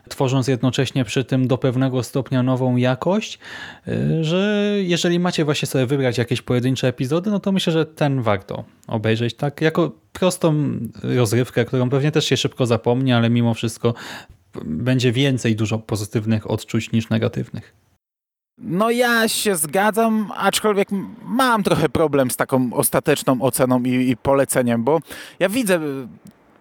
tworząc 0.09 0.49
jednocześnie 0.49 1.05
przy 1.05 1.25
tym 1.25 1.49
do 1.49 1.59
pewnego 1.59 2.03
stopnia 2.03 2.43
nową 2.43 2.77
jakość, 2.77 3.39
y, 3.89 4.25
że 4.25 4.73
jeżeli 4.81 5.19
macie 5.19 5.45
właśnie 5.45 5.69
sobie 5.69 5.87
wybrać 5.87 6.19
jakieś 6.19 6.43
pojedyncze 6.43 6.89
epizody, 6.89 7.31
no 7.31 7.41
to 7.41 7.53
myślę, 7.53 7.73
że 7.73 7.87
ten 7.87 8.23
warto 8.23 8.65
obejrzeć 8.87 9.35
tak 9.35 9.61
jako 9.61 9.93
prostą 10.13 10.79
rozrywkę, 11.03 11.65
którą 11.65 11.91
pewnie 11.91 12.13
też 12.13 12.25
się 12.25 12.37
szybko 12.37 12.67
zapomni, 12.67 13.13
ale 13.13 13.31
mimo 13.31 13.55
wszystko 13.55 13.95
będzie 14.65 15.13
więcej 15.13 15.57
dużo 15.57 15.79
pozytywnych 15.79 16.51
odczuć 16.51 16.93
niż 16.93 17.09
negatywnych. 17.09 17.75
No 18.59 18.91
ja 18.91 19.29
się 19.29 19.57
zgadzam, 19.57 20.33
aczkolwiek 20.37 20.89
mam 21.23 21.63
trochę 21.63 21.89
problem 21.89 22.31
z 22.31 22.37
taką 22.37 22.73
ostateczną 22.73 23.43
oceną 23.43 23.83
i, 23.83 24.11
i 24.11 24.17
poleceniem, 24.17 24.85
bo 24.85 25.01
ja 25.39 25.49
widzę 25.49 25.81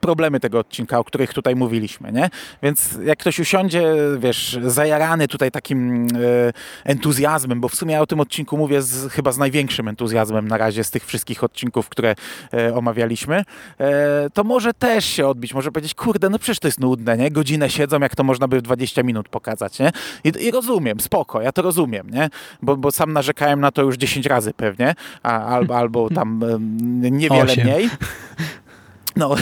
problemy 0.06 0.40
tego 0.40 0.60
odcinka, 0.60 1.00
o 1.00 1.04
których 1.04 1.34
tutaj 1.34 1.56
mówiliśmy, 1.56 2.12
nie? 2.12 2.30
Więc 2.64 2.98
jak 3.06 3.20
ktoś 3.20 3.40
usiądzie, 3.40 3.84
wiesz, 4.18 4.60
zajarany 4.64 5.28
tutaj 5.28 5.52
takim 5.52 6.08
e, 6.08 6.08
entuzjazmem, 6.84 7.62
bo 7.62 7.70
w 7.70 7.76
sumie 7.76 7.94
ja 7.94 8.02
o 8.02 8.06
tym 8.06 8.20
odcinku 8.20 8.58
mówię 8.58 8.82
z, 8.82 9.12
chyba 9.12 9.32
z 9.32 9.38
największym 9.38 9.88
entuzjazmem 9.88 10.48
na 10.48 10.58
razie 10.58 10.84
z 10.84 10.92
tych 10.92 11.06
wszystkich 11.06 11.44
odcinków, 11.44 11.90
które 11.90 12.16
e, 12.54 12.76
omawialiśmy, 12.76 13.44
e, 13.80 14.30
to 14.34 14.44
może 14.44 14.74
też 14.74 15.06
się 15.06 15.28
odbić, 15.28 15.54
może 15.54 15.72
powiedzieć, 15.72 15.96
kurde, 15.96 16.30
no 16.30 16.40
przecież 16.40 16.60
to 16.60 16.68
jest 16.68 16.80
nudne, 16.80 17.18
nie? 17.18 17.32
Godzinę 17.32 17.70
siedzą, 17.70 18.00
jak 18.00 18.16
to 18.16 18.24
można 18.24 18.48
by 18.48 18.58
w 18.58 18.62
20 18.62 19.04
minut 19.04 19.30
pokazać, 19.30 19.80
nie? 19.80 19.92
I, 20.24 20.32
i 20.40 20.52
rozumiem, 20.52 21.00
spoko, 21.00 21.42
ja 21.42 21.52
to 21.52 21.62
rozumiem, 21.62 22.10
nie? 22.10 22.30
Bo, 22.62 22.78
bo 22.78 22.92
sam 22.92 23.14
narzekałem 23.14 23.62
na 23.62 23.72
to 23.72 23.82
już 23.82 23.96
10 23.98 24.26
razy 24.26 24.54
pewnie, 24.54 24.96
a, 25.24 25.46
albo, 25.46 25.78
albo 25.78 26.10
tam 26.10 26.44
niewiele 27.12 27.44
Osiem. 27.44 27.64
mniej. 27.64 27.90
No, 29.16 29.36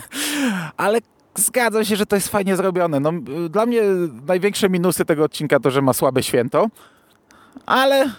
ale 0.76 0.98
zgadzam 1.34 1.84
się, 1.84 1.96
że 1.96 2.06
to 2.06 2.16
jest 2.16 2.28
fajnie 2.28 2.56
zrobione. 2.56 3.00
No, 3.00 3.12
dla 3.50 3.66
mnie 3.66 3.82
największe 4.26 4.68
minusy 4.68 5.04
tego 5.04 5.24
odcinka 5.24 5.60
to, 5.60 5.70
że 5.70 5.82
ma 5.82 5.92
słabe 5.92 6.22
święto, 6.22 6.68
ale 7.66 8.10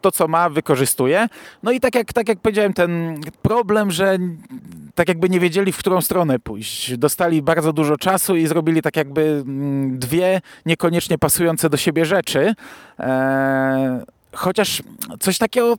to, 0.00 0.12
co 0.12 0.28
ma, 0.28 0.50
wykorzystuje. 0.50 1.28
No 1.62 1.70
i 1.70 1.80
tak 1.80 1.94
jak, 1.94 2.12
tak 2.12 2.28
jak 2.28 2.38
powiedziałem, 2.40 2.72
ten 2.72 3.20
problem, 3.42 3.90
że 3.90 4.18
tak 4.94 5.08
jakby 5.08 5.28
nie 5.28 5.40
wiedzieli, 5.40 5.72
w 5.72 5.78
którą 5.78 6.00
stronę 6.00 6.38
pójść. 6.38 6.96
Dostali 6.96 7.42
bardzo 7.42 7.72
dużo 7.72 7.96
czasu 7.96 8.36
i 8.36 8.46
zrobili 8.46 8.82
tak 8.82 8.96
jakby 8.96 9.22
mm, 9.46 9.98
dwie 9.98 10.40
niekoniecznie 10.66 11.18
pasujące 11.18 11.70
do 11.70 11.76
siebie 11.76 12.04
rzeczy. 12.04 12.54
Eee, 12.98 14.00
chociaż 14.32 14.82
coś 15.20 15.38
takiego 15.38 15.76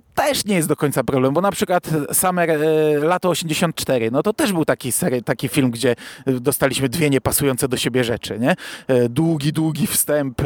to 0.00 0.06
też 0.14 0.44
nie 0.44 0.54
jest 0.54 0.68
do 0.68 0.76
końca 0.76 1.04
problem, 1.04 1.34
bo 1.34 1.40
na 1.40 1.50
przykład 1.50 1.90
Summer 2.12 2.50
e, 2.50 2.58
lato 2.98 3.28
84, 3.28 4.10
no 4.10 4.22
to 4.22 4.32
też 4.32 4.52
był 4.52 4.64
taki, 4.64 4.92
taki 5.24 5.48
film, 5.48 5.70
gdzie 5.70 5.96
dostaliśmy 6.26 6.88
dwie 6.88 7.10
niepasujące 7.10 7.68
do 7.68 7.76
siebie 7.76 8.04
rzeczy, 8.04 8.38
nie? 8.38 8.54
E, 8.86 9.08
długi, 9.08 9.52
długi 9.52 9.86
wstęp 9.86 10.40
e, 10.40 10.44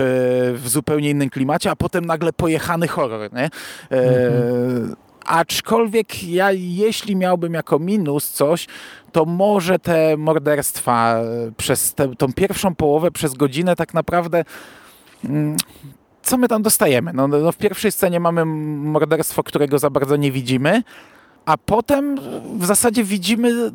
w 0.53 0.63
zupełnie 0.65 1.11
innym 1.11 1.31
klimacie, 1.31 1.71
a 1.71 1.77
potem 1.77 2.05
nagle 2.05 2.33
pojechany 2.33 2.89
horror, 2.89 3.33
nie? 3.33 3.51
E, 3.93 5.11
Aczkolwiek 5.25 6.25
ja, 6.25 6.53
jeśli 6.53 7.17
miałbym 7.17 7.55
jako 7.55 7.79
minus 7.79 8.31
coś, 8.31 8.67
to 9.13 9.25
może 9.25 9.79
te 9.79 10.17
morderstwa 10.17 11.17
e, 11.17 11.53
przez 11.57 11.95
tę 11.95 12.17
tą 12.19 12.33
pierwszą 12.33 12.75
połowę, 12.75 13.11
przez 13.11 13.35
godzinę 13.35 13.77
tak 13.77 13.95
naprawdę 13.95 14.45
mm, 15.25 15.57
co 16.23 16.39
my 16.39 16.49
tam 16.49 16.63
dostajemy? 16.63 17.13
No, 17.13 17.29
no 17.29 17.53
w 17.53 17.57
pierwszej 17.57 17.93
scenie 17.93 18.21
mamy 18.21 18.45
morderstwo, 18.45 19.43
którego 19.43 19.79
za 19.79 19.91
bardzo 19.91 20.17
nie 20.17 20.33
widzimy, 20.33 20.83
a 21.45 21.57
potem 21.57 22.17
w 22.59 22.67
zasadzie 22.67 23.05
widzimy 23.05 23.73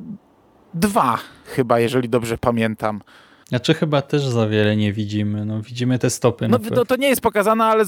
dwa, 0.73 1.19
chyba, 1.45 1.79
jeżeli 1.79 2.09
dobrze 2.09 2.37
pamiętam. 2.37 3.01
Znaczy 3.49 3.73
chyba 3.73 4.01
też 4.01 4.21
za 4.27 4.47
wiele 4.47 4.75
nie 4.75 4.93
widzimy. 4.93 5.45
No, 5.45 5.61
widzimy 5.61 5.99
te 5.99 6.09
stopy. 6.09 6.47
No 6.47 6.57
na 6.57 6.69
to, 6.69 6.85
to 6.85 6.95
nie 6.95 7.07
jest 7.07 7.21
pokazane, 7.21 7.63
ale 7.63 7.85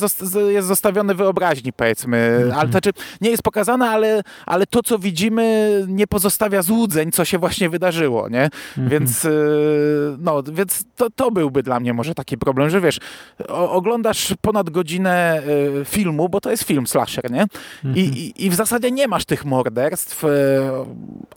jest 0.50 0.68
zostawione 0.68 1.16
wyobraźni, 1.16 1.74
powiedzmy. 1.74 2.18
Mhm. 2.18 2.60
Ale, 2.60 2.72
znaczy, 2.72 2.90
nie 3.22 3.30
jest 3.30 3.44
pokazane, 3.44 3.90
ale, 3.90 4.24
ale 4.46 4.68
to, 4.68 4.84
co 4.84 5.00
widzimy, 5.00 5.86
nie 5.88 6.08
pozostawia 6.08 6.62
złudzeń, 6.62 7.12
co 7.12 7.26
się 7.26 7.38
właśnie 7.38 7.70
wydarzyło, 7.70 8.30
nie? 8.30 8.44
Mhm. 8.44 8.90
Więc, 8.90 9.26
y, 9.26 10.16
no, 10.20 10.44
więc 10.44 10.84
to, 10.96 11.10
to 11.10 11.32
byłby 11.32 11.64
dla 11.64 11.80
mnie 11.80 11.94
może 11.94 12.16
taki 12.16 12.38
problem, 12.38 12.70
że 12.70 12.82
wiesz, 12.82 13.00
o, 13.48 13.72
oglądasz 13.72 14.34
ponad 14.42 14.70
godzinę 14.70 15.42
y, 15.82 15.86
filmu, 15.86 16.30
bo 16.30 16.42
to 16.42 16.52
jest 16.52 16.64
film 16.64 16.88
slasher, 16.88 17.32
nie? 17.32 17.46
I, 17.96 18.00
i, 18.00 18.46
I 18.46 18.50
w 18.50 18.56
zasadzie 18.56 18.92
nie 18.92 19.08
masz 19.08 19.26
tych 19.26 19.46
morderstw, 19.46 20.24
y, 20.24 20.28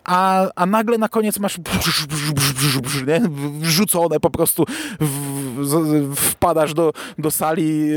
a, 0.04 0.46
a 0.56 0.66
nagle 0.66 0.98
na 0.98 1.08
koniec 1.08 1.38
masz 1.38 1.58
nie? 3.06 3.20
wrzucone 3.60 4.09
po 4.20 4.30
prostu, 4.30 4.64
w, 5.00 5.64
z- 5.66 6.18
wpadasz 6.18 6.74
do, 6.74 6.92
do 7.18 7.30
sali, 7.30 7.88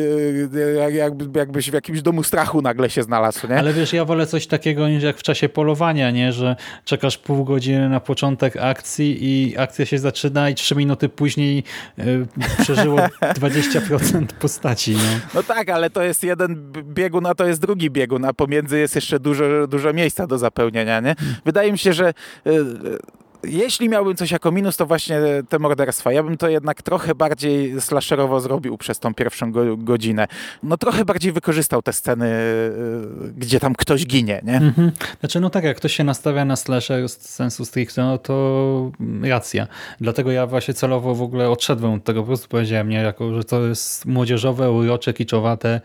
jak, 0.79 0.93
jakby, 0.93 1.39
jakbyś 1.39 1.69
w 1.69 1.73
jakimś 1.73 2.01
domu 2.01 2.23
strachu 2.23 2.61
nagle 2.61 2.89
się 2.89 3.03
znalazł, 3.03 3.47
nie? 3.47 3.57
Ale 3.59 3.73
wiesz, 3.73 3.93
ja 3.93 4.05
wolę 4.05 4.27
coś 4.27 4.47
takiego 4.47 4.89
niż 4.89 5.03
jak 5.03 5.17
w 5.17 5.23
czasie 5.23 5.49
polowania, 5.49 6.11
nie? 6.11 6.33
Że 6.33 6.55
czekasz 6.85 7.17
pół 7.17 7.43
godziny 7.45 7.89
na 7.89 7.99
początek 7.99 8.57
akcji 8.57 9.17
i 9.21 9.57
akcja 9.57 9.85
się 9.85 9.97
zaczyna 9.97 10.49
i 10.49 10.55
trzy 10.55 10.75
minuty 10.75 11.09
później 11.09 11.63
y, 11.99 12.27
przeżyło 12.61 12.97
20% 13.39 14.25
postaci. 14.39 14.91
No. 14.91 14.99
No 15.35 15.43
tak, 15.43 15.69
ale 15.69 15.89
to 15.89 16.03
jest 16.03 16.23
jeden 16.23 16.71
biegun, 16.83 17.25
a 17.25 17.35
to 17.35 17.45
jest 17.47 17.61
drugi 17.61 17.91
biegun, 17.91 18.25
a 18.25 18.33
pomiędzy 18.33 18.79
jest 18.79 18.95
jeszcze 18.95 19.19
dużo, 19.19 19.67
dużo 19.67 19.93
miejsca 19.93 20.27
do 20.27 20.37
zapełnienia, 20.37 20.99
nie? 20.99 21.15
Wydaje 21.45 21.71
mi 21.71 21.77
się, 21.77 21.93
że 21.93 22.13
y, 22.47 22.51
jeśli 23.43 23.89
miałbym 23.89 24.15
coś 24.15 24.31
jako 24.31 24.51
minus, 24.51 24.77
to 24.77 24.85
właśnie 24.85 25.19
te 25.49 25.59
morderstwa. 25.59 26.11
Ja 26.11 26.23
bym 26.23 26.37
to 26.37 26.49
jednak 26.49 26.81
trochę 26.81 27.15
bardziej 27.15 27.81
slasherowo 27.81 28.39
zrobił 28.41 28.77
przez 28.77 28.99
tą 28.99 29.13
pierwszą 29.13 29.51
go, 29.51 29.77
godzinę. 29.77 30.27
No 30.63 30.77
trochę 30.77 31.05
bardziej 31.05 31.31
wykorzystał 31.31 31.81
te 31.81 31.93
sceny, 31.93 32.25
y, 32.25 33.33
gdzie 33.37 33.59
tam 33.59 33.75
ktoś 33.75 34.05
ginie, 34.05 34.41
nie? 34.43 34.57
Mhm. 34.57 34.91
Znaczy, 35.19 35.39
no 35.39 35.49
tak, 35.49 35.63
jak 35.63 35.77
ktoś 35.77 35.95
się 35.95 36.03
nastawia 36.03 36.45
na 36.45 36.55
slasher 36.55 37.09
z 37.09 37.17
sensu 37.17 37.65
stricte, 37.65 38.03
no 38.03 38.17
to 38.17 38.91
racja. 39.23 39.67
Dlatego 40.01 40.31
ja 40.31 40.47
właśnie 40.47 40.73
celowo 40.73 41.15
w 41.15 41.21
ogóle 41.21 41.49
odszedłem 41.49 41.93
od 41.93 42.03
tego, 42.03 42.21
po 42.21 42.27
prostu 42.27 42.47
powiedziałem, 42.47 42.89
nie, 42.89 42.97
jako, 42.97 43.33
że 43.33 43.43
to 43.43 43.61
jest 43.61 44.05
młodzieżowe, 44.05 44.71
urocze, 44.71 45.13
kiczowate, 45.13 45.81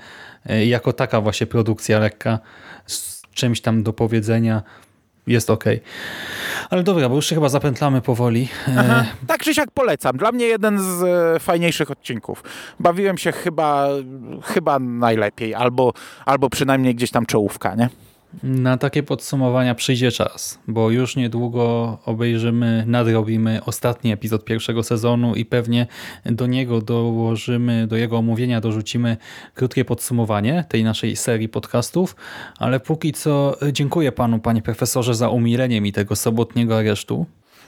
y, 0.51 0.67
jako 0.67 0.93
taka 0.93 1.21
właśnie 1.21 1.47
produkcja 1.47 1.99
lekka, 1.99 2.39
z 2.87 3.23
czymś 3.35 3.61
tam 3.61 3.83
do 3.83 3.93
powiedzenia, 3.93 4.63
jest 5.29 5.51
okej. 5.51 5.81
Ale 6.71 6.83
dobra, 6.83 7.09
bo 7.09 7.15
już 7.15 7.27
się 7.27 7.35
chyba 7.35 7.49
zapętlamy 7.49 8.01
powoli. 8.01 8.49
E, 8.69 8.75
Aha. 8.79 9.05
Tak 9.27 9.43
czy 9.43 9.55
siak 9.55 9.71
polecam. 9.71 10.17
Dla 10.17 10.33
mnie 10.33 10.47
jeden 10.47 10.79
z 10.79 11.03
e, 11.03 11.41
fajniejszych 11.41 11.91
odcinków. 11.91 12.43
Bawiłem 12.81 13.19
się 13.19 13.33
chyba, 13.33 13.89
chyba 14.45 14.79
najlepiej, 14.79 15.55
albo, 15.55 15.93
albo 16.27 16.51
przynajmniej 16.51 16.95
gdzieś 16.95 17.11
tam 17.11 17.27
czołówka, 17.27 17.75
nie? 17.75 17.89
Na 18.43 18.77
takie 18.77 19.03
podsumowania 19.03 19.75
przyjdzie 19.75 20.13
czas, 20.13 20.59
bo 20.69 20.91
już 20.91 21.17
niedługo 21.17 21.99
obejrzymy, 22.05 22.85
nadrobimy 22.87 23.61
ostatni 23.65 24.13
epizod 24.13 24.45
pierwszego 24.45 24.83
sezonu 24.83 25.35
i 25.35 25.45
pewnie 25.45 25.87
do 26.27 26.47
niego 26.47 26.81
dołożymy, 26.81 27.87
do 27.87 27.97
jego 27.97 28.17
omówienia 28.19 28.61
dorzucimy 28.61 29.17
krótkie 29.55 29.85
podsumowanie 29.85 30.65
tej 30.69 30.85
naszej 30.85 31.17
serii 31.17 31.49
podcastów, 31.49 32.17
ale 32.59 32.81
póki 32.81 33.13
co 33.13 33.57
dziękuję 33.73 34.13
panu, 34.13 34.39
panie 34.39 34.63
profesorze, 34.63 35.15
za 35.15 35.29
umilenie 35.29 35.81
mi 35.81 35.93
tego 35.93 36.17
sobotniego 36.17 36.79
aresztu. 36.79 37.27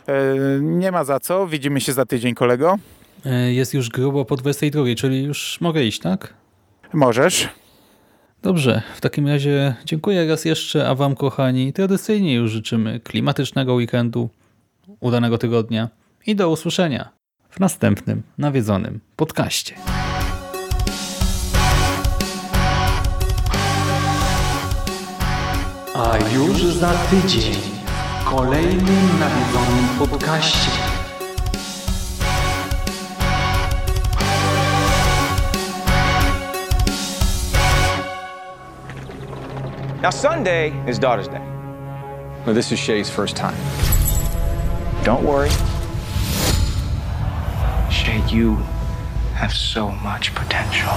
E, 0.08 0.14
nie 0.60 0.92
ma 0.92 1.04
za 1.04 1.20
co. 1.20 1.46
Widzimy 1.46 1.80
się 1.80 1.92
za 1.92 2.06
tydzień, 2.06 2.34
kolego. 2.34 2.78
E, 3.26 3.52
Jest 3.52 3.74
już 3.74 3.88
grubo 3.88 4.24
po 4.24 4.36
22, 4.36 4.84
czyli 4.96 5.24
już 5.24 5.58
mogę 5.60 5.84
iść, 5.84 6.00
tak? 6.00 6.34
Możesz. 6.92 7.48
Dobrze, 8.42 8.82
w 8.96 9.00
takim 9.00 9.28
razie 9.28 9.74
dziękuję 9.84 10.28
raz 10.28 10.44
jeszcze, 10.44 10.88
a 10.88 10.94
Wam 10.94 11.14
kochani 11.14 11.72
tradycyjnie 11.72 12.34
już 12.34 12.50
życzymy 12.50 13.00
klimatycznego 13.00 13.74
weekendu, 13.74 14.30
udanego 15.00 15.38
tygodnia 15.38 15.88
i 16.26 16.36
do 16.36 16.50
usłyszenia 16.50 17.08
w 17.50 17.60
następnym 17.60 18.22
nawiedzonym 18.38 19.00
podcaście. 19.16 19.74
A 25.94 26.18
już 26.34 26.64
za 26.64 26.92
tydzień 26.92 27.54
w 28.20 28.24
kolejnym 28.24 29.18
nawiedzonym 29.20 30.08
podcaście. 30.08 30.89
Now, 40.02 40.08
Sunday 40.08 40.72
is 40.88 40.98
Daughter's 40.98 41.28
Day. 41.28 41.46
But 42.46 42.54
this 42.54 42.72
is 42.72 42.78
Shay's 42.78 43.10
first 43.10 43.36
time. 43.36 43.54
Don't 45.04 45.22
worry. 45.22 45.50
Shay, 47.90 48.24
you 48.30 48.54
have 49.34 49.52
so 49.52 49.90
much 49.90 50.34
potential. 50.34 50.88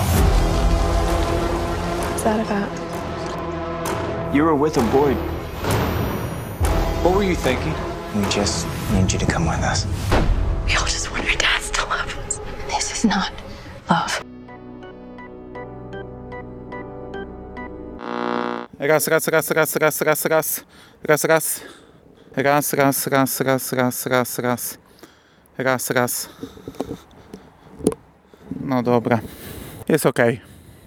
What's 2.00 2.24
that 2.24 2.40
about? 2.46 4.34
You 4.34 4.46
were 4.46 4.56
with 4.56 4.78
a 4.78 4.84
boy. 4.84 5.16
What 7.04 7.14
were 7.14 7.24
you 7.24 7.36
thinking? 7.36 7.74
We 8.16 8.24
just 8.30 8.66
need 8.94 9.12
you 9.12 9.20
to 9.20 9.26
come 9.26 9.46
with 9.46 9.60
us. 9.64 9.86
We 10.66 10.76
all 10.78 10.86
just 10.86 11.12
want 11.12 11.30
our 11.30 11.36
dads 11.36 11.72
to 11.72 11.86
love 11.88 12.18
us. 12.20 12.40
This 12.70 13.00
is 13.00 13.04
not 13.04 13.34
love. 13.90 14.24
Raz, 18.84 19.08
raz, 19.08 19.28
raz, 19.28 19.52
raz, 19.52 19.76
raz, 19.76 20.02
raz, 20.02 20.26
raz. 20.26 20.66
Raz, 21.04 21.24
raz. 21.24 21.62
Raz, 22.36 22.74
raz, 22.74 23.08
raz, 23.08 23.42
raz, 23.42 23.74
raz, 23.74 24.06
raz, 24.06 24.40
raz. 24.40 24.78
Raz, 25.58 25.90
raz. 25.90 26.30
No 28.62 28.84
dobra. 28.84 29.20
Jest. 29.90 30.06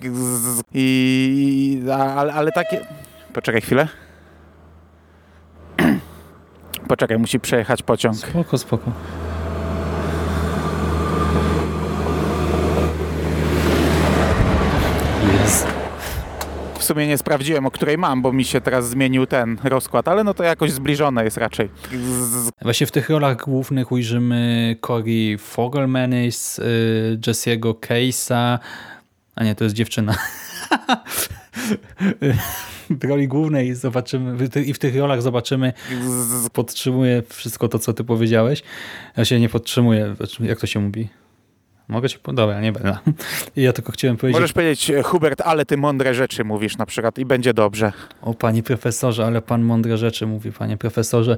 Gzz. 0.01 0.61
I... 0.75 1.83
Ale, 1.93 2.33
ale 2.33 2.53
takie... 2.53 2.87
Poczekaj 3.33 3.61
chwilę. 3.61 3.89
Poczekaj, 6.89 7.19
musi 7.19 7.41
przejechać 7.41 7.83
pociąg. 7.83 8.17
Spoko, 8.17 8.59
spoko. 8.59 8.93
Sumie 16.87 17.07
nie 17.07 17.19
sprawdziłem, 17.19 17.67
o 17.67 17.71
której 17.71 17.99
mam, 17.99 18.23
bo 18.23 18.33
mi 18.33 18.45
się 18.45 18.61
teraz 18.61 18.89
zmienił 18.89 19.27
ten 19.27 19.59
rozkład, 19.65 20.09
ale 20.09 20.25
no 20.25 20.35
to 20.35 20.45
jakoś 20.45 20.73
zbliżone 20.73 21.25
jest 21.25 21.37
raczej. 21.37 21.69
Właśnie 22.63 22.87
w 22.87 22.93
tych 22.93 23.11
rolach 23.11 23.37
głównych 23.37 23.93
ujrzymy 23.93 24.77
Cory 24.81 25.39
Fogelmanis, 25.39 26.59
y, 26.59 27.19
Jesse'ego 27.27 27.75
Case'a, 27.75 28.59
a 29.35 29.45
nie, 29.45 29.55
to 29.55 29.65
jest 29.65 29.77
dziewczyna. 29.77 30.15
w 32.91 33.05
roli 33.05 33.29
głównej 33.29 33.75
zobaczymy, 33.75 34.49
i 34.67 34.75
w 34.75 34.79
tych 34.79 34.97
rolach 34.97 35.23
zobaczymy, 35.23 35.73
Gzz. 35.91 36.51
podtrzymuję 36.53 37.23
wszystko 37.29 37.69
to, 37.69 37.79
co 37.79 37.93
ty 37.93 38.05
powiedziałeś. 38.05 38.63
Ja 39.17 39.25
się 39.25 39.41
nie 39.41 39.49
podtrzymuję, 39.49 40.15
jak 40.41 40.61
to 40.61 40.67
się 40.67 40.81
mówi? 40.81 41.09
Mogę 41.89 42.09
ci 42.09 42.19
Dobra, 42.33 42.61
nie 42.61 42.73
będę. 42.73 42.99
Ja 43.57 43.73
tylko 43.73 43.93
chciałem 43.93 44.17
powiedzieć, 44.17 44.41
Możesz 44.41 44.53
powiedzieć, 44.53 44.91
e, 44.91 45.03
Hubert, 45.03 45.41
ale 45.41 45.67
ty 45.67 45.77
mądre 45.77 46.15
rzeczy 46.15 46.45
mówisz 46.45 46.77
na 46.77 46.87
przykład 46.87 47.19
i 47.19 47.25
będzie 47.25 47.55
dobrze. 47.55 47.93
o 48.23 48.35
panie 48.35 48.63
profesorze, 48.63 49.27
ale 49.27 49.43
pan 49.43 49.63
mądre 49.63 49.97
rzeczy 49.97 50.27
mówi, 50.27 50.53
panie 50.53 50.77
profesorze. 50.77 51.37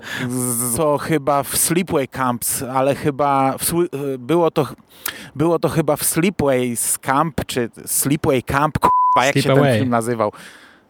To 0.77 0.99
chyba 0.99 1.43
w 1.43 1.57
Sleepway 1.57 2.09
Camps, 2.09 2.63
ale 2.63 2.95
chyba 2.95 3.59
w, 3.59 3.73
e, 3.73 4.19
było, 4.19 4.51
to, 4.51 4.69
było 5.37 5.59
to 5.59 5.69
chyba 5.69 5.97
w 5.97 6.05
Sleepway 6.05 6.77
Camp, 7.01 7.45
czy 7.47 7.71
Sleepway 7.87 8.43
Camp, 8.43 8.79
k***a, 8.79 9.25
jak 9.27 9.35
się 9.35 9.43
ten 9.43 9.53
Sleepaway. 9.53 9.79
film 9.79 9.91
nazywał. 9.91 10.33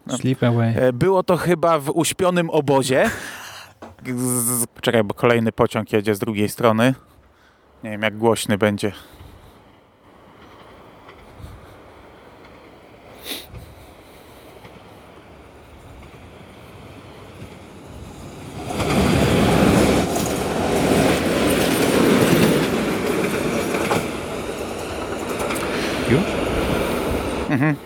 Sleep 0.09 0.43
away. 0.43 0.73
E, 0.77 0.93
Było 0.93 1.23
to 1.23 1.37
chyba 1.37 1.79
w 1.79 1.89
uśpionym 1.89 2.49
obozie. 2.49 3.09
Czekaj, 4.81 5.03
bo 5.03 5.13
kolejny 5.13 5.51
pociąg 5.51 5.93
jedzie 5.93 6.15
z 6.15 6.19
drugiej 6.19 6.49
strony. 6.49 6.93
Nie 7.83 7.89
wiem, 7.89 8.01
jak 8.01 8.17
głośny 8.17 8.57
będzie. 8.57 8.91
Już? 26.11 26.21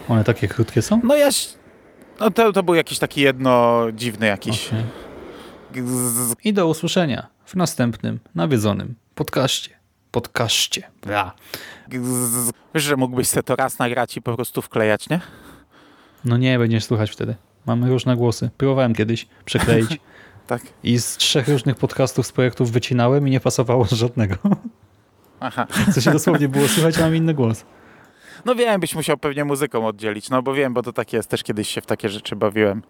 One 0.10 0.24
takie 0.24 0.48
krótkie 0.48 0.82
są? 0.82 1.02
No 1.04 1.16
ja... 1.16 1.30
No 2.20 2.32
to, 2.32 2.54
to 2.54 2.64
był 2.64 2.76
jakiś 2.76 3.00
taki 3.00 3.22
jedno 3.22 3.82
dziwny 3.94 4.26
jakiś. 4.28 4.70
Z- 5.76 6.36
I 6.44 6.54
do 6.54 6.68
usłyszenia 6.68 7.28
w 7.46 7.56
następnym 7.56 8.20
nawiedzonym 8.36 8.96
podcaście. 9.16 9.70
podcaście. 10.12 10.84
Wiesz, 12.74 12.84
że 12.84 12.96
mógłbyś 12.98 13.28
se 13.28 13.44
to 13.44 13.56
raz 13.56 13.80
nagrać 13.80 14.18
i 14.18 14.22
po 14.22 14.36
prostu 14.36 14.62
wklejać, 14.62 15.10
nie? 15.10 15.20
No 16.26 16.38
nie, 16.38 16.60
będziesz 16.60 16.84
słuchać 16.84 17.12
wtedy. 17.12 17.36
Mamy 17.66 17.90
różne 17.90 18.16
głosy. 18.16 18.50
Próbowałem 18.58 18.94
kiedyś 18.96 19.28
przekleić 19.46 19.88
Tak. 20.48 20.62
i 20.84 21.00
z 21.00 21.18
trzech 21.18 21.48
różnych 21.48 21.76
podcastów 21.76 22.28
z 22.28 22.32
projektów 22.32 22.72
wycinałem 22.72 23.28
i 23.28 23.32
nie 23.32 23.40
pasowało 23.40 23.86
z 23.86 23.92
żadnego. 24.04 24.36
Aha. 25.40 25.68
Co 25.94 26.02
się 26.02 26.12
dosłownie 26.12 26.50
było 26.50 26.68
słychać, 26.68 26.98
mam 26.98 27.16
inny 27.16 27.34
głos. 27.34 27.66
No 28.46 28.56
wiem, 28.56 28.82
byś 28.82 28.96
musiał 28.96 29.18
pewnie 29.18 29.46
muzyką 29.46 29.88
oddzielić, 29.88 30.30
no 30.30 30.42
bo 30.42 30.54
wiem, 30.54 30.74
bo 30.74 30.84
to 30.84 30.94
tak 30.94 31.14
jest, 31.14 31.30
też 31.30 31.44
kiedyś 31.44 31.70
się 31.70 31.82
w 31.82 31.86
takie 31.86 32.10
rzeczy 32.10 32.36
bawiłem 32.36 32.82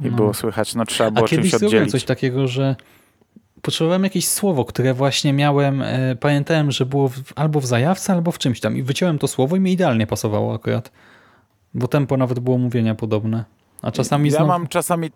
i 0.00 0.04
No. 0.04 0.16
było 0.16 0.34
słychać, 0.34 0.74
no 0.74 0.84
trzeba 0.84 1.08
A 1.08 1.10
było 1.10 1.26
kiedyś 1.26 1.50
czymś 1.50 1.62
oddzielić. 1.62 1.90
coś 1.90 2.04
takiego, 2.04 2.48
że 2.48 2.76
potrzebowałem 3.62 4.04
jakieś 4.04 4.28
słowo, 4.28 4.64
które 4.64 4.94
właśnie 4.94 5.32
miałem, 5.32 5.82
e, 5.82 6.16
pamiętałem, 6.20 6.70
że 6.70 6.86
było 6.86 7.08
w, 7.08 7.18
albo 7.36 7.60
w 7.60 7.66
zajawce, 7.66 8.12
albo 8.12 8.32
w 8.32 8.38
czymś 8.38 8.60
tam 8.60 8.76
i 8.76 8.82
wyciąłem 8.82 9.18
to 9.18 9.28
słowo 9.28 9.56
i 9.56 9.60
mi 9.60 9.72
idealnie 9.72 10.06
pasowało 10.06 10.54
akurat. 10.54 10.92
Bo 11.74 11.88
tempo 11.88 12.16
nawet 12.16 12.38
było 12.38 12.58
mówienia 12.58 12.94
podobne. 12.94 13.44
A 13.82 13.90
czasami 13.90 14.30
ja 14.30 14.36
znowu... 14.36 14.48
mam 14.48 14.66
czasami, 14.66 15.10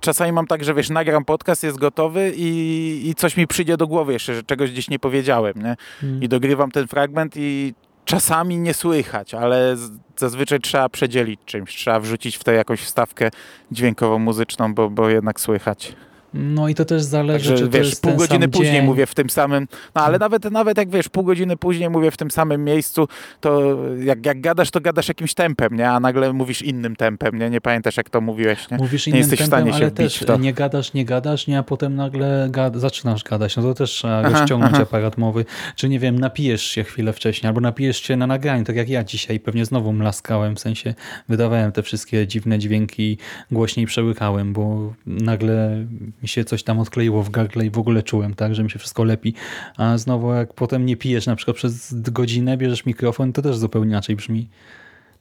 czasami 0.00 0.32
mam 0.32 0.46
tak, 0.46 0.64
że 0.64 0.74
wiesz, 0.74 0.90
nagram 0.90 1.24
podcast, 1.24 1.62
jest 1.62 1.78
gotowy 1.78 2.32
i, 2.36 3.08
i 3.08 3.14
coś 3.14 3.36
mi 3.36 3.46
przyjdzie 3.46 3.76
do 3.76 3.86
głowy 3.86 4.12
jeszcze, 4.12 4.34
że 4.34 4.42
czegoś 4.42 4.72
gdzieś 4.72 4.90
nie 4.90 4.98
powiedziałem, 4.98 5.54
nie? 5.56 5.76
Mm. 6.02 6.22
I 6.22 6.28
dogrywam 6.28 6.70
ten 6.70 6.86
fragment 6.88 7.34
i 7.36 7.74
czasami 8.04 8.58
nie 8.58 8.74
słychać, 8.74 9.34
ale 9.34 9.76
zazwyczaj 10.16 10.60
trzeba 10.60 10.88
przedzielić 10.88 11.40
czymś, 11.46 11.76
trzeba 11.76 12.00
wrzucić 12.00 12.36
w 12.36 12.44
to 12.44 12.52
jakąś 12.52 12.80
wstawkę 12.80 13.30
dźwiękową, 13.72 14.18
muzyczną, 14.18 14.74
bo, 14.74 14.90
bo 14.90 15.08
jednak 15.08 15.40
słychać. 15.40 15.92
No 16.34 16.68
i 16.68 16.74
to 16.74 16.84
też 16.84 17.02
zależy, 17.02 17.48
Także 17.48 17.64
czy 17.64 17.70
wiesz, 17.70 17.96
pół 17.96 18.16
godziny 18.16 18.48
później 18.48 18.72
dzień. 18.72 18.84
mówię 18.84 19.06
w 19.06 19.14
tym 19.14 19.30
samym, 19.30 19.66
no 19.94 20.02
ale 20.02 20.18
nawet, 20.18 20.50
nawet 20.50 20.78
jak 20.78 20.90
wiesz, 20.90 21.08
pół 21.08 21.24
godziny 21.24 21.56
później 21.56 21.90
mówię 21.90 22.10
w 22.10 22.16
tym 22.16 22.30
samym 22.30 22.64
miejscu, 22.64 23.08
to 23.40 23.76
jak, 24.04 24.26
jak 24.26 24.40
gadasz, 24.40 24.70
to 24.70 24.80
gadasz 24.80 25.08
jakimś 25.08 25.34
tempem, 25.34 25.76
nie? 25.76 25.90
A 25.90 26.00
nagle 26.00 26.32
mówisz 26.32 26.62
innym 26.62 26.96
tempem, 26.96 27.38
nie? 27.38 27.50
Nie 27.50 27.60
pamiętasz 27.60 27.96
jak 27.96 28.10
to 28.10 28.20
mówiłeś, 28.20 28.70
nie? 28.70 28.76
Mówisz 28.76 29.06
nie 29.06 29.10
innym 29.10 29.18
jesteś 29.18 29.38
w 29.38 29.42
tempem, 29.42 29.58
stanie 29.60 29.72
się 29.72 29.84
ale 29.84 29.90
też 29.90 30.16
w 30.18 30.24
to. 30.24 30.36
nie 30.36 30.52
gadasz, 30.52 30.92
nie 30.92 31.04
gadasz, 31.04 31.46
nie, 31.46 31.58
a 31.58 31.62
potem 31.62 31.94
nagle 31.94 32.48
gad 32.50 32.76
zaczynasz 32.76 33.24
gadać. 33.24 33.56
No 33.56 33.62
to 33.62 33.74
też 33.74 33.90
trzeba 33.90 34.18
Aha, 34.24 34.28
rozciągnąć 34.38 34.74
aha. 34.74 34.82
aparat 34.82 35.18
mowy. 35.18 35.44
Czy 35.76 35.88
nie 35.88 35.98
wiem, 35.98 36.18
napijesz 36.18 36.62
się 36.62 36.84
chwilę 36.84 37.12
wcześniej, 37.12 37.48
albo 37.48 37.60
napijesz 37.60 38.02
się 38.02 38.16
na 38.16 38.26
nagraniu, 38.26 38.64
tak 38.64 38.76
jak 38.76 38.88
ja 38.88 39.04
dzisiaj. 39.04 39.40
Pewnie 39.40 39.64
znowu 39.64 39.92
mlaskałem, 39.92 40.56
w 40.56 40.60
sensie 40.60 40.94
wydawałem 41.28 41.72
te 41.72 41.82
wszystkie 41.82 42.26
dziwne 42.26 42.58
dźwięki, 42.58 43.18
głośniej 43.50 43.86
przełykałem, 43.86 44.52
bo 44.52 44.92
nagle 45.06 45.84
mi 46.24 46.28
się 46.28 46.44
coś 46.44 46.62
tam 46.62 46.78
odkleiło 46.78 47.22
w 47.22 47.30
gardle 47.30 47.66
i 47.66 47.70
w 47.70 47.78
ogóle 47.78 48.02
czułem, 48.02 48.34
tak, 48.34 48.54
że 48.54 48.64
mi 48.64 48.70
się 48.70 48.78
wszystko 48.78 49.04
lepi. 49.04 49.34
A 49.76 49.98
znowu 49.98 50.32
jak 50.32 50.54
potem 50.54 50.86
nie 50.86 50.96
pijesz 50.96 51.26
na 51.26 51.36
przykład 51.36 51.56
przez 51.56 51.94
godzinę, 52.00 52.56
bierzesz 52.56 52.86
mikrofon, 52.86 53.32
to 53.32 53.42
też 53.42 53.56
zupełnie 53.56 53.90
inaczej 53.90 54.16
brzmi. 54.16 54.48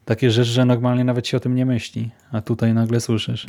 Takie 0.06 0.32
rzeczy, 0.32 0.50
że 0.50 0.66
normalnie 0.66 1.04
nawet 1.04 1.28
się 1.28 1.38
o 1.38 1.40
tym 1.40 1.56
nie 1.56 1.66
myśli, 1.66 2.10
a 2.32 2.42
tutaj 2.42 2.74
nagle 2.74 3.00
słyszysz. 3.00 3.46